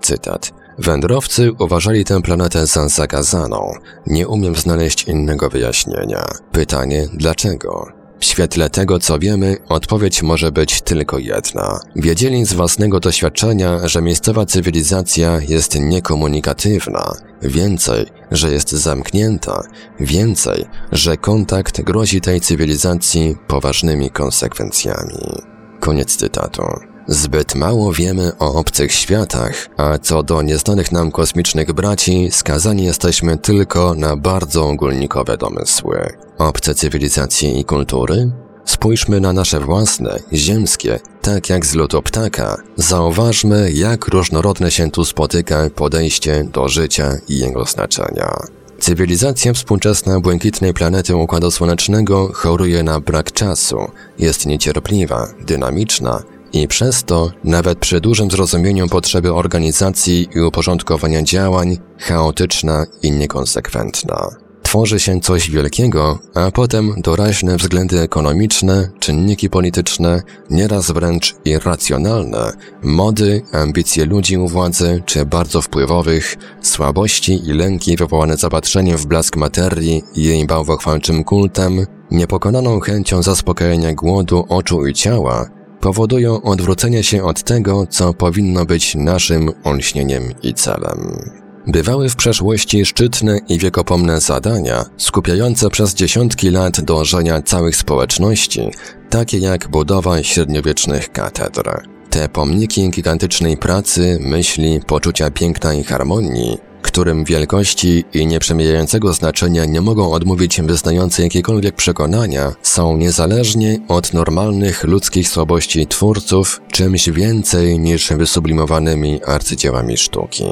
Cytat. 0.00 0.52
Wędrowcy 0.78 1.52
uważali 1.58 2.04
tę 2.04 2.22
planetę 2.22 2.66
za 2.66 2.88
zagazaną. 2.88 3.72
Nie 4.06 4.28
umiem 4.28 4.56
znaleźć 4.56 5.04
innego 5.04 5.50
wyjaśnienia. 5.50 6.26
Pytanie 6.52 7.08
dlaczego? 7.14 8.01
W 8.22 8.24
świetle 8.24 8.70
tego, 8.70 8.98
co 8.98 9.18
wiemy, 9.18 9.56
odpowiedź 9.68 10.22
może 10.22 10.52
być 10.52 10.82
tylko 10.82 11.18
jedna. 11.18 11.80
Wiedzieli 11.96 12.44
z 12.44 12.52
własnego 12.52 13.00
doświadczenia, 13.00 13.88
że 13.88 14.02
miejscowa 14.02 14.46
cywilizacja 14.46 15.40
jest 15.48 15.80
niekomunikatywna, 15.80 17.12
więcej, 17.42 18.06
że 18.30 18.52
jest 18.52 18.70
zamknięta, 18.70 19.62
więcej, 20.00 20.64
że 20.92 21.16
kontakt 21.16 21.80
grozi 21.82 22.20
tej 22.20 22.40
cywilizacji 22.40 23.36
poważnymi 23.46 24.10
konsekwencjami. 24.10 25.42
Koniec 25.80 26.16
cytatu. 26.16 26.91
Zbyt 27.08 27.54
mało 27.54 27.92
wiemy 27.92 28.32
o 28.38 28.54
obcych 28.54 28.92
światach, 28.92 29.68
a 29.76 29.98
co 29.98 30.22
do 30.22 30.42
nieznanych 30.42 30.92
nam 30.92 31.10
kosmicznych 31.10 31.72
braci, 31.72 32.28
skazani 32.30 32.84
jesteśmy 32.84 33.38
tylko 33.38 33.94
na 33.94 34.16
bardzo 34.16 34.68
ogólnikowe 34.68 35.36
domysły. 35.36 36.12
Obce 36.38 36.74
cywilizacje 36.74 37.52
i 37.52 37.64
kultury? 37.64 38.30
Spójrzmy 38.64 39.20
na 39.20 39.32
nasze 39.32 39.60
własne, 39.60 40.18
ziemskie, 40.32 41.00
tak 41.22 41.50
jak 41.50 41.66
z 41.66 41.74
lotu 41.74 42.02
ptaka. 42.02 42.56
Zauważmy, 42.76 43.72
jak 43.72 44.08
różnorodne 44.08 44.70
się 44.70 44.90
tu 44.90 45.04
spotyka 45.04 45.70
podejście 45.74 46.44
do 46.52 46.68
życia 46.68 47.12
i 47.28 47.38
jego 47.38 47.64
znaczenia. 47.64 48.36
Cywilizacja 48.78 49.52
współczesna 49.52 50.20
błękitnej 50.20 50.74
planety 50.74 51.16
Układu 51.16 51.50
Słonecznego 51.50 52.30
choruje 52.32 52.82
na 52.82 53.00
brak 53.00 53.32
czasu, 53.32 53.78
jest 54.18 54.46
niecierpliwa, 54.46 55.28
dynamiczna 55.46 56.22
i 56.52 56.68
przez 56.68 57.04
to, 57.04 57.30
nawet 57.44 57.78
przy 57.78 58.00
dużym 58.00 58.30
zrozumieniu 58.30 58.88
potrzeby 58.88 59.34
organizacji 59.34 60.28
i 60.34 60.40
uporządkowania 60.40 61.22
działań, 61.22 61.78
chaotyczna 61.98 62.86
i 63.02 63.10
niekonsekwentna. 63.10 64.28
Tworzy 64.62 65.00
się 65.00 65.20
coś 65.20 65.50
wielkiego, 65.50 66.18
a 66.34 66.50
potem 66.50 66.94
doraźne 66.96 67.56
względy 67.56 68.00
ekonomiczne, 68.00 68.90
czynniki 69.00 69.50
polityczne, 69.50 70.22
nieraz 70.50 70.90
wręcz 70.90 71.34
irracjonalne, 71.44 72.52
mody, 72.82 73.42
ambicje 73.52 74.06
ludzi 74.06 74.38
u 74.38 74.48
władzy 74.48 75.02
czy 75.06 75.26
bardzo 75.26 75.62
wpływowych, 75.62 76.36
słabości 76.62 77.48
i 77.48 77.52
lęki 77.52 77.96
wywołane 77.96 78.36
zapatrzeniem 78.36 78.96
w 78.96 79.06
blask 79.06 79.36
materii 79.36 80.02
i 80.14 80.22
jej 80.22 80.46
bałwochwalczym 80.46 81.24
kultem, 81.24 81.86
niepokonaną 82.10 82.80
chęcią 82.80 83.22
zaspokojenia 83.22 83.94
głodu 83.94 84.44
oczu 84.48 84.86
i 84.86 84.94
ciała, 84.94 85.61
powodują 85.82 86.42
odwrócenie 86.42 87.02
się 87.02 87.24
od 87.24 87.42
tego, 87.42 87.86
co 87.86 88.14
powinno 88.14 88.64
być 88.64 88.94
naszym 88.94 89.50
olśnieniem 89.64 90.22
i 90.42 90.54
celem. 90.54 91.18
Bywały 91.66 92.08
w 92.08 92.16
przeszłości 92.16 92.84
szczytne 92.84 93.38
i 93.48 93.58
wiekopomne 93.58 94.20
zadania, 94.20 94.84
skupiające 94.96 95.70
przez 95.70 95.94
dziesiątki 95.94 96.50
lat 96.50 96.80
dążenia 96.80 97.42
całych 97.42 97.76
społeczności, 97.76 98.70
takie 99.10 99.38
jak 99.38 99.68
budowa 99.68 100.22
średniowiecznych 100.22 101.12
katedr. 101.12 101.62
Te 102.10 102.28
pomniki 102.28 102.90
gigantycznej 102.90 103.56
pracy, 103.56 104.18
myśli, 104.20 104.80
poczucia 104.86 105.30
piękna 105.30 105.74
i 105.74 105.84
harmonii, 105.84 106.58
którym 106.82 107.24
wielkości 107.24 108.04
i 108.12 108.26
nieprzemijającego 108.26 109.12
znaczenia 109.12 109.64
nie 109.64 109.80
mogą 109.80 110.12
odmówić 110.12 110.60
wyznający 110.62 111.22
jakiekolwiek 111.22 111.74
przekonania, 111.74 112.52
są 112.62 112.96
niezależnie 112.96 113.78
od 113.88 114.12
normalnych 114.12 114.84
ludzkich 114.84 115.28
słabości 115.28 115.86
twórców 115.86 116.60
czymś 116.72 117.08
więcej 117.08 117.78
niż 117.78 118.12
wysublimowanymi 118.12 119.20
arcydziełami 119.24 119.96
sztuki. 119.96 120.44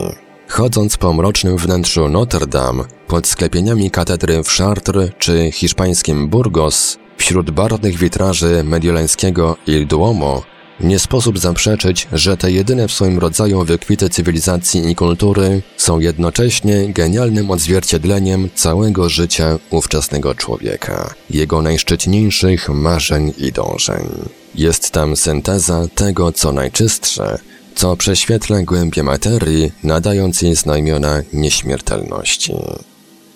Chodząc 0.48 0.96
po 0.96 1.12
mrocznym 1.12 1.56
wnętrzu 1.56 2.08
Notre 2.08 2.46
Dame, 2.46 2.84
pod 3.06 3.26
sklepieniami 3.26 3.90
katedry 3.90 4.42
w 4.42 4.48
Chartres 4.48 5.10
czy 5.18 5.50
hiszpańskim 5.52 6.28
Burgos, 6.28 6.98
wśród 7.16 7.50
barwnych 7.50 7.98
witraży 7.98 8.64
mediolańskiego 8.64 9.56
Il 9.66 9.86
Duomo, 9.86 10.42
nie 10.80 10.98
sposób 10.98 11.38
zaprzeczyć, 11.38 12.08
że 12.12 12.36
te 12.36 12.52
jedyne 12.52 12.88
w 12.88 12.92
swoim 12.92 13.18
rodzaju 13.18 13.64
wykwity 13.64 14.08
cywilizacji 14.08 14.90
i 14.90 14.94
kultury 14.94 15.62
są 15.76 15.98
jednocześnie 15.98 16.92
genialnym 16.92 17.50
odzwierciedleniem 17.50 18.48
całego 18.54 19.08
życia 19.08 19.58
ówczesnego 19.70 20.34
człowieka, 20.34 21.14
jego 21.30 21.62
najszczytniejszych 21.62 22.68
marzeń 22.68 23.32
i 23.38 23.52
dążeń. 23.52 24.08
Jest 24.54 24.90
tam 24.90 25.16
synteza 25.16 25.86
tego, 25.94 26.32
co 26.32 26.52
najczystsze, 26.52 27.38
co 27.74 27.96
prześwietla 27.96 28.62
głębie 28.62 29.02
materii, 29.02 29.72
nadając 29.84 30.42
jej 30.42 30.54
znamiona 30.54 31.22
nieśmiertelności. 31.32 32.54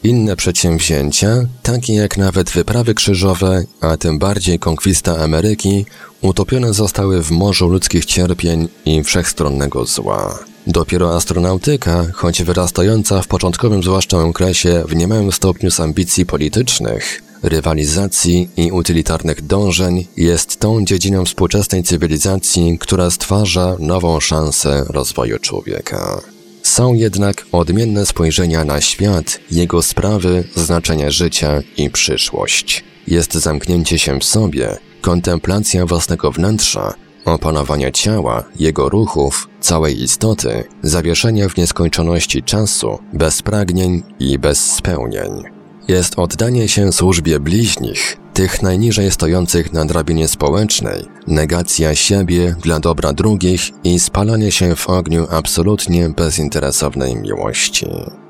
Inne 0.04 0.36
przedsięwzięcia, 0.36 1.46
takie 1.62 1.94
jak 1.94 2.18
nawet 2.18 2.50
wyprawy 2.50 2.94
krzyżowe, 2.94 3.64
a 3.80 3.96
tym 3.96 4.18
bardziej 4.18 4.58
konkwista 4.58 5.18
Ameryki, 5.18 5.86
utopione 6.20 6.74
zostały 6.74 7.22
w 7.22 7.30
morzu 7.30 7.68
ludzkich 7.68 8.04
cierpień 8.04 8.68
i 8.84 9.04
wszechstronnego 9.04 9.84
zła. 9.84 10.38
Dopiero 10.66 11.16
astronautyka, 11.16 12.06
choć 12.14 12.42
wyrastająca 12.42 13.22
w 13.22 13.26
początkowym 13.26 13.82
zwłaszcza 13.82 14.18
okresie 14.18 14.84
w 14.88 14.96
niemałym 14.96 15.32
stopniu 15.32 15.70
z 15.70 15.80
ambicji 15.80 16.26
politycznych, 16.26 17.22
rywalizacji 17.42 18.48
i 18.56 18.72
utylitarnych 18.72 19.46
dążeń, 19.46 20.06
jest 20.16 20.60
tą 20.60 20.84
dziedziną 20.84 21.24
współczesnej 21.24 21.82
cywilizacji, 21.82 22.78
która 22.78 23.10
stwarza 23.10 23.76
nową 23.78 24.20
szansę 24.20 24.84
rozwoju 24.88 25.38
człowieka. 25.38 26.33
Są 26.64 26.94
jednak 26.94 27.46
odmienne 27.52 28.06
spojrzenia 28.06 28.64
na 28.64 28.80
świat, 28.80 29.40
jego 29.50 29.82
sprawy, 29.82 30.44
znaczenie 30.56 31.10
życia 31.10 31.60
i 31.76 31.90
przyszłość. 31.90 32.84
Jest 33.06 33.34
zamknięcie 33.34 33.98
się 33.98 34.20
w 34.20 34.24
sobie, 34.24 34.76
kontemplacja 35.00 35.86
własnego 35.86 36.32
wnętrza, 36.32 36.94
opanowania 37.24 37.90
ciała, 37.90 38.44
jego 38.58 38.88
ruchów, 38.88 39.48
całej 39.60 40.02
istoty, 40.02 40.64
zawieszenie 40.82 41.48
w 41.48 41.56
nieskończoności 41.56 42.42
czasu, 42.42 42.98
bez 43.12 43.42
pragnień 43.42 44.02
i 44.18 44.38
bez 44.38 44.74
spełnień. 44.74 45.53
Jest 45.88 46.18
oddanie 46.18 46.68
się 46.68 46.92
służbie 46.92 47.40
bliźnich, 47.40 48.16
tych 48.34 48.62
najniżej 48.62 49.10
stojących 49.10 49.72
na 49.72 49.84
drabinie 49.84 50.28
społecznej, 50.28 51.04
negacja 51.26 51.94
siebie 51.94 52.56
dla 52.62 52.80
dobra 52.80 53.12
drugich 53.12 53.60
i 53.84 53.98
spalanie 53.98 54.52
się 54.52 54.76
w 54.76 54.88
ogniu 54.88 55.26
absolutnie 55.30 56.10
bezinteresownej 56.10 57.16
miłości. 57.16 57.86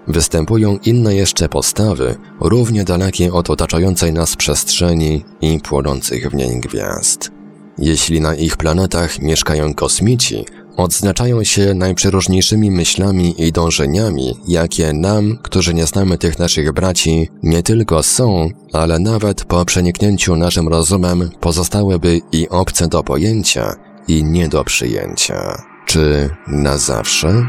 Występują 0.09 0.78
inne 0.84 1.14
jeszcze 1.14 1.48
postawy, 1.48 2.16
równie 2.40 2.84
dalekie 2.84 3.32
od 3.32 3.50
otaczającej 3.50 4.12
nas 4.12 4.36
przestrzeni 4.36 5.24
i 5.40 5.61
płonących 5.61 6.30
w 6.30 6.34
niej 6.34 6.61
gwiazd. 6.61 7.30
Jeśli 7.78 8.20
na 8.20 8.34
ich 8.34 8.57
planetach 8.57 9.18
mieszkają 9.18 9.74
kosmici, 9.74 10.44
odznaczają 10.77 11.45
się 11.45 11.75
najprzeróżniejszymi 11.75 12.70
myślami 12.70 13.35
i 13.39 13.53
dążeniami, 13.53 14.35
jakie 14.49 14.93
nam, 14.93 15.39
którzy 15.43 15.75
nie 15.75 15.87
znamy 15.87 16.18
tych 16.18 16.39
naszych 16.39 16.72
braci, 16.72 17.29
nie 17.43 17.62
tylko 17.62 18.03
są, 18.03 18.49
ale 18.72 18.99
nawet 18.99 19.45
po 19.45 19.64
przeniknięciu 19.64 20.37
naszym 20.37 20.68
rozumem 20.68 21.31
pozostałyby 21.41 22.20
i 22.33 22.49
obce 22.49 22.89
do 22.89 23.03
pojęcia, 23.03 23.75
i 24.09 24.25
nie 24.25 24.49
do 24.49 24.64
przyjęcia. 24.64 25.62
Czy 25.87 26.31
na 26.49 26.79
zawsze? 26.79 27.47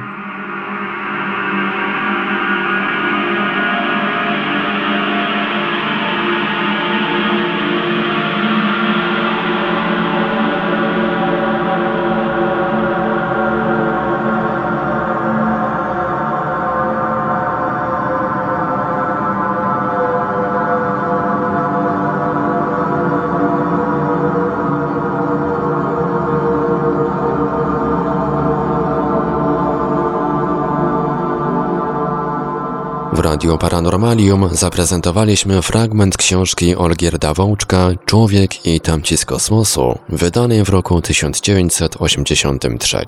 W 33.46 33.48
Radio 33.48 33.58
Paranormalium 33.58 34.50
zaprezentowaliśmy 34.52 35.62
fragment 35.62 36.18
książki 36.18 36.76
Olgierda 36.76 37.34
Wołczka 37.34 37.89
Człowiek 38.06 38.66
i 38.66 38.82
tamci 38.82 39.18
z 39.18 39.26
kosmosu, 39.26 40.00
wydanej 40.10 40.64
w 40.64 40.70
roku 40.70 41.02
1983. 41.02 43.06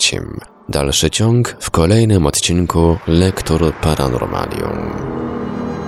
Dalszy 0.70 1.10
ciąg 1.10 1.56
w 1.60 1.72
kolejnym 1.72 2.26
odcinku 2.26 2.98
Lektur 3.08 3.74
Paranormalium. 3.82 4.92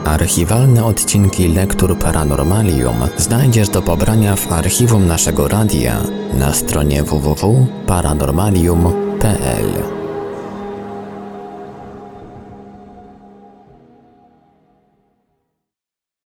Archiwalne 0.05 0.85
odcinki 0.85 1.47
Lektur 1.47 1.97
Paranormalium 1.97 2.95
znajdziesz 3.17 3.69
do 3.69 3.81
pobrania 3.81 4.35
w 4.35 4.51
archiwum 4.51 5.07
naszego 5.07 5.47
radia 5.47 5.97
na 6.33 6.53
stronie 6.53 7.03
www.paranormalium.pl. 7.03 9.98